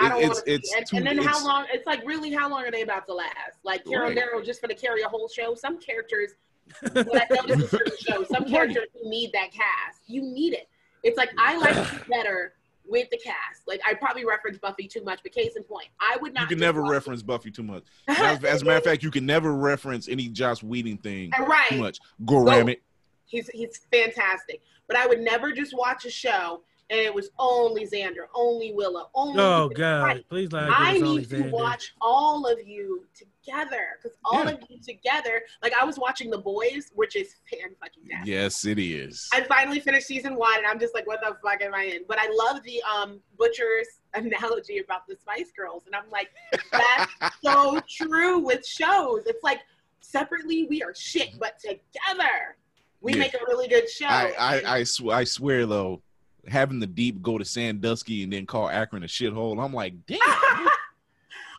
[0.00, 0.52] I don't want it's- to.
[0.52, 1.66] it's And, too- and then how long?
[1.72, 3.34] It's like really, how long are they about to last?
[3.64, 4.16] Like Carol Right.
[4.18, 5.54] Daryl just going to carry a whole show.
[5.54, 6.32] Some characters,
[6.92, 10.02] what I noticed in certain some characters who need that cast.
[10.06, 10.68] You need it.
[11.02, 12.54] It's like I like better
[12.84, 13.66] with the cast.
[13.66, 16.42] Like I probably reference Buffy too much, but case in point, I would not.
[16.42, 17.84] You can never watch reference Buffy too much.
[18.08, 21.68] As, as a matter of fact, you can never reference any Joss Whedon thing right.
[21.68, 21.98] too much.
[22.24, 22.78] Goramit.
[23.26, 27.86] He's he's fantastic, but I would never just watch a show and it was only
[27.86, 29.40] Xander, only Willow, only.
[29.42, 29.76] Oh Right.
[29.76, 30.24] God!
[30.30, 31.06] Please let I need to
[31.36, 31.50] Alexander.
[31.50, 34.52] watch all of you together because all Yeah.
[34.52, 35.42] of you together.
[35.62, 38.26] Like I was watching The Boys, which is fan fucking tastic.
[38.26, 39.28] Yes, it is.
[39.32, 42.02] I finally finished season one, and I'm just like, what the fuck am I in?
[42.08, 46.30] But I love the um butcher's analogy about the Spice Girls, and I'm like,
[46.72, 47.12] that's
[47.44, 49.24] so true with shows.
[49.26, 49.60] It's like
[50.00, 52.56] separately we are shit, but together
[53.02, 53.18] we Yeah.
[53.18, 54.06] make a really good show.
[54.06, 56.02] I I I, sw- I swear though,
[56.46, 60.18] having the deep go to Sandusky and then call Akron a shithole, I'm like, damn.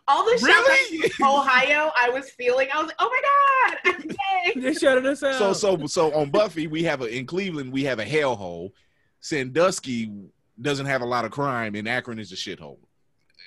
[0.07, 1.11] All the Really?
[1.21, 2.67] Ohio, I was feeling.
[2.73, 3.09] I was like, oh
[3.85, 4.03] my god,
[4.55, 4.59] yay!
[4.61, 5.35] They shutting us out.
[5.35, 8.71] So so so on Buffy, we have a in Cleveland we have a hellhole.
[9.21, 10.11] Sandusky
[10.59, 12.77] doesn't have a lot of crime, and Akron is a shithole.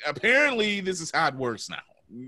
[0.06, 1.78] Apparently, this is how it works now.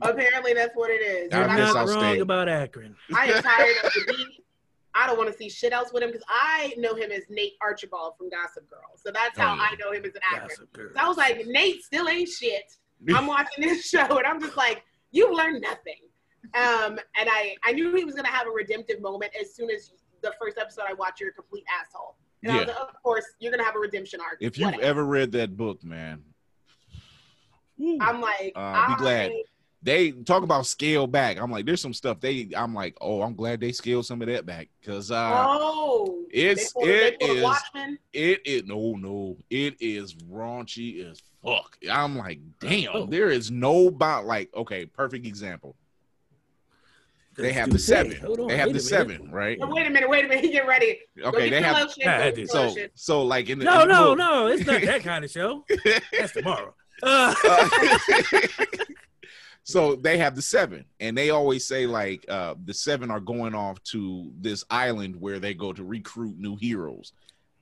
[0.03, 1.33] Apparently, that's what it is.
[1.33, 2.19] I You're And I, guess not I'll wrong stay.
[2.21, 2.97] about Akron.
[3.15, 4.44] I am tired of the beat.
[4.95, 7.55] I don't want to see shit else with him because I know him as Nate
[7.61, 8.81] Archibald from Gossip Girl.
[8.97, 9.69] So that's how Oh, yeah.
[9.71, 10.69] I know him as an actor.
[10.75, 12.63] So I was like, Nate still ain't shit.
[13.15, 15.99] I'm watching this show and I'm just like, you've learned nothing.
[16.55, 19.91] Um, and I, I knew he was gonna have a redemptive moment as soon as
[20.23, 21.21] the first episode I watched.
[21.21, 22.17] You're a complete asshole.
[22.43, 22.73] And I was Yeah.
[22.75, 24.39] like, of course, you're gonna have a redemption arc.
[24.41, 24.83] If you've Whatever.
[24.85, 26.23] ever read that book, man,
[28.01, 29.33] I'm like, Uh, be glad.
[29.85, 31.39] They talk about scale back.
[31.39, 32.49] I'm like, there's some stuff they.
[32.57, 36.73] I'm like, oh, I'm glad they scaled some of that back because uh, Oh, it's-
[36.73, 41.77] they pulled, they it is- it it no no it is raunchy as fuck.
[41.93, 43.07] I'm like, damn, Oh.
[43.07, 45.77] there is no about like okay, perfect example.
[47.37, 48.25] They have the seven.
[48.25, 49.59] on, They have the seven, right?
[49.61, 50.51] Wait a minute, wait a minute.
[50.53, 51.01] Get ready.
[51.21, 51.95] Okay, get they your have lotion.
[51.97, 52.49] Yeah, Go I get did.
[52.55, 54.47] your so so like in the No, in the no, book- no.
[54.47, 55.65] It's not that kind of show.
[56.17, 56.75] That's tomorrow.
[57.03, 57.35] Uh,
[59.65, 63.55] so they have the seven and they always say like uh the seven are going
[63.55, 67.13] off to this island where they go to recruit new heroes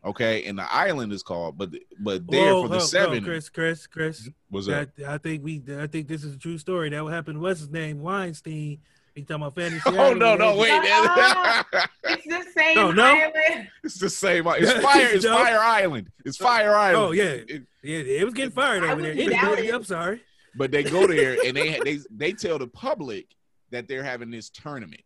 [0.05, 1.71] okay and the island is called but
[2.01, 4.29] but there whoa, for the whoa, whoa, seven Chris, Chris, Chris.
[4.51, 5.63] was I, up I think we.
[5.79, 6.91] I think this is a true story.
[6.91, 7.41] That what happened.
[7.41, 8.01] What's his name?
[8.03, 8.81] Weinstein.
[9.15, 9.83] He talking about fantasy.
[9.87, 10.59] oh no no Island.
[10.59, 11.67] wait Ah.
[12.05, 13.05] It's the same No, no.
[13.05, 13.69] island.
[13.85, 15.37] it's the same it's fire it's No.
[15.37, 17.99] fire island it's fire island Oh yeah, It- yeah.
[17.99, 19.13] It was getting fired I over there.
[19.15, 19.73] wouldn't It- doubt it.
[19.73, 20.21] I'm sorry.
[20.57, 23.27] But they go there and they they they tell the public
[23.71, 25.03] that they're having this tournament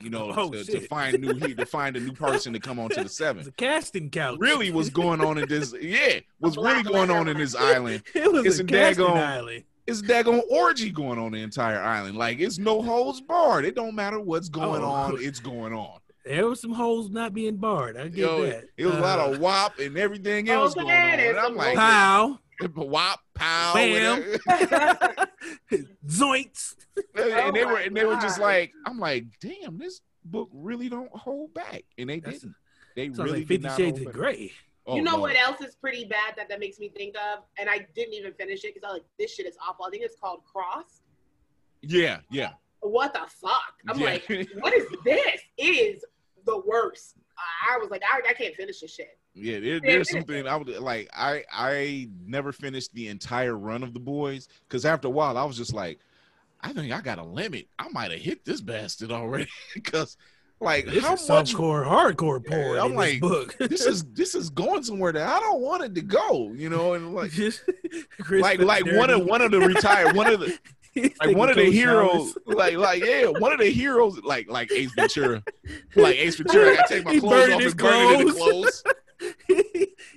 [0.00, 3.02] you know Oh, to, to find new to find a new person to come onto
[3.02, 4.38] the seven It's a casting couch.
[4.40, 8.32] really what's going on in this yeah what's really going on in this island it
[8.32, 9.64] was It's a a daggone- island.
[9.86, 13.74] it's a daggone orgy going on the entire island like it's no holds barred it
[13.74, 14.86] don't matter what's going Oh.
[14.88, 17.98] on it's going on There were some holes not being barred.
[17.98, 18.64] I get Yo, that.
[18.78, 21.76] it was a lot Uh, of wop and everything else going on and i'm like
[21.76, 22.38] pow,
[22.76, 24.22] wop pow Bam.
[24.22, 25.26] whatever.
[26.06, 26.74] zoints.
[27.16, 30.00] Oh and they Oh were my and they were just like i'm like damn this
[30.24, 32.54] book really don't hold back and they That's- didn't
[32.96, 34.14] they really like did Fifty not Shades hold of.
[34.14, 34.52] Grey.
[34.86, 35.18] Oh, you know no.
[35.20, 38.32] what else is pretty bad that that makes me think of, and I didn't even
[38.34, 39.86] finish it because I like, this shit is awful.
[39.86, 41.00] I think it's called Cross.
[41.82, 42.50] yeah yeah
[42.80, 43.74] What the fuck?
[43.88, 44.06] I'm Yeah.
[44.06, 44.28] like,
[44.60, 45.40] what is this?
[45.56, 46.04] It is
[46.44, 47.16] the worst.
[47.68, 49.18] I was like, I, I can't finish this shit.
[49.34, 51.08] Yeah, there, there's something I would like.
[51.14, 55.44] I I never finished the entire run of the boys because after a while I
[55.44, 55.98] was just like,
[56.60, 57.68] I think I got a limit.
[57.78, 60.16] I might have hit this bastard already because
[60.60, 63.56] like This how is much softcore, hardcore porn I'm in like, this book.
[63.68, 66.52] this is this is going somewhere that I don't want it to go.
[66.52, 67.62] You know, and like Just
[68.20, 70.58] Chris like like one of one of the retired one of the
[71.20, 74.92] like one of the heroes like like yeah one of the heroes like like Ace
[74.94, 75.42] Ventura
[75.96, 78.84] like Ace Ventura I gotta take my clothes off and burn it in the clothes.
[79.18, 79.34] Clothes.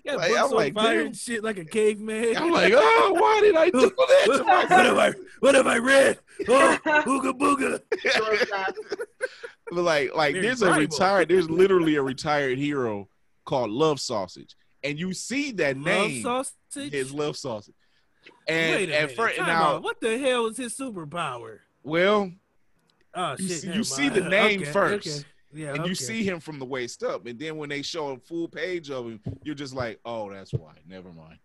[0.03, 2.35] yeah, Like, I'm like, fire and shit like a caveman.
[2.37, 5.67] I'm like, oh, why did I do that to what, what have I what have
[5.67, 6.19] I read?
[6.47, 7.81] Oh, booga booga.
[9.69, 13.09] But like, like Very there's a retired, there's literally a retired hero
[13.45, 16.93] called Love Sausage, and you see that Love name sausage.
[16.93, 17.75] is Love Sausage.
[18.49, 19.83] Wait And a at first, now, out.
[19.83, 21.59] what the hell is his superpower?
[21.83, 22.31] well,
[23.13, 23.61] Oh You shit!
[23.61, 25.25] see- you see the name Okay, first, okay.
[25.53, 25.89] Yeah, and okay.
[25.89, 28.89] you see him from the waist up, and then when they show a full page
[28.91, 30.73] of him, you're just like, oh, that's why.
[30.87, 31.39] Never mind.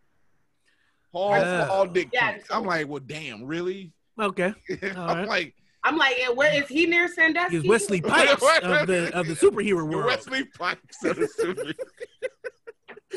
[1.13, 1.65] Paul, Oh.
[1.69, 2.09] Paul Dick.
[2.13, 2.47] Yeah, Prince.
[2.51, 3.93] I'm like, well, damn, really?
[4.21, 4.53] Okay,
[4.83, 5.29] I'm right.
[5.29, 5.55] like,
[5.85, 7.61] I'm like, yeah, where is he near Sandusky?
[7.61, 10.07] he's Wesley Pipes of the of the superhero world.
[10.07, 11.73] Wesley Pipes of the super.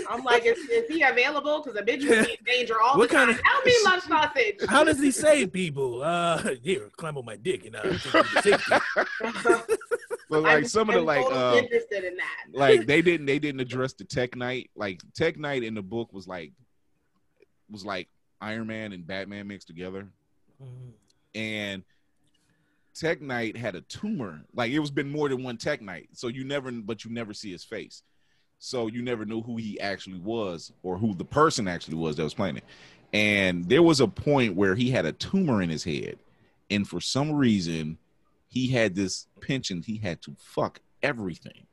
[0.09, 1.61] I'm like, is, is he available?
[1.63, 3.27] Because a bitch would be in danger all What the time.
[3.27, 4.55] kind of- Tell me, lunch sausage.
[4.67, 6.03] How does he save people?
[6.03, 7.81] Uh, here, climb on my dick and uh,
[10.31, 10.41] take you to safety.
[10.41, 12.45] But like I'm- some of the I'm like, totally uh, interested in that.
[12.53, 14.69] like they didn't they didn't address the Tek Knight.
[14.75, 16.51] Like Tek Knight in the book was like
[17.69, 18.07] was like
[18.41, 20.07] Iron Man and Batman mixed together,
[20.63, 20.91] Mhm.
[21.33, 21.83] and
[22.93, 24.41] Tek Knight had a tumor.
[24.53, 27.33] Like it was been more than one Tek Knight, so you never but you never
[27.33, 28.03] see his face,
[28.59, 32.23] so you never knew who he actually was or who the person actually was that
[32.23, 32.63] was playing it.
[33.13, 36.17] And there was a point where he had a tumor in his head,
[36.69, 37.97] and for some reason,
[38.47, 39.85] he had this penchant.
[39.85, 41.67] He had to fuck everything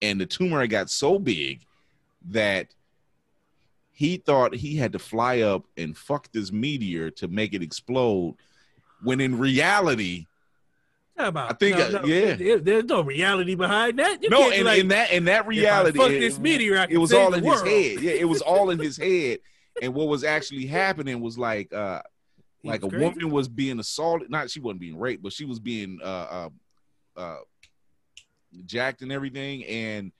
[0.00, 1.62] and the tumor got so big
[2.30, 2.68] that
[3.90, 8.36] he thought he had to fly up and fuck this meteor to make it explode
[9.02, 10.26] when in reality
[11.16, 11.50] about?
[11.50, 12.34] I think, no, uh, no, yeah.
[12.34, 14.22] there- there's no reality behind that.
[14.22, 17.12] You no in, like, in that in that reality fuck it, this meteor, it was
[17.12, 17.66] all in his world.
[17.66, 19.40] head yeah it was all in his head
[19.82, 22.02] and what was actually happening was like uh
[22.62, 23.04] He like a crazy?
[23.04, 24.30] woman was being assaulted.
[24.30, 26.48] Not she wasn't being raped, but she was being uh
[27.16, 27.36] uh, uh
[28.66, 30.12] jacked and everything, and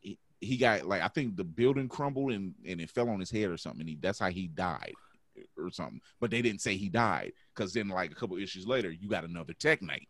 [0.00, 3.30] he, he got like I think the building crumbled and and it fell on his
[3.30, 3.80] head or something.
[3.80, 4.94] And he, that's how he died
[5.56, 6.00] or something.
[6.20, 9.24] But they didn't say he died because then like a couple issues later, you got
[9.24, 10.08] another Tek Knight.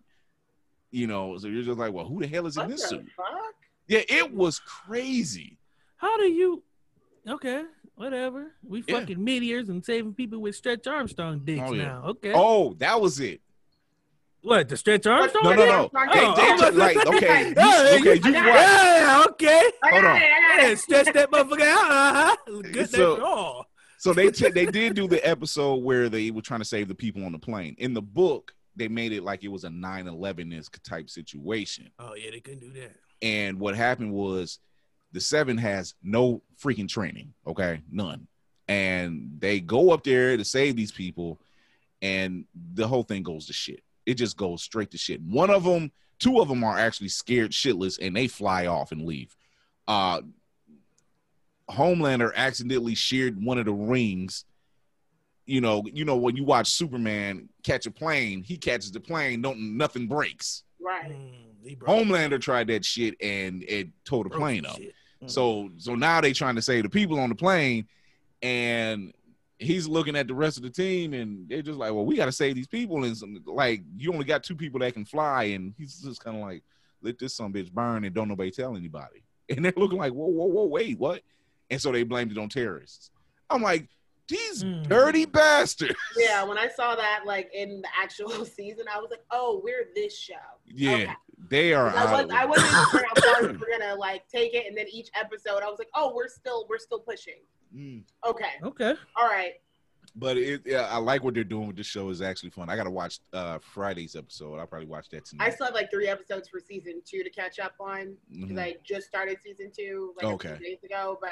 [0.91, 3.05] You know, so you're just like, well, who the hell is in What this suit?
[3.17, 3.27] fuck?
[3.89, 5.59] Yeah, it was crazy.
[5.97, 6.63] How do you?
[7.29, 7.65] Okay,
[7.97, 8.53] whatever.
[8.63, 9.01] We Yeah.
[9.01, 11.85] fucking meteors and saving people with Stretch Armstrong dicks Oh, yeah.
[11.85, 12.03] now.
[12.09, 12.33] Okay.
[12.35, 13.41] Oh, that was it.
[14.43, 15.43] What the Stretch Armstrong?
[15.45, 15.91] No, no, no.
[15.95, 18.57] Oh, They, they just, like okay, you, okay, you- you I watch.
[18.61, 19.71] Yeah, okay.
[19.85, 20.17] Hold on.
[20.17, 21.91] it, I got Yeah, stretch that motherfucker out.
[21.91, 22.63] Uh-huh.
[22.73, 23.67] Good So- so, all.
[23.99, 26.95] So they t- they did do the episode where they were trying to save the
[26.95, 27.75] people on the plane.
[27.79, 31.91] In the book, they made it like it was a 9/11 ish type situation.
[31.99, 32.93] Oh yeah, they couldn't do that.
[33.23, 34.59] And what happened was
[35.15, 38.27] the seven has no freaking training, okay, none.
[38.67, 41.41] And they go up there to save these people,
[42.03, 43.83] and the whole thing goes to shit.
[44.07, 45.23] It just goes straight to shit.
[45.23, 49.07] One of them, two of them are actually scared shitless, and they fly off and
[49.07, 49.37] leave.
[49.87, 50.23] Uh,
[51.71, 54.45] Homelander accidentally sheared one of the rings.
[55.47, 59.43] You know, you know when you watch Superman catch a plane, he catches the plane,
[59.43, 60.65] don't nothing breaks.
[60.81, 61.13] Right.
[61.13, 64.77] Mm, Homelander tried that shit and it tore the plane up.
[64.77, 64.95] shit.
[65.25, 65.31] Mm.
[65.31, 67.87] So so now they trying to save the people on the plane,
[68.43, 69.13] and
[69.59, 72.27] he's looking at the rest of the team, and they're just like, "Well, we got
[72.27, 75.45] to save these people." And some, like, you only got two people that can fly,
[75.45, 76.63] and he's just kind of like,
[77.03, 80.27] "Let this some bitch burn and don't nobody tell anybody." And they're looking like, "Whoa,
[80.27, 81.21] whoa, whoa, wait, what?"
[81.71, 83.11] And so they blamed it on terrorists.
[83.51, 83.89] I'm like,
[84.27, 84.83] these Hmm.
[84.85, 85.95] dirty bastards.
[86.17, 89.89] Yeah, when I saw that like in the actual season, I was like, oh, we're
[89.95, 90.35] this show.
[90.67, 91.13] Yeah, Okay.
[91.51, 91.89] They are.
[91.91, 92.49] I was of I it.
[92.49, 95.67] wasn't sure how far we were gonna like take it, and then each episode, I
[95.69, 97.41] was like, oh, we're still we're still pushing.
[97.75, 98.03] Mm.
[98.27, 98.95] Okay, Okay.
[99.17, 99.53] all right.
[100.17, 102.09] But it, yeah, I like what they're doing with this show.
[102.11, 102.69] is actually fun.
[102.71, 104.59] I got to watch uh Friday's episode.
[104.59, 105.47] I'll probably watch that tonight.
[105.47, 108.61] I still have like three episodes for season two to catch up on because Mhm.
[108.63, 110.57] I just started season two like a Okay.
[110.57, 111.19] few days ago.
[111.21, 111.31] But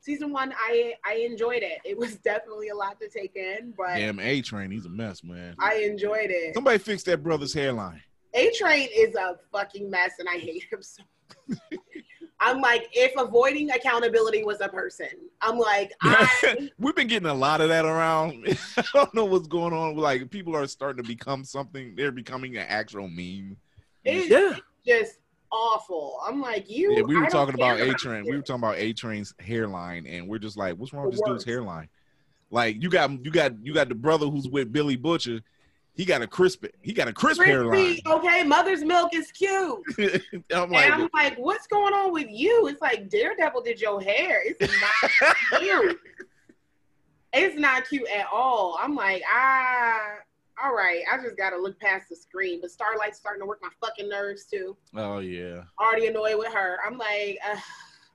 [0.00, 1.78] season one, I I enjoyed it.
[1.84, 5.22] It was definitely a lot to take in, but Damn A Train, he's a mess,
[5.22, 5.54] man.
[5.60, 6.54] I enjoyed it.
[6.54, 8.02] Somebody fix that brother's hairline.
[8.34, 11.02] A Train is a fucking mess, and I hate him so.
[12.40, 15.08] I'm like, if avoiding accountability was a person,
[15.40, 18.44] I'm like, I We've been getting a lot of that around.
[18.76, 19.96] I don't know what's going on.
[19.96, 21.94] Like people are starting to become something.
[21.96, 23.56] They're becoming an actual meme.
[24.04, 24.56] It's Yeah.
[24.84, 25.20] just
[25.50, 26.18] awful.
[26.26, 26.92] I'm like, you.
[26.96, 28.24] Yeah, we were don't talking about A Train.
[28.28, 31.22] We were talking about A Train's hairline, and we're just like, what's wrong with The
[31.22, 31.88] this dude's hairline?
[32.50, 35.40] Like you got you got you got the brother who's with Billy Butcher.
[35.94, 36.64] He got a crisp.
[36.82, 37.98] He got a crisp hairline.
[38.04, 39.80] Okay, mother's milk is cute.
[40.52, 42.66] I'm like, and I'm like, what's going on with you?
[42.66, 44.42] It's like Daredevil did your hair.
[44.44, 45.98] It's not cute.
[47.32, 48.76] It's not cute at all.
[48.80, 50.14] I'm like, ah,
[50.62, 51.02] all right.
[51.12, 52.60] I just gotta look past the screen.
[52.60, 54.76] But Starlight's starting to work my fucking nerves too.
[54.96, 56.78] oh yeah, Already annoyed with her.
[56.84, 57.56] I'm like, uh,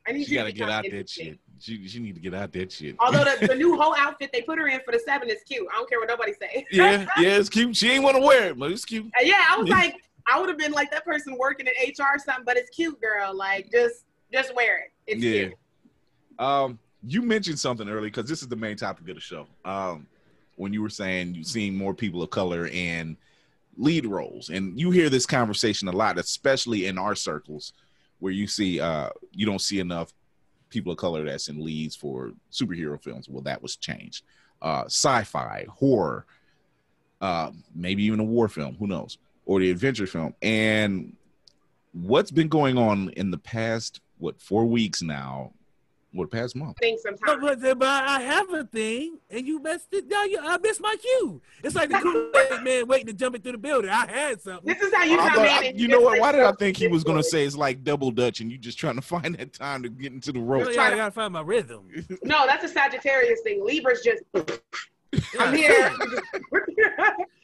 [0.05, 1.39] I need she you got to get out that shit.
[1.59, 2.95] She she need to get out that shit.
[2.99, 5.67] Although the, the new whole outfit they put her in for the seven is cute.
[5.71, 6.65] I don't care what nobody say.
[6.71, 7.75] yeah, yeah, it's cute.
[7.75, 9.05] She ain't want to wear it, but it's cute.
[9.05, 9.95] Uh, yeah, I was like,
[10.27, 12.99] I would have been like that person working in HR or something, but it's cute,
[13.01, 13.35] girl.
[13.35, 14.91] Like, just just wear it.
[15.07, 15.31] It's yeah.
[15.31, 15.53] cute.
[16.39, 19.47] Um, you mentioned something earlier because this is the main topic of the show.
[19.65, 20.07] Um,
[20.55, 23.17] when you were saying you seeing more people of color in
[23.77, 27.73] lead roles, and you hear this conversation a lot, especially in our circles,
[28.19, 30.13] where you see uh you don't see enough
[30.69, 33.27] people of color that's in leads for superhero films.
[33.27, 34.23] Well, that was changed.
[34.61, 36.25] Uh, sci-fi, horror,
[37.21, 38.75] uh, maybe even a war film.
[38.79, 39.17] Who knows?
[39.45, 40.35] Or the adventure film.
[40.41, 41.15] And
[41.93, 45.53] what's been going on in the past what four weeks now?
[46.11, 46.77] What past month?
[46.77, 47.61] I think No, sometimes.
[47.61, 50.07] but, but I have a thing, and you messed it.
[50.07, 51.39] Now you, I missed my cue.
[51.63, 53.91] It's like the Kool-Aid man waiting to jump into the building.
[53.91, 54.65] I had something.
[54.73, 55.75] This is how you come thought- in.
[55.75, 56.19] I- you know what?
[56.19, 58.79] Why did I think he was gonna say it's like double dutch, and you just
[58.79, 60.67] trying to find that time to get into the rope?
[60.73, 61.87] yeah, I gotta find my rhythm.
[62.23, 63.63] No, that's a Sagittarius thing.
[63.63, 64.23] Libra's just.
[65.39, 65.91] I'm here.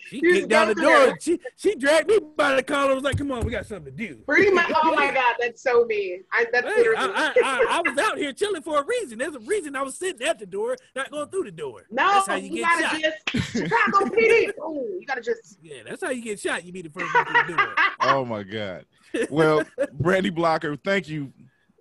[0.08, 0.86] She You kicked down the door.
[0.86, 1.18] there.
[1.20, 2.92] She she dragged me by the collar.
[2.92, 4.72] I was like, "Come on, we got something to do." Pretty much.
[4.76, 6.24] Oh my God, that's so mean.
[6.32, 7.12] I, that's Hey, literally.
[7.16, 9.18] I, I, I, I was out here chilling for a reason.
[9.18, 11.88] There's a reason I was sitting at the door, not going through the door.
[11.90, 13.14] no, that's how you, you, get gotta shot.
[13.34, 14.52] just Chicago PD.
[14.62, 15.58] Oh, you gotta just.
[15.64, 16.64] Yeah, that's how you get shot.
[16.64, 17.74] You be the first one through the door.
[18.02, 18.86] Oh my god.
[19.32, 19.64] Well,
[20.00, 21.34] Brandi Blocker, thank you.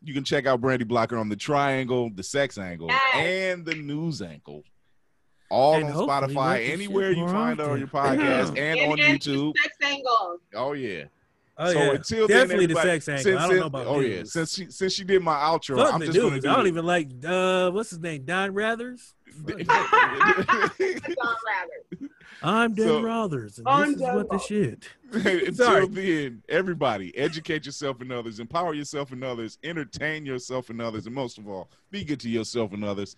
[0.02, 3.14] You can check out Brandi Blocker on the Triangle, the Sex Angle, Yes.
[3.16, 4.62] and the News Angle.
[5.54, 9.20] All And on Spotify, anywhere you find it on your podcast, and, and, on and
[9.20, 9.54] YouTube.
[9.56, 10.38] Sex angle.
[10.54, 11.04] Oh yeah.
[11.56, 13.22] Oh so yeah, until then, definitely the sex angle.
[13.22, 15.94] Since I don't know about oh yeah, since she since she did my outro, Fuck
[15.94, 18.52] I'm the just gonna do I don't the- even like uh, what's his name, Don
[18.52, 19.12] Rathers.
[19.46, 20.70] Don Rather.
[22.42, 24.88] I'm Dan So- Rothers, and I'm this is Dan what the shit.
[25.12, 31.06] Until then, everybody, educate yourself and others, empower yourself and others, entertain yourself and others,
[31.06, 33.14] and most of all, be good to yourself and others.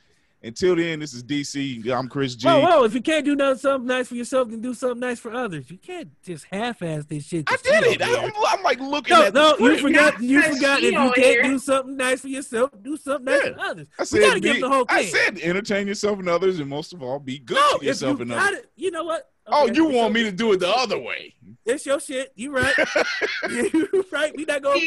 [0.47, 1.89] Until then, this is DC.
[1.90, 2.47] I'm Chris G.
[2.47, 2.85] Whoa, whoa!
[2.85, 5.68] If you can't do nothing, something nice for yourself, then do something nice for others.
[5.70, 7.51] You can't just half-ass this shit.
[7.51, 8.02] I did it.
[8.02, 10.20] I'm, I'm like looking No, at the no, you forgot.
[10.23, 10.78] You forgot.
[10.82, 11.43] If you can't here.
[11.43, 13.52] do something nice for yourself, do something nice Yeah.
[13.55, 13.89] for others.
[13.98, 16.93] I We said, gotta give the whole I said, entertain yourself and others, and most
[16.93, 18.66] of all, be good No, to if yourself you and got others.
[18.77, 19.28] you know what?
[19.48, 21.35] Oh, you want your- me to do it the other way?
[21.67, 22.33] It's your shit.
[22.37, 22.75] You right.
[23.51, 24.33] you right.
[24.37, 24.79] We not gonna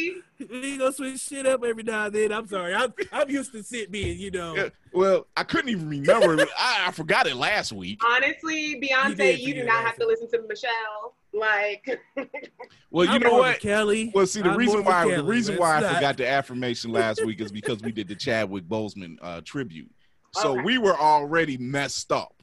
[0.50, 2.32] we gonna switch shit up every now and then.
[2.32, 2.74] I'm sorry.
[2.74, 4.56] I'm I'm used to sit being, you know.
[4.56, 6.42] Yeah, Well, I couldn't even remember.
[6.58, 8.00] I, I forgot it last week.
[8.06, 9.86] Honestly, Beyonce, did you, do not that.
[9.88, 11.16] have to listen to Michelle.
[11.34, 12.00] Like,
[12.92, 13.60] Well, you I'm know what?
[13.60, 14.12] Kelly.
[14.16, 15.96] Well, see, the I'm reason more of a why the reason Let's why I not-
[15.96, 19.92] forgot the affirmation last week is because we did the Chadwick Boseman uh, tribute.
[20.34, 20.62] So Okay.
[20.64, 22.34] we were already messed up,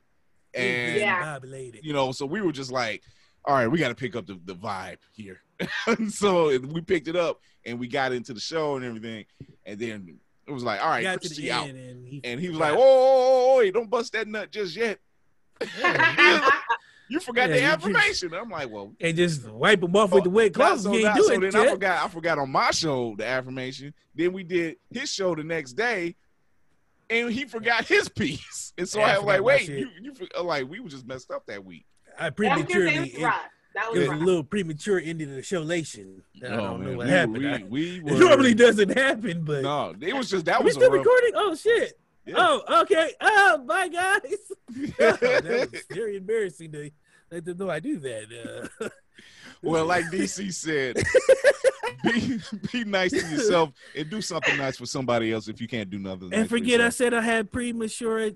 [0.55, 1.39] and Yeah.
[1.83, 3.03] you know, so we were just like,
[3.47, 5.41] all right, we got to pick up the, the vibe here.
[6.09, 9.25] so we picked it up, and we got into the show and everything,
[9.65, 12.73] and then it was like, all right, the out, and he, and he was like,
[12.73, 14.99] oh, whoa, whoa, wait, don't bust that nut just yet.
[17.09, 18.35] You forgot Yeah, the you just- affirmation.
[18.35, 20.81] I'm like, well, and just wipe them off with the oh, wet Now, cloth.
[20.81, 22.05] so, you now- ain't do so then I forgot.
[22.05, 23.95] I forgot on my show the affirmation.
[24.15, 26.17] Then we did his show the next day,
[27.09, 28.73] and he forgot his piece.
[28.77, 30.13] And so Yeah, I I was like, "Wait, you, you
[30.43, 31.87] like we were just messed up that week."
[32.19, 32.99] I That was gonna say it prematurely.
[33.01, 33.21] was It.
[33.75, 36.23] That was was a little premature ending of the show lation.
[36.43, 37.37] I don't know Oh, man, what we- happened.
[37.39, 40.67] We, I- we it normally doesn't happen, but No, it was just that are we
[40.67, 41.05] was a still rough.
[41.05, 41.33] recording?
[41.35, 41.99] Oh shit!
[42.25, 42.35] Yeah.
[42.39, 43.13] Oh, okay.
[43.21, 44.21] Oh, bye guys.
[45.01, 46.91] Oh, that was very embarrassing to
[47.31, 48.69] let them know I do that.
[48.81, 48.89] Uh,
[49.63, 50.97] well, like DC said,
[52.03, 52.41] be
[52.73, 55.99] be nice to yourself and do something nice for somebody else if you can't do
[55.99, 56.31] nothing.
[56.31, 58.31] nice and for forget I said I had premature.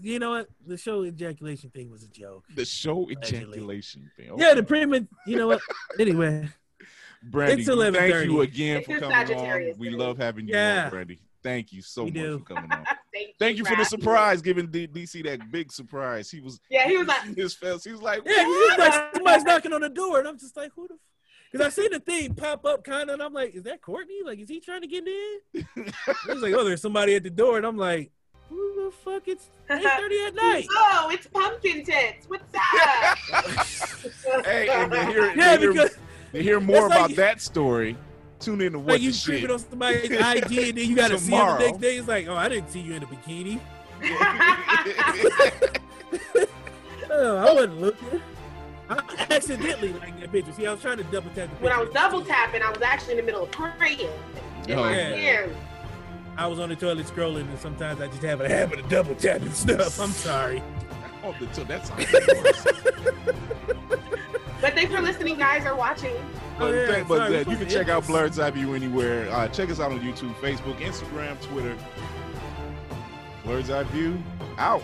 [0.00, 0.48] You know what?
[0.66, 2.44] The show ejaculation thing was a joke.
[2.54, 3.38] the show Allegedly.
[3.58, 4.26] ejaculation thing.
[4.36, 4.62] Yeah, the Okay.
[4.62, 5.00] prima.
[5.26, 5.60] You know what?
[5.98, 6.48] Anyway,
[7.28, 9.74] Brandi, It's thank you again It's for coming on.
[9.78, 10.84] We love having you Yeah.
[10.86, 11.18] on, Brandi.
[11.42, 12.38] Thank you so We much do.
[12.38, 12.84] for coming on.
[13.12, 16.30] Thank, Thank you for the surprise, giving D- DC that big surprise.
[16.30, 17.82] He was Yeah, he was like, his face.
[17.84, 20.70] He was like, yeah, it's like somebody's knocking on the door, and I'm just like,
[20.76, 20.94] who the?
[21.50, 24.20] Because I seen the thing pop up, kind of, and I'm like, is that Courtney?
[24.24, 25.64] Like, is he trying to get in?
[26.06, 28.12] I was like, oh, there's somebody at the door, and I'm like,
[28.50, 29.22] who the fuck?
[29.26, 30.66] It's eight thirty at night.
[30.70, 32.26] oh, it's pumpkin tits.
[32.28, 33.18] What's up?
[34.44, 35.96] hey, and to hear, Yeah, to hear, because
[36.32, 37.96] to hear more That's like about that story,
[38.40, 39.24] tune in to what like you shit.
[39.40, 41.58] creeping on somebody's IG, and then you got to see him the Tomorrow.
[41.60, 41.96] next day.
[41.96, 43.60] It's like, oh, I didn't see you in a bikini.
[47.12, 48.22] Oh, I wasn't looking.
[48.88, 50.52] I accidentally like that picture.
[50.52, 52.80] See, I was trying to double tap the when I was double tapping, I was
[52.82, 54.08] actually in the middle of praying.
[54.68, 55.46] In Oh, my yeah.
[56.40, 56.44] Hands.
[56.44, 59.14] I was on the toilet scrolling, and sometimes I just have a habit of double
[59.14, 60.00] tapping stuff.
[60.00, 60.62] I'm sorry.
[61.22, 62.64] Oh, so that sounds worse.
[64.62, 66.14] But thanks for listening, guys, or watching.
[66.58, 68.10] But, Oh, yeah, thank- but, sorry, uh, you can check out this.
[68.10, 69.30] Blurred's Eye View anywhere.
[69.30, 71.76] Uh, check us out on YouTube, Facebook, Instagram, Twitter.
[73.44, 74.16] Blurred's Eye View
[74.56, 74.82] out.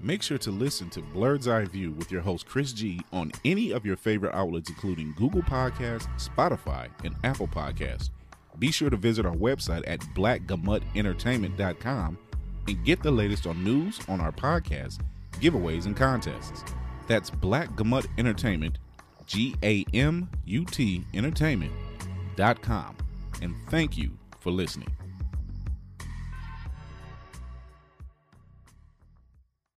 [0.00, 3.72] Make sure to listen to Blurred's Eye View with your host Chris G on any
[3.72, 8.10] of your favorite outlets, including Google Podcasts, Spotify, and Apple Podcasts.
[8.58, 12.18] Be sure to visit our website at blackgamuttentertainment.com
[12.68, 15.00] and get the latest on news on our podcast,
[15.40, 16.64] giveaways, and contests.
[17.08, 18.78] That's Black Gamut Entertainment,
[19.26, 22.96] G A M U T Entertainment.com.
[23.42, 24.10] And thank you
[24.40, 24.88] for listening.